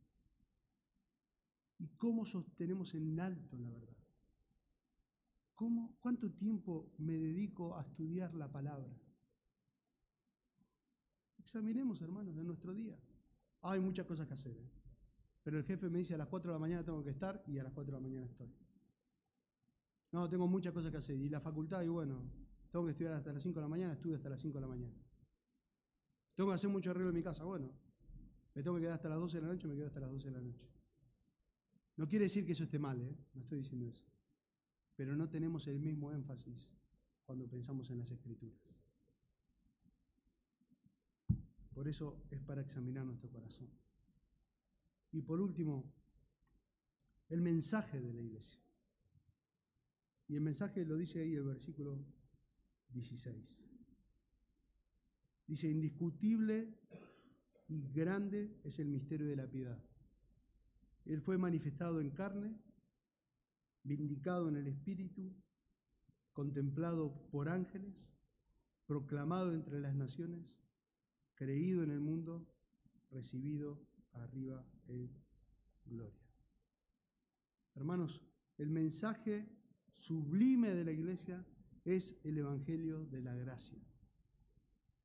Y 1.78 1.88
cómo 1.96 2.24
sostenemos 2.24 2.94
en 2.94 3.20
alto 3.20 3.58
la 3.58 3.70
verdad. 3.70 3.93
¿Cómo, 5.54 5.96
¿Cuánto 6.00 6.30
tiempo 6.32 6.92
me 6.98 7.16
dedico 7.16 7.76
a 7.76 7.82
estudiar 7.82 8.34
la 8.34 8.50
palabra? 8.50 8.92
Examinemos, 11.38 12.00
hermanos, 12.02 12.34
de 12.34 12.42
nuestro 12.42 12.74
día. 12.74 12.98
hay 13.62 13.78
muchas 13.78 14.04
cosas 14.06 14.26
que 14.26 14.34
hacer, 14.34 14.56
¿eh? 14.56 14.70
pero 15.42 15.58
el 15.58 15.64
jefe 15.64 15.88
me 15.88 15.98
dice 15.98 16.14
a 16.14 16.18
las 16.18 16.28
4 16.28 16.50
de 16.50 16.54
la 16.54 16.58
mañana 16.58 16.84
tengo 16.84 17.04
que 17.04 17.10
estar 17.10 17.42
y 17.46 17.58
a 17.58 17.62
las 17.62 17.72
4 17.72 17.92
de 17.92 18.00
la 18.00 18.02
mañana 18.02 18.26
estoy. 18.26 18.52
No, 20.10 20.28
tengo 20.28 20.48
muchas 20.48 20.72
cosas 20.72 20.90
que 20.90 20.96
hacer. 20.96 21.16
Y 21.16 21.28
la 21.28 21.40
facultad, 21.40 21.82
y 21.82 21.88
bueno, 21.88 22.22
tengo 22.70 22.84
que 22.86 22.92
estudiar 22.92 23.14
hasta 23.14 23.32
las 23.32 23.42
5 23.42 23.54
de 23.54 23.62
la 23.62 23.68
mañana, 23.68 23.92
estudio 23.92 24.16
hasta 24.16 24.28
las 24.28 24.40
5 24.40 24.54
de 24.58 24.60
la 24.60 24.68
mañana. 24.68 24.94
Tengo 26.34 26.50
que 26.50 26.54
hacer 26.54 26.70
mucho 26.70 26.90
arreglo 26.90 27.10
en 27.10 27.14
mi 27.14 27.22
casa, 27.22 27.44
bueno, 27.44 27.70
me 28.54 28.62
tengo 28.62 28.76
que 28.76 28.82
quedar 28.82 28.94
hasta 28.94 29.08
las 29.08 29.18
12 29.18 29.36
de 29.36 29.42
la 29.46 29.52
noche, 29.52 29.68
me 29.68 29.76
quedo 29.76 29.86
hasta 29.86 30.00
las 30.00 30.10
12 30.10 30.30
de 30.30 30.34
la 30.34 30.40
noche. 30.40 30.68
No 31.96 32.08
quiere 32.08 32.24
decir 32.24 32.44
que 32.44 32.52
eso 32.52 32.64
esté 32.64 32.78
mal, 32.78 33.00
¿eh? 33.00 33.16
no 33.34 33.42
estoy 33.42 33.58
diciendo 33.58 33.86
eso 33.86 34.13
pero 34.96 35.16
no 35.16 35.28
tenemos 35.28 35.66
el 35.66 35.80
mismo 35.80 36.12
énfasis 36.12 36.70
cuando 37.24 37.48
pensamos 37.48 37.90
en 37.90 37.98
las 37.98 38.10
escrituras. 38.10 38.76
Por 41.74 41.88
eso 41.88 42.22
es 42.30 42.40
para 42.40 42.60
examinar 42.60 43.04
nuestro 43.04 43.30
corazón. 43.30 43.68
Y 45.10 45.22
por 45.22 45.40
último, 45.40 45.92
el 47.28 47.40
mensaje 47.40 48.00
de 48.00 48.12
la 48.12 48.20
iglesia. 48.20 48.60
Y 50.28 50.36
el 50.36 50.40
mensaje 50.40 50.84
lo 50.84 50.96
dice 50.96 51.20
ahí 51.20 51.34
el 51.34 51.44
versículo 51.44 52.04
16. 52.90 53.36
Dice, 55.46 55.68
indiscutible 55.68 56.78
y 57.68 57.90
grande 57.92 58.60
es 58.62 58.78
el 58.78 58.88
misterio 58.88 59.26
de 59.26 59.36
la 59.36 59.46
piedad. 59.46 59.78
Él 61.04 61.20
fue 61.20 61.36
manifestado 61.36 62.00
en 62.00 62.10
carne 62.10 62.56
vindicado 63.84 64.48
en 64.48 64.56
el 64.56 64.66
Espíritu, 64.66 65.32
contemplado 66.32 67.28
por 67.30 67.48
ángeles, 67.48 68.10
proclamado 68.86 69.52
entre 69.52 69.80
las 69.80 69.94
naciones, 69.94 70.58
creído 71.34 71.82
en 71.82 71.90
el 71.90 72.00
mundo, 72.00 72.46
recibido 73.10 73.80
arriba 74.12 74.66
en 74.88 75.10
gloria. 75.84 76.20
Hermanos, 77.74 78.20
el 78.58 78.70
mensaje 78.70 79.48
sublime 79.92 80.74
de 80.74 80.84
la 80.84 80.92
iglesia 80.92 81.44
es 81.84 82.18
el 82.24 82.38
Evangelio 82.38 83.04
de 83.06 83.20
la 83.20 83.34
gracia. 83.34 83.78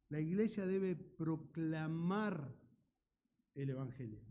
La 0.09 0.19
iglesia 0.19 0.65
debe 0.65 0.95
proclamar 0.95 2.55
el 3.55 3.69
Evangelio, 3.69 4.21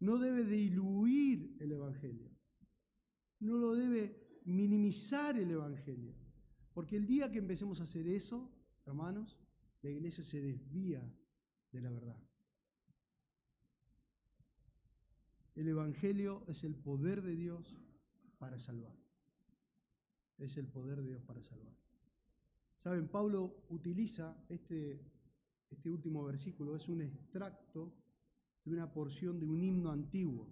no 0.00 0.18
debe 0.18 0.44
diluir 0.44 1.56
el 1.60 1.72
Evangelio 1.72 2.29
no 3.40 3.56
lo 3.56 3.74
debe 3.74 4.40
minimizar 4.44 5.38
el 5.38 5.50
Evangelio. 5.50 6.14
Porque 6.72 6.96
el 6.96 7.06
día 7.06 7.30
que 7.30 7.38
empecemos 7.38 7.80
a 7.80 7.84
hacer 7.84 8.06
eso, 8.06 8.50
hermanos, 8.86 9.38
la 9.82 9.90
iglesia 9.90 10.22
se 10.22 10.40
desvía 10.40 11.02
de 11.72 11.80
la 11.80 11.90
verdad. 11.90 12.20
El 15.54 15.68
Evangelio 15.68 16.44
es 16.46 16.64
el 16.64 16.74
poder 16.74 17.22
de 17.22 17.36
Dios 17.36 17.76
para 18.38 18.58
salvar. 18.58 18.96
Es 20.38 20.56
el 20.56 20.68
poder 20.68 21.02
de 21.02 21.08
Dios 21.08 21.22
para 21.22 21.42
salvar. 21.42 21.74
Saben, 22.78 23.08
Pablo 23.08 23.64
utiliza 23.68 24.42
este, 24.48 25.04
este 25.68 25.90
último 25.90 26.24
versículo, 26.24 26.76
es 26.76 26.88
un 26.88 27.02
extracto 27.02 27.92
de 28.64 28.72
una 28.72 28.90
porción 28.90 29.38
de 29.38 29.46
un 29.46 29.62
himno 29.62 29.90
antiguo. 29.90 30.48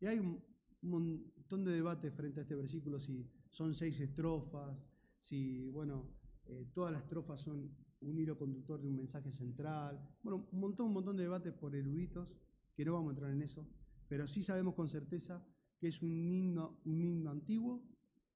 Y 0.00 0.06
hay 0.06 0.20
un, 0.20 0.40
un 0.82 1.32
montón 1.48 1.64
de 1.64 1.72
debate 1.72 2.10
frente 2.10 2.40
a 2.40 2.42
este 2.42 2.54
versículo, 2.54 3.00
si 3.00 3.26
son 3.48 3.72
seis 3.72 3.98
estrofas, 4.00 4.84
si, 5.18 5.70
bueno, 5.70 6.04
eh, 6.44 6.66
todas 6.74 6.92
las 6.92 7.02
estrofas 7.04 7.40
son 7.40 7.74
un 8.02 8.18
hilo 8.18 8.36
conductor 8.36 8.78
de 8.82 8.86
un 8.86 8.96
mensaje 8.96 9.32
central. 9.32 9.98
Bueno, 10.22 10.46
un 10.52 10.60
montón, 10.60 10.88
un 10.88 10.92
montón 10.92 11.16
de 11.16 11.22
debates 11.22 11.54
por 11.54 11.74
eruditos, 11.74 12.36
que 12.74 12.84
no 12.84 12.92
vamos 12.92 13.08
a 13.08 13.12
entrar 13.12 13.32
en 13.32 13.40
eso, 13.40 13.66
pero 14.08 14.26
sí 14.26 14.42
sabemos 14.42 14.74
con 14.74 14.88
certeza 14.88 15.42
que 15.78 15.88
es 15.88 16.02
un 16.02 16.34
himno, 16.34 16.82
un 16.84 17.02
himno 17.02 17.30
antiguo, 17.30 17.82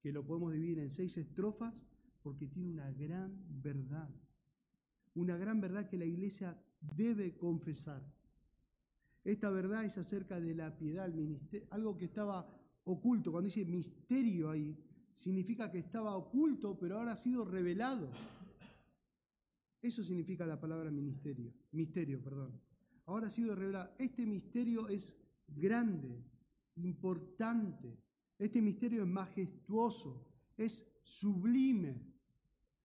que 0.01 0.11
lo 0.11 0.25
podemos 0.25 0.55
dividir 0.55 0.79
en 0.79 0.91
seis 0.91 1.19
estrofas, 1.19 1.85
porque 2.23 2.47
tiene 2.47 2.71
una 2.71 2.91
gran 2.93 3.45
verdad. 3.63 4.09
Una 5.15 5.37
gran 5.37 5.61
verdad 5.61 5.87
que 5.87 5.99
la 5.99 6.07
iglesia 6.07 6.59
debe 6.81 7.37
confesar. 7.37 8.11
Esta 9.23 9.51
verdad 9.51 9.85
es 9.85 9.99
acerca 9.99 10.41
de 10.41 10.55
la 10.55 10.79
piedad, 10.79 11.13
algo 11.71 11.99
que 11.99 12.07
estaba 12.07 12.62
oculto. 12.85 13.31
Cuando 13.31 13.49
dice 13.49 13.65
misterio 13.65 14.51
ahí, 14.51 14.77
significa 15.15 15.71
que 15.71 15.79
estaba 15.79 16.17
oculto, 16.17 16.79
pero 16.79 16.99
ahora 16.99 17.13
ha 17.13 17.17
sido 17.17 17.45
revelado. 17.45 18.09
Eso 19.81 20.03
significa 20.05 20.47
la 20.47 20.61
palabra 20.61 20.91
ministerio, 20.91 21.53
misterio, 21.73 22.23
perdón. 22.23 22.61
Ahora 23.07 23.27
ha 23.27 23.31
sido 23.31 23.55
revelado. 23.55 23.91
Este 23.99 24.25
misterio 24.25 24.89
es 24.89 25.17
grande, 25.49 26.25
importante. 26.77 27.99
Este 28.39 28.63
misterio 28.63 29.03
es 29.03 29.09
majestuoso, 29.09 30.25
es 30.57 30.87
sublime. 31.03 32.01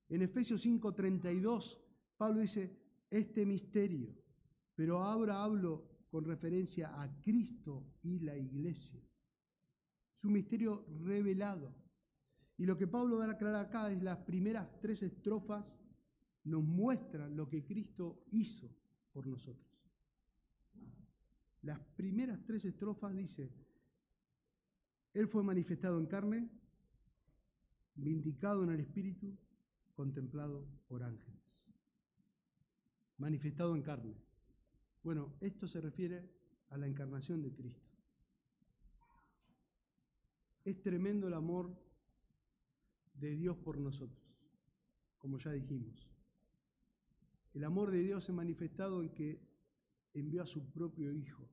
En 0.10 0.22
Efesios 0.22 0.66
5:32, 0.66 1.80
Pablo 2.18 2.40
dice, 2.42 2.76
este 3.10 3.46
misterio, 3.46 4.10
pero 4.76 5.00
ahora 5.00 5.44
hablo 5.44 5.88
con 6.10 6.26
referencia 6.26 7.02
a 7.02 7.22
Cristo 7.22 7.86
y 8.02 8.20
la 8.20 8.38
iglesia. 8.38 9.02
Un 10.28 10.34
misterio 10.34 10.86
revelado. 11.06 11.74
Y 12.58 12.66
lo 12.66 12.78
que 12.78 12.86
Pablo 12.86 13.18
da 13.18 13.28
a 13.28 13.32
aclarar 13.32 13.66
acá 13.66 13.90
es 13.90 14.04
las 14.04 14.18
primeras 14.18 14.78
tres 14.82 15.02
estrofas 15.02 15.80
nos 16.44 16.66
muestran 16.66 17.38
lo 17.38 17.48
que 17.48 17.64
Cristo 17.64 18.26
hizo 18.32 18.70
por 19.14 19.26
nosotros. 19.26 19.66
Las 21.62 21.80
primeras 21.96 22.44
tres 22.46 22.66
estrofas 22.66 23.16
dice, 23.16 23.50
Él 25.14 25.30
fue 25.30 25.44
manifestado 25.44 25.98
en 25.98 26.08
carne, 26.08 26.50
vindicado 27.96 28.66
en 28.66 28.72
el 28.72 28.82
Espíritu, 28.82 29.34
contemplado 29.94 30.68
por 30.90 31.04
ángeles. 31.04 31.64
Manifestado 33.18 33.78
en 33.78 33.82
carne. 33.82 34.18
Bueno, 35.04 35.38
esto 35.40 35.70
se 35.70 35.80
refiere 35.80 36.30
a 36.70 36.78
la 36.78 36.86
encarnación 36.86 37.42
de 37.42 37.54
Cristo. 37.54 37.87
Es 40.68 40.82
tremendo 40.82 41.30
el 41.30 41.34
amor 41.34 41.74
de 43.14 43.38
Dios 43.38 43.56
por 43.56 43.78
nosotros. 43.78 44.22
como 45.18 45.38
ya 45.38 45.54
dijimos. 45.54 46.12
El 47.54 47.64
amor 47.64 47.90
de 47.90 48.04
Dios 48.04 48.26
se 48.26 48.34
ha 48.34 48.36
manifestado 48.36 49.02
en 49.02 49.14
que 49.14 49.40
envió 50.14 50.44
a 50.44 50.46
su 50.46 50.70
propio 50.70 51.14
Hijo. 51.14 51.50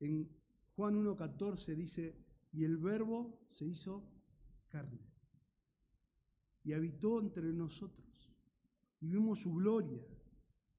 En 0.00 0.26
Juan 0.74 1.04
1.14 1.04 1.74
dice, 1.74 2.16
y 2.50 2.64
el 2.64 2.78
verbo 2.78 3.38
se 3.50 3.66
hizo 3.66 4.02
carne 4.68 5.06
y 6.62 6.72
habitó 6.72 7.20
entre 7.20 7.52
nosotros. 7.52 8.34
Y 9.02 9.08
vimos 9.08 9.40
su 9.40 9.52
gloria, 9.52 10.02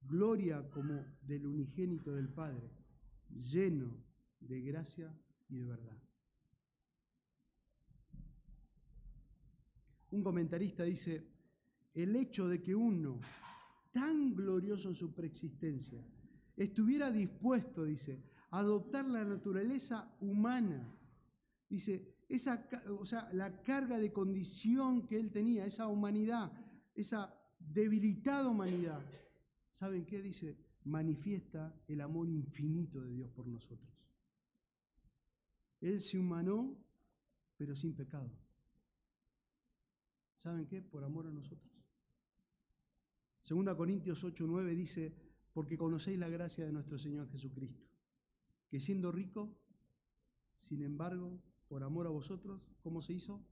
gloria 0.02 0.68
como 0.68 1.04
del 1.22 1.46
unigénito 1.46 2.12
del 2.12 2.28
Padre, 2.28 2.68
lleno 3.30 3.96
de 4.40 4.60
gracia 4.62 5.16
y 5.48 5.58
de 5.58 5.64
verdad. 5.64 6.05
Un 10.16 10.22
comentarista 10.22 10.82
dice, 10.82 11.26
el 11.92 12.16
hecho 12.16 12.48
de 12.48 12.62
que 12.62 12.74
uno, 12.74 13.20
tan 13.92 14.34
glorioso 14.34 14.88
en 14.88 14.94
su 14.94 15.12
preexistencia, 15.12 16.02
estuviera 16.56 17.12
dispuesto, 17.12 17.84
dice, 17.84 18.22
a 18.48 18.60
adoptar 18.60 19.04
la 19.04 19.24
naturaleza 19.24 20.10
humana, 20.20 20.90
dice, 21.68 22.16
esa, 22.30 22.66
o 22.98 23.04
sea, 23.04 23.28
la 23.34 23.62
carga 23.62 23.98
de 23.98 24.10
condición 24.10 25.06
que 25.06 25.20
él 25.20 25.30
tenía, 25.30 25.66
esa 25.66 25.86
humanidad, 25.86 26.50
esa 26.94 27.38
debilitada 27.58 28.48
humanidad, 28.48 29.04
¿saben 29.70 30.06
qué 30.06 30.22
dice? 30.22 30.56
Manifiesta 30.84 31.78
el 31.88 32.00
amor 32.00 32.30
infinito 32.30 33.02
de 33.02 33.12
Dios 33.12 33.30
por 33.32 33.46
nosotros. 33.46 33.92
Él 35.82 36.00
se 36.00 36.18
humanó, 36.18 36.74
pero 37.58 37.76
sin 37.76 37.94
pecado. 37.94 38.45
¿Saben 40.46 40.68
qué? 40.68 40.80
Por 40.80 41.02
amor 41.02 41.26
a 41.26 41.32
nosotros. 41.32 41.72
Segunda 43.42 43.76
Corintios 43.76 44.22
8, 44.22 44.44
9 44.46 44.76
dice, 44.76 45.12
porque 45.52 45.76
conocéis 45.76 46.20
la 46.20 46.28
gracia 46.28 46.64
de 46.64 46.70
nuestro 46.70 47.00
Señor 47.00 47.28
Jesucristo, 47.32 47.84
que 48.68 48.78
siendo 48.78 49.10
rico, 49.10 49.58
sin 50.54 50.82
embargo, 50.82 51.42
por 51.66 51.82
amor 51.82 52.06
a 52.06 52.10
vosotros, 52.10 52.62
¿cómo 52.80 53.02
se 53.02 53.14
hizo? 53.14 53.44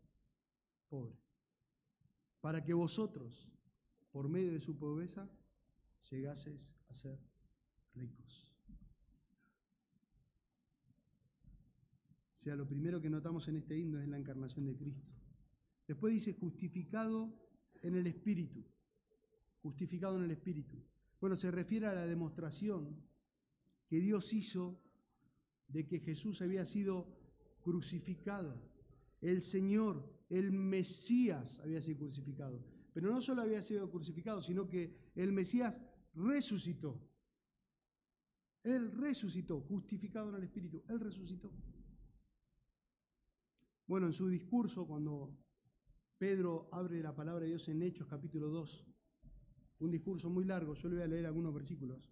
Pobre. 0.89 1.19
Para 2.41 2.63
que 2.63 2.75
vosotros, 2.75 3.51
por 4.13 4.29
medio 4.29 4.53
de 4.53 4.61
su 4.61 4.79
pobreza, 4.79 5.29
llegaseis 6.09 6.73
a 6.87 6.95
ser 6.95 7.19
ricos. 7.97 8.55
O 12.37 12.39
sea, 12.39 12.55
lo 12.55 12.69
primero 12.69 13.01
que 13.01 13.11
notamos 13.11 13.49
en 13.49 13.57
este 13.57 13.77
himno 13.77 13.99
es 13.99 14.07
la 14.07 14.17
encarnación 14.17 14.67
de 14.67 14.77
Cristo. 14.77 15.14
Después 15.87 16.13
dice 16.13 16.33
justificado 16.33 17.33
en 17.83 17.95
el 17.95 18.07
Espíritu. 18.07 18.65
Justificado 19.63 20.17
en 20.19 20.25
el 20.25 20.31
Espíritu. 20.31 20.83
Bueno, 21.21 21.37
se 21.37 21.51
refiere 21.51 21.87
a 21.87 21.95
la 21.95 22.07
demostración 22.07 22.97
que 23.87 24.01
Dios 24.01 24.33
hizo 24.33 24.81
de 25.69 25.87
que 25.87 26.01
Jesús 26.01 26.41
había 26.43 26.65
sido 26.65 27.09
crucificado. 27.63 28.61
El 29.21 29.43
Señor, 29.43 30.11
el 30.29 30.53
Mesías 30.53 31.61
había 31.61 31.81
sido 31.81 31.99
crucificado. 31.99 32.65
Pero 32.93 33.11
no 33.11 33.21
solo 33.21 33.43
había 33.43 33.63
sido 33.63 33.91
crucificado, 33.91 34.43
sino 34.43 34.69
que 34.69 35.13
el 35.15 35.33
Mesías 35.33 35.81
resucitó. 36.15 37.01
Él 38.63 38.93
resucitó, 38.93 39.61
justificado 39.61 40.31
en 40.31 40.37
el 40.37 40.45
Espíritu. 40.45 40.83
Él 40.89 41.01
resucitó. 41.01 41.53
Bueno, 43.87 44.07
en 44.07 44.13
su 44.13 44.29
discurso, 44.29 44.87
cuando 44.87 45.44
Pedro 46.25 46.71
abre 46.73 47.03
la 47.03 47.15
palabra 47.15 47.43
de 47.43 47.49
Dios 47.49 47.69
en 47.69 47.83
Hechos 47.83 48.07
capítulo 48.09 48.49
2, 48.49 48.87
un 49.81 49.91
discurso 49.91 50.31
muy 50.31 50.47
largo, 50.47 50.73
yo 50.73 50.89
le 50.89 50.95
voy 50.95 51.05
a 51.05 51.07
leer 51.07 51.27
algunos 51.27 51.53
versículos. 51.53 52.11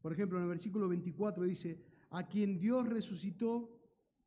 Por 0.00 0.12
ejemplo, 0.12 0.38
en 0.38 0.44
el 0.44 0.48
versículo 0.48 0.86
24 0.86 1.42
dice, 1.42 1.84
a 2.10 2.28
quien 2.28 2.60
Dios 2.60 2.88
resucitó 2.88 3.76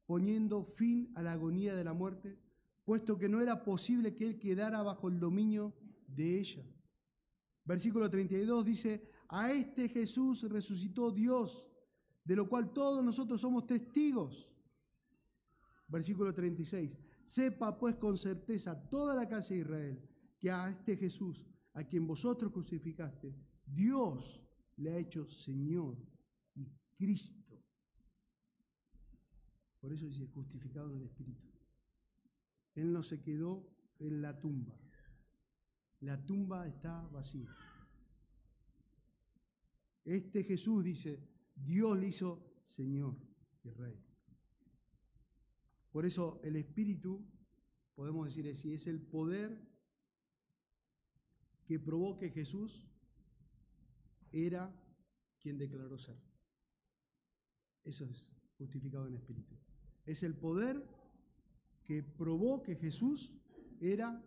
poniendo 0.05 0.65
fin 0.65 1.13
a 1.15 1.23
la 1.23 1.32
agonía 1.32 1.73
de 1.77 1.86
la 1.86 1.93
muerte, 1.93 2.38
puesto 2.84 3.17
que 3.17 3.29
no 3.29 3.39
era 3.39 3.63
posible 3.63 4.17
que 4.17 4.25
él 4.25 4.38
quedara 4.38 4.84
bajo 4.84 5.07
el 5.07 5.17
dominio 5.17 5.77
de 6.07 6.38
ella. 6.38 6.65
Versículo 7.63 8.09
32 8.09 8.65
dice, 8.65 9.09
a 9.29 9.49
este 9.49 9.88
Jesús 9.88 10.43
resucitó 10.49 11.09
Dios, 11.09 11.65
de 12.25 12.36
lo 12.36 12.49
cual 12.49 12.73
todos 12.73 13.01
nosotros 13.01 13.39
somos 13.39 13.65
testigos. 13.65 14.51
Versículo 15.88 16.34
36, 16.34 16.97
sepa 17.34 17.77
pues 17.77 17.95
con 17.95 18.17
certeza 18.17 18.89
toda 18.89 19.15
la 19.15 19.27
casa 19.27 19.53
de 19.53 19.61
Israel 19.61 20.09
que 20.39 20.51
a 20.51 20.69
este 20.69 20.97
Jesús, 20.97 21.43
a 21.73 21.84
quien 21.84 22.05
vosotros 22.05 22.51
crucificaste, 22.51 23.36
Dios 23.65 24.41
le 24.77 24.91
ha 24.91 24.97
hecho 24.97 25.25
Señor 25.27 25.97
y 26.55 26.67
Cristo 26.97 27.41
por 29.82 29.91
eso 29.91 30.05
dice 30.05 30.27
justificado 30.27 30.91
en 30.91 30.97
el 30.97 31.03
Espíritu. 31.07 31.47
Él 32.75 32.93
no 32.93 33.01
se 33.01 33.19
quedó 33.19 33.67
en 33.97 34.21
la 34.21 34.39
tumba. 34.39 34.79
La 36.01 36.23
tumba 36.23 36.67
está 36.67 37.01
vacía. 37.07 37.49
Este 40.05 40.43
Jesús 40.43 40.84
dice, 40.84 41.27
Dios 41.55 41.97
le 41.97 42.07
hizo 42.07 42.61
Señor 42.63 43.17
y 43.63 43.69
Rey. 43.71 44.11
Por 45.92 46.06
eso 46.06 46.39
el 46.44 46.56
Espíritu, 46.56 47.26
podemos 47.96 48.26
decir 48.26 48.50
así, 48.50 48.74
es 48.74 48.88
el 48.88 49.02
poder 49.02 49.60
que 51.66 51.80
provoque 51.80 52.30
Jesús 52.30 52.88
era 54.32 54.74
quien 55.39 55.58
declaró 55.58 55.98
ser. 55.98 56.18
Eso 57.84 58.06
es 58.06 58.32
justificado 58.58 59.08
en 59.08 59.16
Espíritu 59.16 59.56
es 60.06 60.24
el 60.24 60.36
poder 60.36 60.84
que 61.86 62.04
probó 62.04 62.62
que 62.62 62.76
Jesús 62.76 63.34
era 63.80 64.24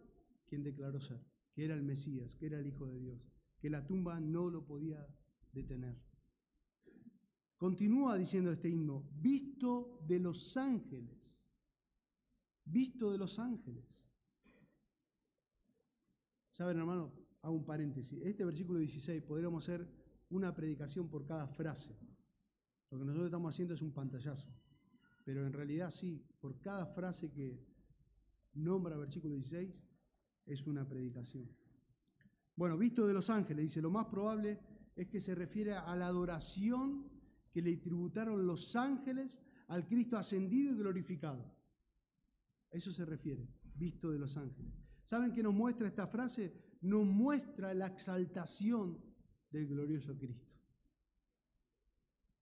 quien 0.47 0.63
declaró 0.63 1.01
ser, 1.01 1.21
que 1.53 1.65
era 1.65 1.75
el 1.75 1.83
Mesías, 1.83 2.35
que 2.37 2.47
era 2.47 2.59
el 2.59 2.67
Hijo 2.67 2.87
de 2.87 2.99
Dios, 2.99 3.33
que 3.59 3.71
la 3.71 3.87
tumba 3.87 4.21
no 4.21 4.51
lo 4.51 4.67
podía 4.67 5.07
detener. 5.53 5.97
Continúa 7.57 8.19
diciendo 8.19 8.53
este 8.53 8.69
himno, 8.69 9.09
visto 9.21 10.01
de 10.07 10.19
los 10.19 10.57
ángeles, 10.57 11.24
visto 12.65 13.11
de 13.13 13.19
los 13.19 13.39
ángeles. 13.39 13.85
Saben, 16.51 16.79
hermano, 16.79 17.13
hago 17.43 17.55
un 17.55 17.65
paréntesis. 17.65 18.21
Este 18.23 18.45
versículo 18.45 18.79
16 18.79 19.23
podríamos 19.23 19.65
hacer 19.65 19.89
una 20.31 20.55
predicación 20.55 21.09
por 21.09 21.27
cada 21.27 21.47
frase. 21.47 21.97
Lo 22.91 22.99
que 22.99 23.05
nosotros 23.05 23.27
estamos 23.27 23.55
haciendo 23.55 23.75
es 23.75 23.83
un 23.83 23.93
pantallazo 23.93 24.49
pero 25.25 25.47
en 25.47 25.53
realidad 25.53 25.91
sí, 25.91 26.23
por 26.39 26.61
cada 26.61 26.87
frase 26.87 27.31
que 27.31 27.59
nombra 28.53 28.97
versículo 28.97 29.35
16 29.35 29.75
es 30.47 30.67
una 30.67 30.87
predicación. 30.87 31.49
Bueno, 32.55 32.77
visto 32.77 33.07
de 33.07 33.15
los 33.15 33.31
ángeles, 33.31 33.65
dice, 33.65 33.81
lo 33.81 33.91
más 33.91 34.07
probable 34.07 34.61
es 34.95 35.09
que 35.09 35.21
se 35.21 35.35
refiere 35.35 35.73
a 35.73 35.97
la 35.97 36.07
adoración 36.07 37.11
que 37.51 37.63
le 37.63 37.77
tributaron 37.79 38.47
los 38.47 38.77
ángeles 38.77 39.41
al 39.69 39.87
Cristo 39.87 40.19
ascendido 40.19 40.73
y 40.73 40.77
glorificado. 40.77 41.51
Eso 42.71 42.93
se 42.93 43.05
refiere, 43.05 43.49
visto 43.75 44.11
de 44.11 44.19
los 44.19 44.37
ángeles. 44.37 44.73
¿Saben 45.05 45.33
qué 45.33 45.43
nos 45.43 45.55
muestra 45.55 45.87
esta 45.87 46.07
frase? 46.07 46.53
Nos 46.81 47.07
muestra 47.07 47.75
la 47.75 47.87
exaltación 47.87 48.99
del 49.51 49.69
glorioso 49.69 50.17
Cristo. 50.17 50.51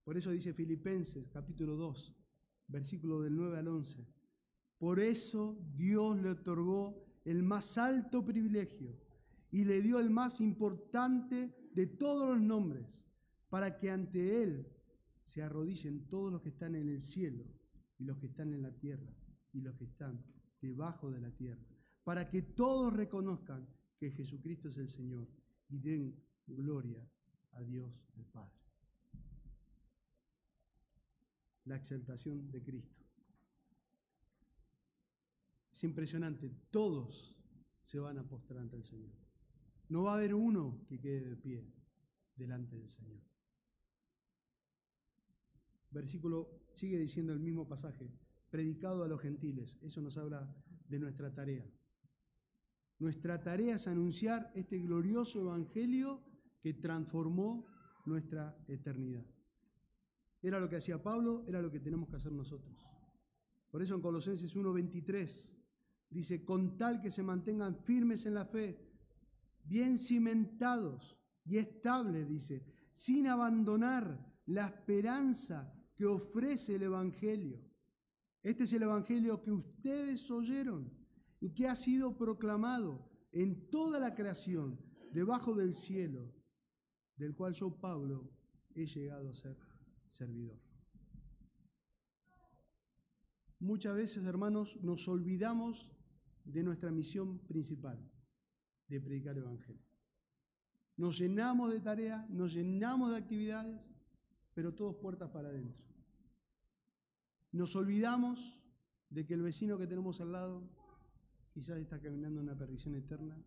Por 0.03 0.17
eso 0.17 0.31
dice 0.31 0.53
Filipenses 0.53 1.29
capítulo 1.29 1.75
2, 1.75 2.15
versículo 2.67 3.21
del 3.21 3.35
9 3.35 3.57
al 3.59 3.67
11. 3.67 4.05
Por 4.77 4.99
eso 4.99 5.57
Dios 5.75 6.19
le 6.19 6.29
otorgó 6.29 7.05
el 7.25 7.43
más 7.43 7.77
alto 7.77 8.25
privilegio 8.25 8.97
y 9.51 9.63
le 9.63 9.81
dio 9.81 9.99
el 9.99 10.09
más 10.09 10.41
importante 10.41 11.69
de 11.73 11.87
todos 11.87 12.29
los 12.29 12.41
nombres, 12.41 13.03
para 13.49 13.77
que 13.77 13.91
ante 13.91 14.43
Él 14.43 14.67
se 15.23 15.43
arrodillen 15.43 16.07
todos 16.07 16.31
los 16.31 16.41
que 16.41 16.49
están 16.49 16.75
en 16.75 16.89
el 16.89 17.01
cielo 17.01 17.45
y 17.99 18.03
los 18.03 18.17
que 18.17 18.25
están 18.27 18.53
en 18.53 18.63
la 18.63 18.71
tierra 18.71 19.13
y 19.53 19.61
los 19.61 19.75
que 19.75 19.85
están 19.85 20.23
debajo 20.61 21.09
de 21.11 21.21
la 21.21 21.31
tierra, 21.31 21.63
para 22.03 22.29
que 22.29 22.41
todos 22.41 22.93
reconozcan 22.93 23.67
que 23.97 24.11
Jesucristo 24.11 24.69
es 24.69 24.77
el 24.77 24.89
Señor 24.89 25.27
y 25.69 25.79
den 25.79 26.15
gloria 26.47 27.07
a 27.53 27.61
Dios 27.61 27.91
el 28.17 28.25
Padre 28.25 28.63
la 31.65 31.75
exaltación 31.75 32.51
de 32.51 32.61
Cristo. 32.61 33.03
Es 35.71 35.83
impresionante, 35.83 36.51
todos 36.71 37.35
se 37.83 37.99
van 37.99 38.17
a 38.17 38.27
postrar 38.27 38.59
ante 38.59 38.75
el 38.75 38.83
Señor. 38.83 39.13
No 39.89 40.03
va 40.03 40.13
a 40.13 40.15
haber 40.15 40.33
uno 40.33 40.81
que 40.87 40.99
quede 40.99 41.29
de 41.29 41.35
pie 41.35 41.65
delante 42.35 42.75
del 42.75 42.87
Señor. 42.87 43.21
Versículo 45.91 46.49
sigue 46.73 46.97
diciendo 46.97 47.33
el 47.33 47.39
mismo 47.39 47.67
pasaje, 47.67 48.09
predicado 48.53 49.03
a 49.03 49.07
los 49.07 49.19
gentiles. 49.19 49.79
Eso 49.81 49.99
nos 49.99 50.15
habla 50.15 50.47
de 50.87 50.99
nuestra 50.99 51.33
tarea. 51.33 51.65
Nuestra 52.99 53.41
tarea 53.41 53.77
es 53.77 53.87
anunciar 53.87 54.51
este 54.53 54.77
glorioso 54.77 55.41
evangelio 55.41 56.21
que 56.61 56.75
transformó 56.75 57.65
nuestra 58.05 58.55
eternidad. 58.67 59.25
Era 60.39 60.59
lo 60.59 60.69
que 60.69 60.75
hacía 60.75 61.01
Pablo, 61.01 61.43
era 61.47 61.63
lo 61.63 61.71
que 61.71 61.79
tenemos 61.79 62.07
que 62.07 62.17
hacer 62.17 62.31
nosotros. 62.31 62.87
Por 63.71 63.81
eso 63.81 63.95
en 63.95 64.01
Colosenses 64.01 64.55
1:23 64.55 65.57
dice, 66.11 66.45
con 66.45 66.77
tal 66.77 67.01
que 67.01 67.09
se 67.09 67.23
mantengan 67.23 67.75
firmes 67.75 68.27
en 68.27 68.35
la 68.35 68.45
fe, 68.45 68.77
bien 69.63 69.97
cimentados 69.97 71.17
y 71.43 71.57
estables, 71.57 72.29
dice, 72.29 72.63
sin 72.93 73.25
abandonar 73.25 74.31
la 74.45 74.67
esperanza 74.67 75.73
que 75.95 76.05
ofrece 76.05 76.75
el 76.75 76.83
Evangelio. 76.83 77.72
Este 78.43 78.63
es 78.63 78.73
el 78.73 78.83
Evangelio 78.83 79.41
que 79.41 79.51
ustedes 79.51 80.29
oyeron 80.29 80.91
y 81.39 81.53
que 81.53 81.67
ha 81.67 81.75
sido 81.75 82.17
proclamado 82.17 83.09
en 83.31 83.69
toda 83.69 83.99
la 83.99 84.13
creación, 84.13 84.77
debajo 85.11 85.55
del 85.55 85.73
cielo, 85.73 86.31
del 87.15 87.33
cual 87.35 87.53
yo, 87.53 87.71
Pablo, 87.79 88.29
he 88.75 88.85
llegado 88.85 89.29
a 89.29 89.33
ser 89.33 89.57
servidor. 90.09 90.59
Muchas 93.59 93.95
veces, 93.95 94.25
hermanos, 94.25 94.77
nos 94.81 95.07
olvidamos 95.07 95.89
de 96.43 96.63
nuestra 96.63 96.91
misión 96.91 97.39
principal, 97.47 97.97
de 98.89 98.99
predicar 98.99 99.37
el 99.37 99.43
Evangelio. 99.43 99.81
Nos 100.97 101.17
llenamos 101.17 101.71
de 101.71 101.79
tareas, 101.79 102.29
nos 102.29 102.53
llenamos 102.53 103.11
de 103.11 103.17
actividades, 103.17 103.81
pero 104.53 104.73
todos 104.73 104.97
puertas 104.97 105.29
para 105.29 105.47
adentro. 105.47 105.81
Nos 107.53 107.75
olvidamos 107.75 108.59
de 109.09 109.27
que 109.27 109.35
el 109.35 109.43
vecino 109.43 109.77
que 109.77 109.85
tenemos 109.85 110.19
al 110.19 110.31
lado 110.31 110.63
quizás 111.53 111.77
está 111.77 112.01
caminando 112.01 112.41
una 112.41 112.57
perdición 112.57 112.95
eterna, 112.95 113.37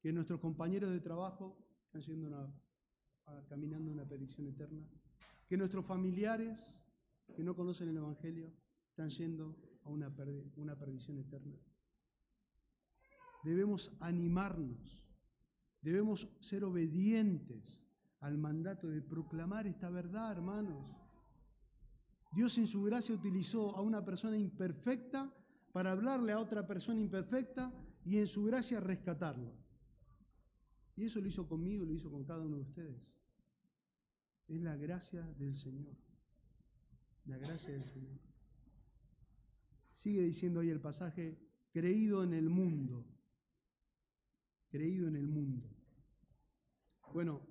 que 0.00 0.14
nuestros 0.14 0.40
compañeros 0.40 0.90
de 0.90 1.00
trabajo 1.00 1.58
están 1.84 2.00
yendo 2.00 2.54
caminando 3.46 3.92
una 3.92 4.08
perdición 4.08 4.46
eterna, 4.46 4.82
que 5.46 5.58
nuestros 5.58 5.84
familiares 5.84 6.80
que 7.36 7.44
no 7.44 7.54
conocen 7.54 7.90
el 7.90 7.98
Evangelio 7.98 8.50
están 8.88 9.10
yendo 9.10 9.58
a 9.84 9.90
una, 9.90 10.10
una 10.56 10.78
perdición 10.78 11.18
eterna. 11.18 11.58
Debemos 13.44 13.94
animarnos, 14.00 15.04
debemos 15.82 16.28
ser 16.40 16.64
obedientes 16.64 17.78
al 18.20 18.38
mandato 18.38 18.88
de 18.88 19.02
proclamar 19.02 19.66
esta 19.66 19.90
verdad, 19.90 20.32
hermanos. 20.32 21.07
Dios 22.30 22.58
en 22.58 22.66
su 22.66 22.82
gracia 22.82 23.14
utilizó 23.14 23.76
a 23.76 23.80
una 23.80 24.04
persona 24.04 24.36
imperfecta 24.36 25.32
para 25.72 25.92
hablarle 25.92 26.32
a 26.32 26.40
otra 26.40 26.66
persona 26.66 27.00
imperfecta 27.00 27.72
y 28.04 28.18
en 28.18 28.26
su 28.26 28.44
gracia 28.44 28.80
rescatarlo. 28.80 29.52
Y 30.96 31.04
eso 31.04 31.20
lo 31.20 31.28
hizo 31.28 31.46
conmigo, 31.46 31.84
lo 31.84 31.92
hizo 31.92 32.10
con 32.10 32.24
cada 32.24 32.42
uno 32.42 32.56
de 32.56 32.62
ustedes. 32.62 33.18
Es 34.48 34.60
la 34.60 34.76
gracia 34.76 35.22
del 35.38 35.54
Señor. 35.54 35.96
La 37.26 37.38
gracia 37.38 37.70
del 37.70 37.84
Señor. 37.84 38.18
Sigue 39.94 40.22
diciendo 40.22 40.60
ahí 40.60 40.70
el 40.70 40.80
pasaje, 40.80 41.38
creído 41.70 42.24
en 42.24 42.32
el 42.32 42.48
mundo. 42.48 43.06
Creído 44.70 45.08
en 45.08 45.16
el 45.16 45.26
mundo. 45.26 45.68
Bueno, 47.12 47.42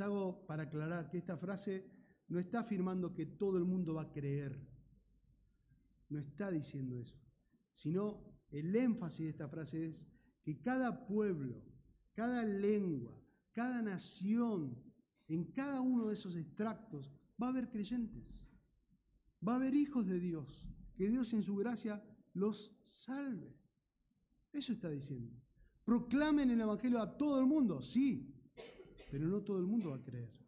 hago 0.00 0.46
para 0.46 0.64
aclarar 0.64 1.10
que 1.10 1.18
esta 1.18 1.36
frase 1.36 1.84
no 2.32 2.38
está 2.38 2.60
afirmando 2.60 3.12
que 3.12 3.26
todo 3.26 3.58
el 3.58 3.64
mundo 3.64 3.92
va 3.92 4.02
a 4.04 4.10
creer. 4.10 4.58
No 6.08 6.18
está 6.18 6.50
diciendo 6.50 6.98
eso. 6.98 7.14
Sino 7.72 8.24
el 8.50 8.74
énfasis 8.74 9.24
de 9.26 9.30
esta 9.32 9.48
frase 9.48 9.86
es 9.86 10.06
que 10.42 10.58
cada 10.62 11.06
pueblo, 11.06 11.62
cada 12.14 12.42
lengua, 12.42 13.14
cada 13.52 13.82
nación, 13.82 14.82
en 15.28 15.44
cada 15.52 15.82
uno 15.82 16.06
de 16.06 16.14
esos 16.14 16.34
extractos 16.34 17.12
va 17.40 17.48
a 17.48 17.50
haber 17.50 17.68
creyentes, 17.68 18.42
va 19.46 19.52
a 19.52 19.56
haber 19.56 19.74
hijos 19.74 20.06
de 20.06 20.18
Dios, 20.18 20.66
que 20.96 21.10
Dios 21.10 21.34
en 21.34 21.42
su 21.42 21.54
gracia 21.56 22.02
los 22.32 22.74
salve. 22.82 23.54
Eso 24.54 24.72
está 24.72 24.88
diciendo. 24.88 25.38
Proclamen 25.84 26.50
el 26.50 26.62
Evangelio 26.62 26.98
a 26.98 27.14
todo 27.14 27.38
el 27.40 27.46
mundo, 27.46 27.82
sí, 27.82 28.34
pero 29.10 29.28
no 29.28 29.42
todo 29.42 29.58
el 29.58 29.66
mundo 29.66 29.90
va 29.90 29.96
a 29.96 30.02
creer. 30.02 30.41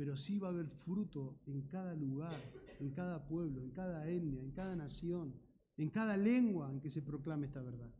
Pero 0.00 0.16
sí 0.16 0.38
va 0.38 0.48
a 0.48 0.52
haber 0.52 0.66
fruto 0.66 1.42
en 1.44 1.60
cada 1.66 1.94
lugar, 1.94 2.40
en 2.78 2.90
cada 2.90 3.22
pueblo, 3.28 3.60
en 3.60 3.70
cada 3.70 4.08
etnia, 4.08 4.40
en 4.40 4.50
cada 4.50 4.74
nación, 4.74 5.34
en 5.76 5.90
cada 5.90 6.16
lengua 6.16 6.72
en 6.72 6.80
que 6.80 6.88
se 6.88 7.02
proclame 7.02 7.44
esta 7.44 7.60
verdad. 7.60 7.92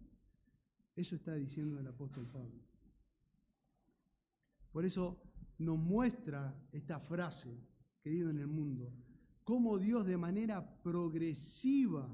Eso 0.97 1.15
está 1.15 1.35
diciendo 1.35 1.79
el 1.79 1.87
apóstol 1.87 2.27
Pablo. 2.27 2.59
Por 4.73 4.87
eso 4.87 5.21
nos 5.59 5.77
muestra 5.77 6.59
esta 6.73 6.99
frase, 7.01 7.55
querido 8.01 8.31
en 8.31 8.39
el 8.39 8.47
mundo, 8.47 8.91
cómo 9.45 9.79
Dios 9.79 10.07
de 10.07 10.17
manera 10.17 10.81
progresiva 10.83 12.09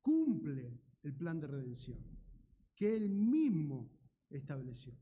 cumple 0.00 0.80
el 1.02 1.12
plan 1.12 1.38
de 1.38 1.48
redención 1.48 1.98
que 2.74 2.96
Él 2.96 3.10
mismo 3.10 3.90
estableció. 4.30 4.94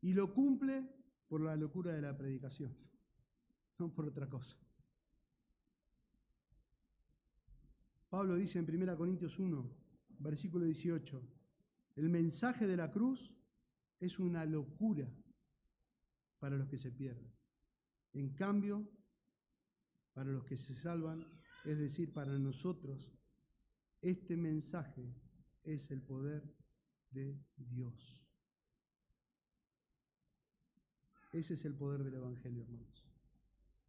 Y 0.00 0.14
lo 0.14 0.32
cumple 0.32 0.88
por 1.28 1.42
la 1.42 1.56
locura 1.56 1.92
de 1.92 2.00
la 2.00 2.16
predicación, 2.16 2.85
no 3.78 3.92
por 3.92 4.06
otra 4.06 4.28
cosa. 4.28 4.56
Pablo 8.08 8.36
dice 8.36 8.58
en 8.58 8.82
1 8.82 8.96
Corintios 8.96 9.38
1, 9.38 9.70
versículo 10.20 10.64
18, 10.64 11.22
el 11.96 12.08
mensaje 12.08 12.66
de 12.66 12.76
la 12.76 12.90
cruz 12.90 13.34
es 13.98 14.18
una 14.18 14.44
locura 14.44 15.10
para 16.38 16.56
los 16.56 16.68
que 16.68 16.78
se 16.78 16.92
pierden. 16.92 17.32
En 18.12 18.34
cambio, 18.34 18.88
para 20.14 20.30
los 20.30 20.44
que 20.44 20.56
se 20.56 20.74
salvan, 20.74 21.26
es 21.64 21.78
decir, 21.78 22.12
para 22.12 22.38
nosotros, 22.38 23.12
este 24.00 24.36
mensaje 24.36 25.14
es 25.62 25.90
el 25.90 26.00
poder 26.00 26.54
de 27.10 27.38
Dios. 27.56 28.22
Ese 31.32 31.54
es 31.54 31.64
el 31.64 31.74
poder 31.74 32.04
del 32.04 32.14
Evangelio, 32.14 32.62
hermanos. 32.62 32.95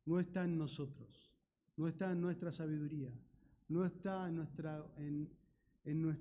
No 0.07 0.21
está 0.21 0.45
en 0.45 0.57
nosotros, 0.57 1.33
no 1.75 1.85
está 1.89 2.13
en 2.13 2.21
nuestra 2.21 2.49
sabiduría, 2.49 3.11
no 3.67 3.83
está 3.83 4.29
en 4.29 4.37
nuestra, 4.37 4.81
en, 4.95 5.29
en 5.83 6.15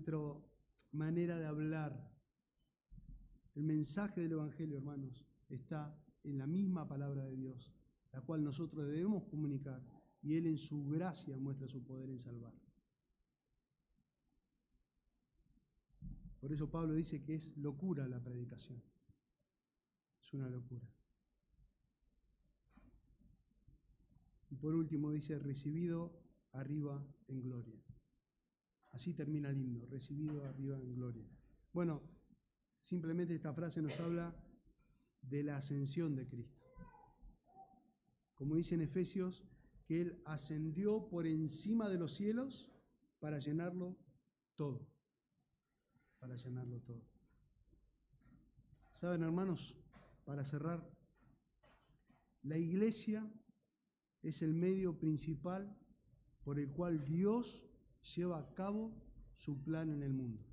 manera 0.90 1.38
de 1.38 1.46
hablar. 1.46 2.12
El 3.54 3.62
mensaje 3.62 4.22
del 4.22 4.32
Evangelio, 4.32 4.76
hermanos, 4.76 5.24
está 5.48 5.96
en 6.24 6.36
la 6.36 6.48
misma 6.48 6.88
palabra 6.88 7.26
de 7.26 7.36
Dios, 7.36 7.72
la 8.12 8.20
cual 8.22 8.42
nosotros 8.42 8.88
debemos 8.88 9.22
comunicar, 9.28 9.80
y 10.20 10.34
Él 10.34 10.46
en 10.46 10.58
su 10.58 10.88
gracia 10.88 11.36
muestra 11.36 11.68
su 11.68 11.84
poder 11.84 12.10
en 12.10 12.18
salvar. 12.18 12.54
Por 16.40 16.52
eso 16.52 16.68
Pablo 16.68 16.94
dice 16.94 17.22
que 17.22 17.36
es 17.36 17.56
locura 17.56 18.08
la 18.08 18.18
predicación. 18.18 18.82
Es 20.20 20.34
una 20.34 20.50
locura. 20.50 20.95
Y 24.56 24.58
por 24.58 24.74
último 24.74 25.10
dice, 25.10 25.38
recibido 25.38 26.18
arriba 26.52 27.06
en 27.28 27.42
gloria. 27.42 27.78
Así 28.92 29.12
termina 29.12 29.50
el 29.50 29.60
himno, 29.60 29.84
recibido 29.84 30.42
arriba 30.46 30.80
en 30.80 30.94
gloria. 30.94 31.28
Bueno, 31.74 32.02
simplemente 32.80 33.34
esta 33.34 33.52
frase 33.52 33.82
nos 33.82 34.00
habla 34.00 34.34
de 35.20 35.42
la 35.42 35.58
ascensión 35.58 36.16
de 36.16 36.26
Cristo. 36.26 36.64
Como 38.34 38.56
dice 38.56 38.76
en 38.76 38.80
Efesios, 38.80 39.44
que 39.84 40.00
Él 40.00 40.22
ascendió 40.24 41.06
por 41.06 41.26
encima 41.26 41.90
de 41.90 41.98
los 41.98 42.14
cielos 42.14 42.72
para 43.18 43.38
llenarlo 43.38 43.94
todo. 44.54 44.88
Para 46.18 46.34
llenarlo 46.34 46.80
todo. 46.80 47.04
Saben, 48.94 49.22
hermanos, 49.22 49.76
para 50.24 50.46
cerrar, 50.46 50.82
la 52.42 52.56
iglesia 52.56 53.30
es 54.28 54.42
el 54.42 54.54
medio 54.54 54.98
principal 54.98 55.76
por 56.42 56.58
el 56.58 56.70
cual 56.70 57.04
Dios 57.04 57.62
lleva 58.14 58.38
a 58.38 58.54
cabo 58.54 58.92
su 59.32 59.62
plan 59.62 59.90
en 59.90 60.02
el 60.02 60.12
mundo. 60.12 60.44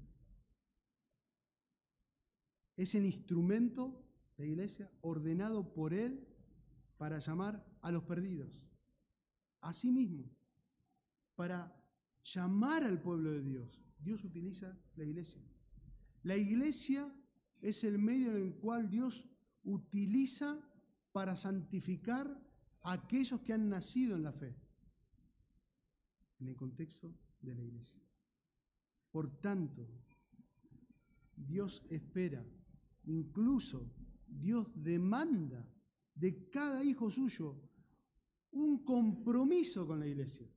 Es 2.76 2.96
el 2.96 3.06
instrumento 3.06 4.04
la 4.38 4.46
iglesia, 4.46 4.92
ordenado 5.02 5.74
por 5.74 5.94
Él 5.94 6.28
para 6.98 7.20
llamar 7.20 7.66
a 7.82 7.92
los 7.92 8.04
perdidos. 8.04 8.66
Asimismo, 9.62 10.30
para 11.36 11.74
llamar 12.24 12.84
al 12.84 13.02
pueblo 13.02 13.32
de 13.32 13.42
Dios, 13.42 13.82
Dios 14.00 14.24
utiliza 14.24 14.78
la 14.96 15.04
iglesia. 15.04 15.42
La 16.24 16.38
iglesia 16.38 17.14
es 17.62 17.84
el 17.84 18.00
medio 18.00 18.32
en 18.32 18.44
el 18.44 18.56
cual 18.56 18.90
Dios 18.90 19.30
utiliza 19.64 20.60
para 21.12 21.36
santificar 21.36 22.42
aquellos 22.84 23.42
que 23.42 23.54
han 23.54 23.70
nacido 23.70 24.16
en 24.16 24.24
la 24.24 24.34
fe, 24.34 24.56
en 26.40 26.48
el 26.48 26.56
contexto 26.56 27.14
de 27.42 27.56
la 27.56 27.64
iglesia. 27.64 28.02
Por 29.12 29.40
tanto, 29.40 29.88
Dios 31.36 31.86
espera, 31.90 32.46
incluso 33.06 33.92
Dios 34.28 34.68
demanda 34.76 35.66
de 36.16 36.50
cada 36.50 36.84
hijo 36.84 37.10
suyo 37.10 37.60
un 38.52 38.84
compromiso 38.84 39.86
con 39.86 40.00
la 40.00 40.08
iglesia. 40.08 40.48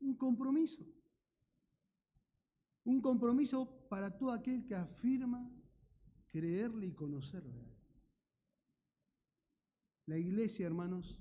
Un 0.00 0.16
compromiso. 0.16 0.84
Un 2.84 3.00
compromiso 3.00 3.88
para 3.88 4.16
todo 4.16 4.32
aquel 4.32 4.66
que 4.66 4.74
afirma 4.74 5.50
creerle 6.28 6.88
y 6.88 6.92
conocerle. 6.92 7.63
La 10.06 10.18
iglesia, 10.18 10.66
hermanos, 10.66 11.18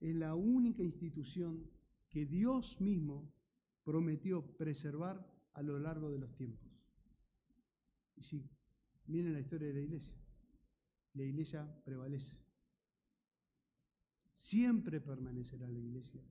es 0.00 0.14
la 0.14 0.34
única 0.34 0.82
institución 0.82 1.70
que 2.10 2.26
Dios 2.26 2.80
mismo 2.80 3.32
prometió 3.82 4.46
preservar 4.56 5.26
a 5.54 5.62
lo 5.62 5.78
largo 5.78 6.10
de 6.10 6.18
los 6.18 6.34
tiempos. 6.34 6.70
Y 8.16 8.22
si 8.22 8.48
miren 9.06 9.32
la 9.32 9.40
historia 9.40 9.68
de 9.68 9.74
la 9.74 9.80
iglesia, 9.80 10.14
la 11.14 11.22
iglesia 11.22 11.82
prevalece. 11.84 12.36
Siempre 14.32 15.00
permanecerá 15.00 15.68
la 15.68 15.78
iglesia, 15.78 16.22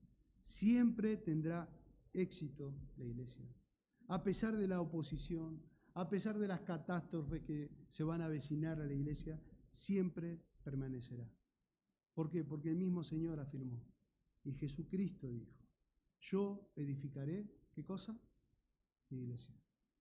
siempre 0.43 1.17
tendrá 1.17 1.69
éxito 2.13 2.75
la 2.97 3.05
iglesia. 3.05 3.45
A 4.07 4.23
pesar 4.23 4.55
de 4.57 4.67
la 4.67 4.81
oposición, 4.81 5.63
a 5.93 6.09
pesar 6.09 6.37
de 6.37 6.47
las 6.47 6.61
catástrofes 6.61 7.41
que 7.43 7.71
se 7.89 8.03
van 8.03 8.21
a 8.21 8.25
avecinar 8.25 8.79
a 8.79 8.85
la 8.85 8.93
iglesia, 8.93 9.41
siempre 9.71 10.39
permanecerá. 10.63 11.27
¿Por 12.13 12.29
qué? 12.29 12.43
Porque 12.43 12.69
el 12.69 12.75
mismo 12.75 13.03
Señor 13.03 13.39
afirmó. 13.39 13.81
Y 14.43 14.53
Jesucristo 14.53 15.29
dijo, 15.29 15.51
yo 16.21 16.71
edificaré, 16.75 17.49
¿qué 17.73 17.83
cosa? 17.83 18.17
Mi 19.09 19.19
iglesia. 19.19 19.55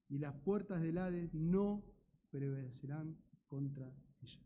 Y 0.08 0.18
las 0.18 0.34
puertas 0.34 0.82
del 0.82 0.98
Hades 0.98 1.32
no 1.32 1.84
prevalecerán 2.30 3.16
contra 3.46 3.92
ella. 4.20 4.40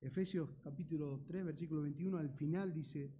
Efesios 0.00 0.50
capítulo 0.62 1.24
3, 1.26 1.44
versículo 1.44 1.82
21, 1.82 2.18
al 2.18 2.30
final 2.30 2.72
dice 2.72 3.12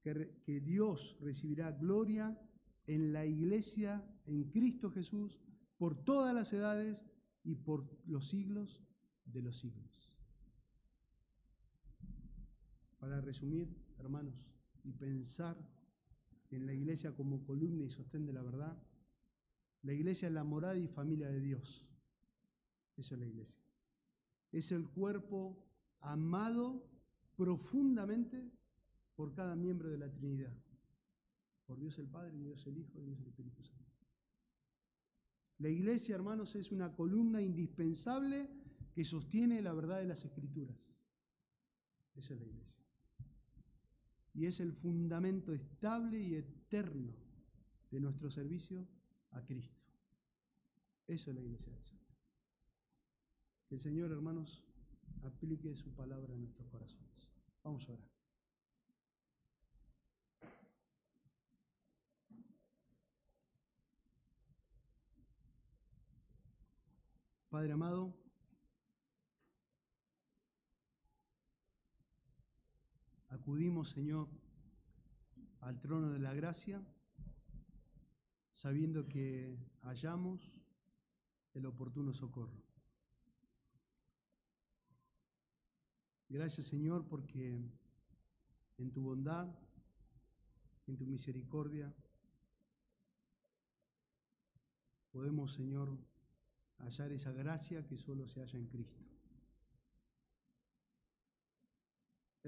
que, 0.00 0.40
que 0.44 0.60
Dios 0.60 1.16
recibirá 1.20 1.72
gloria 1.72 2.38
en 2.86 3.12
la 3.12 3.24
iglesia, 3.24 4.04
en 4.26 4.50
Cristo 4.50 4.90
Jesús, 4.90 5.38
por 5.76 6.04
todas 6.04 6.34
las 6.34 6.52
edades 6.52 7.04
y 7.44 7.54
por 7.54 7.88
los 8.06 8.28
siglos 8.28 8.82
de 9.24 9.42
los 9.42 9.58
siglos. 9.58 10.07
Para 13.08 13.22
resumir, 13.22 13.66
hermanos, 13.98 14.34
y 14.84 14.92
pensar 14.92 15.56
en 16.50 16.66
la 16.66 16.74
iglesia 16.74 17.16
como 17.16 17.42
columna 17.42 17.86
y 17.86 17.90
sostén 17.90 18.26
de 18.26 18.34
la 18.34 18.42
verdad, 18.42 18.76
la 19.82 19.94
iglesia 19.94 20.28
es 20.28 20.34
la 20.34 20.44
morada 20.44 20.76
y 20.76 20.88
familia 20.88 21.30
de 21.30 21.40
Dios. 21.40 21.88
Eso 22.98 23.14
es 23.14 23.20
la 23.22 23.26
iglesia. 23.26 23.62
Es 24.52 24.72
el 24.72 24.86
cuerpo 24.90 25.56
amado 26.00 26.86
profundamente 27.34 28.52
por 29.16 29.32
cada 29.32 29.56
miembro 29.56 29.88
de 29.88 29.96
la 29.96 30.12
Trinidad. 30.12 30.54
Por 31.64 31.80
Dios 31.80 31.98
el 31.98 32.08
Padre, 32.08 32.36
Dios 32.36 32.66
el 32.66 32.76
Hijo 32.76 33.00
y 33.00 33.04
Dios 33.06 33.18
el 33.20 33.28
Espíritu 33.28 33.62
Santo. 33.62 33.90
La 35.60 35.70
iglesia, 35.70 36.14
hermanos, 36.14 36.54
es 36.56 36.72
una 36.72 36.94
columna 36.94 37.40
indispensable 37.40 38.50
que 38.92 39.02
sostiene 39.02 39.62
la 39.62 39.72
verdad 39.72 39.96
de 39.96 40.08
las 40.08 40.26
Escrituras. 40.26 40.76
Esa 42.14 42.34
es 42.34 42.40
la 42.40 42.46
iglesia. 42.46 42.87
Y 44.38 44.46
es 44.46 44.60
el 44.60 44.72
fundamento 44.72 45.52
estable 45.52 46.20
y 46.20 46.36
eterno 46.36 47.12
de 47.90 47.98
nuestro 47.98 48.30
servicio 48.30 48.86
a 49.32 49.42
Cristo. 49.44 49.82
Eso 51.08 51.30
es 51.30 51.36
la 51.36 51.42
iglesia 51.42 51.72
del 51.72 51.82
Señor. 51.82 52.06
Que 53.68 53.74
el 53.74 53.80
Señor, 53.80 54.12
hermanos, 54.12 54.62
aplique 55.24 55.74
su 55.74 55.92
palabra 55.92 56.34
en 56.34 56.42
nuestros 56.42 56.68
corazones. 56.68 57.28
Vamos 57.64 57.88
a 57.88 57.94
orar. 57.94 58.08
Padre 67.50 67.72
amado, 67.72 68.14
acudimos, 73.48 73.88
Señor, 73.88 74.28
al 75.62 75.80
trono 75.80 76.10
de 76.10 76.18
la 76.18 76.34
gracia, 76.34 76.86
sabiendo 78.50 79.08
que 79.08 79.56
hallamos 79.80 80.52
el 81.54 81.64
oportuno 81.64 82.12
socorro. 82.12 82.62
Gracias, 86.28 86.66
Señor, 86.66 87.08
porque 87.08 87.58
en 88.76 88.92
tu 88.92 89.00
bondad, 89.00 89.48
en 90.86 90.98
tu 90.98 91.06
misericordia, 91.06 91.90
podemos, 95.10 95.54
Señor, 95.54 95.96
hallar 96.76 97.12
esa 97.12 97.32
gracia 97.32 97.86
que 97.86 97.96
solo 97.96 98.28
se 98.28 98.40
halla 98.40 98.58
en 98.58 98.66
Cristo. 98.66 99.17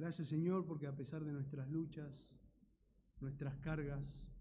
Gracias 0.00 0.28
Señor 0.28 0.64
porque 0.64 0.86
a 0.86 0.96
pesar 0.96 1.22
de 1.26 1.30
nuestras 1.30 1.68
luchas, 1.68 2.26
nuestras 3.20 3.54
cargas, 3.58 4.32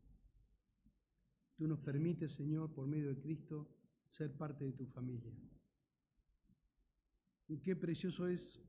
tú 1.58 1.68
nos 1.68 1.80
permites 1.80 2.32
Señor 2.32 2.74
por 2.74 2.88
medio 2.88 3.10
de 3.10 3.20
Cristo 3.20 3.70
ser 4.08 4.38
parte 4.38 4.64
de 4.64 4.72
tu 4.72 4.86
familia. 4.86 5.38
Y 7.50 7.60
qué 7.60 7.76
precioso 7.76 8.26
es 8.26 8.64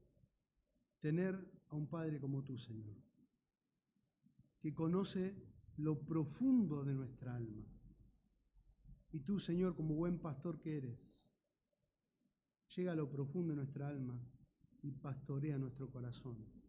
tener 0.99 1.37
a 1.69 1.77
un 1.77 1.89
Padre 1.89 2.19
como 2.19 2.43
tú 2.43 2.59
Señor, 2.59 2.97
que 4.59 4.75
conoce 4.75 5.41
lo 5.77 5.97
profundo 6.05 6.83
de 6.83 6.95
nuestra 6.95 7.37
alma 7.37 7.65
y 9.13 9.21
tú, 9.21 9.39
Señor, 9.39 9.77
como 9.77 9.95
buen 9.95 10.19
pastor 10.19 10.61
que 10.61 10.77
eres, 10.77 11.25
llega 12.75 12.91
a 12.91 12.97
lo 12.97 13.09
profundo 13.09 13.53
de 13.53 13.59
nuestra 13.59 13.87
alma 13.87 14.21
y 14.83 14.91
pastorea 14.91 15.57
nuestro 15.57 15.89
corazón. 15.89 16.60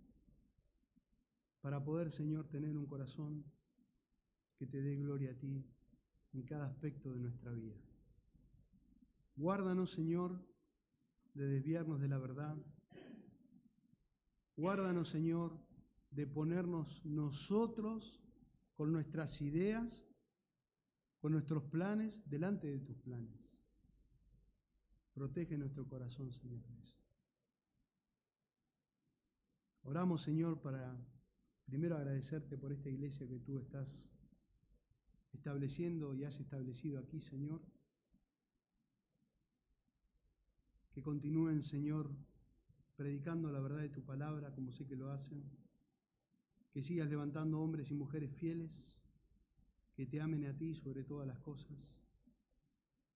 Para 1.62 1.84
poder, 1.84 2.12
Señor, 2.12 2.48
tener 2.50 2.76
un 2.76 2.86
corazón 2.86 3.46
que 4.58 4.66
te 4.68 4.82
dé 4.82 4.96
gloria 4.96 5.32
a 5.32 5.36
ti 5.36 5.66
en 6.34 6.44
cada 6.44 6.66
aspecto 6.66 7.12
de 7.14 7.20
nuestra 7.20 7.52
vida. 7.52 7.78
Guárdanos, 9.36 9.92
Señor, 9.92 10.44
de 11.34 11.48
desviarnos 11.48 12.02
de 12.02 12.08
la 12.08 12.18
verdad. 12.18 12.58
Guárdanos, 14.58 15.10
Señor, 15.10 15.58
de 16.10 16.28
ponernos 16.28 17.06
nosotros 17.06 18.22
con 18.76 18.92
nuestras 18.92 19.42
ideas 19.42 20.12
con 21.22 21.34
nuestros 21.34 21.64
planes 21.66 22.28
delante 22.28 22.68
de 22.68 22.80
tus 22.80 22.98
planes. 22.98 23.40
Protege 25.14 25.56
nuestro 25.56 25.88
corazón, 25.88 26.34
Señor. 26.34 26.64
Oramos, 29.84 30.24
Señor, 30.24 30.60
para 30.62 30.98
primero 31.72 31.96
agradecerte 31.96 32.58
por 32.58 32.74
esta 32.74 32.90
iglesia 32.90 33.26
que 33.30 33.40
tú 33.40 33.58
estás 33.58 34.10
estableciendo 35.32 36.14
y 36.14 36.26
has 36.26 36.38
establecido 36.38 37.00
aquí, 37.00 37.22
Señor. 37.22 37.62
Que 40.92 41.02
continúen, 41.02 41.64
Señor, 41.64 42.12
predicando 42.98 43.54
la 43.54 43.62
verdad 43.62 43.80
de 43.80 43.88
tu 43.88 44.04
palabra 44.04 44.54
como 44.54 44.74
sé 44.74 44.86
que 44.86 44.98
lo 44.98 45.12
hacen. 45.12 45.50
Que 46.74 46.82
sigas 46.82 47.10
levantando 47.10 47.62
hombres 47.62 47.90
y 47.90 47.94
mujeres 47.94 48.34
fieles 48.34 48.98
que 49.96 50.06
te 50.06 50.20
amen 50.20 50.44
a 50.48 50.58
ti 50.58 50.76
sobre 50.76 51.06
todas 51.06 51.26
las 51.26 51.40
cosas, 51.40 51.96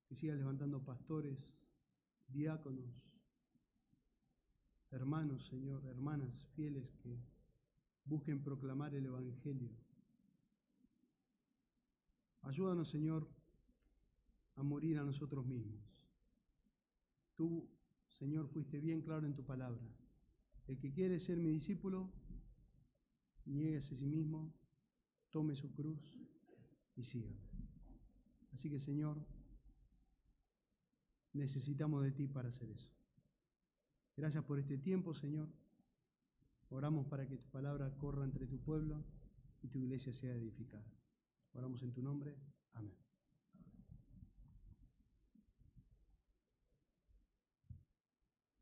que 0.08 0.16
sigas 0.16 0.38
levantando 0.38 0.82
pastores, 0.82 1.58
diáconos, 2.30 3.03
hermanos, 4.91 5.43
Señor, 5.43 5.86
hermanas 5.88 6.47
fieles 6.56 6.95
que 7.03 7.35
busquen 8.06 8.41
proclamar 8.41 8.93
el 8.95 9.06
Evangelio. 9.06 9.70
Ayúdanos, 12.41 12.89
Señor, 12.89 13.28
a 14.56 14.64
morir 14.64 14.99
a 14.99 15.03
nosotros 15.03 15.45
mismos. 15.45 15.82
Tú, 17.36 17.68
Señor, 18.08 18.47
fuiste 18.47 18.80
bien 18.80 19.01
claro 19.01 19.26
en 19.26 19.36
tu 19.36 19.43
palabra. 19.43 19.82
El 20.68 20.80
que 20.80 20.91
quiere 20.91 21.20
ser 21.20 21.38
mi 21.38 21.49
discípulo, 21.49 22.12
nieguese 23.45 23.95
a 23.95 23.97
sí 23.97 24.06
mismo, 24.06 24.53
tome 25.32 25.56
su 25.56 25.74
cruz 25.74 26.18
y 26.95 27.03
sigan. 27.03 27.38
Así 28.53 28.70
que 28.70 28.80
Señor, 28.80 29.18
necesitamos 31.34 32.03
de 32.03 32.12
ti 32.12 32.28
para 32.28 32.49
hacer 32.49 32.70
eso. 32.70 32.89
Gracias 34.16 34.43
por 34.45 34.60
este 34.60 34.78
tiempo, 34.78 35.14
Señor. 35.14 35.49
Oramos 36.70 37.07
para 37.07 37.28
que 37.28 37.38
tu 37.38 37.49
palabra 37.49 37.95
corra 37.97 38.26
entre 38.26 38.47
tu 38.47 38.59
pueblo 38.59 39.03
y 39.61 39.68
tu 39.68 39.78
iglesia 39.80 40.13
sea 40.13 40.36
edificada. 40.36 40.86
Oramos 41.53 41.82
en 41.84 41.93
tu 41.93 42.01
nombre. 42.01 42.36
Amén. 42.74 43.05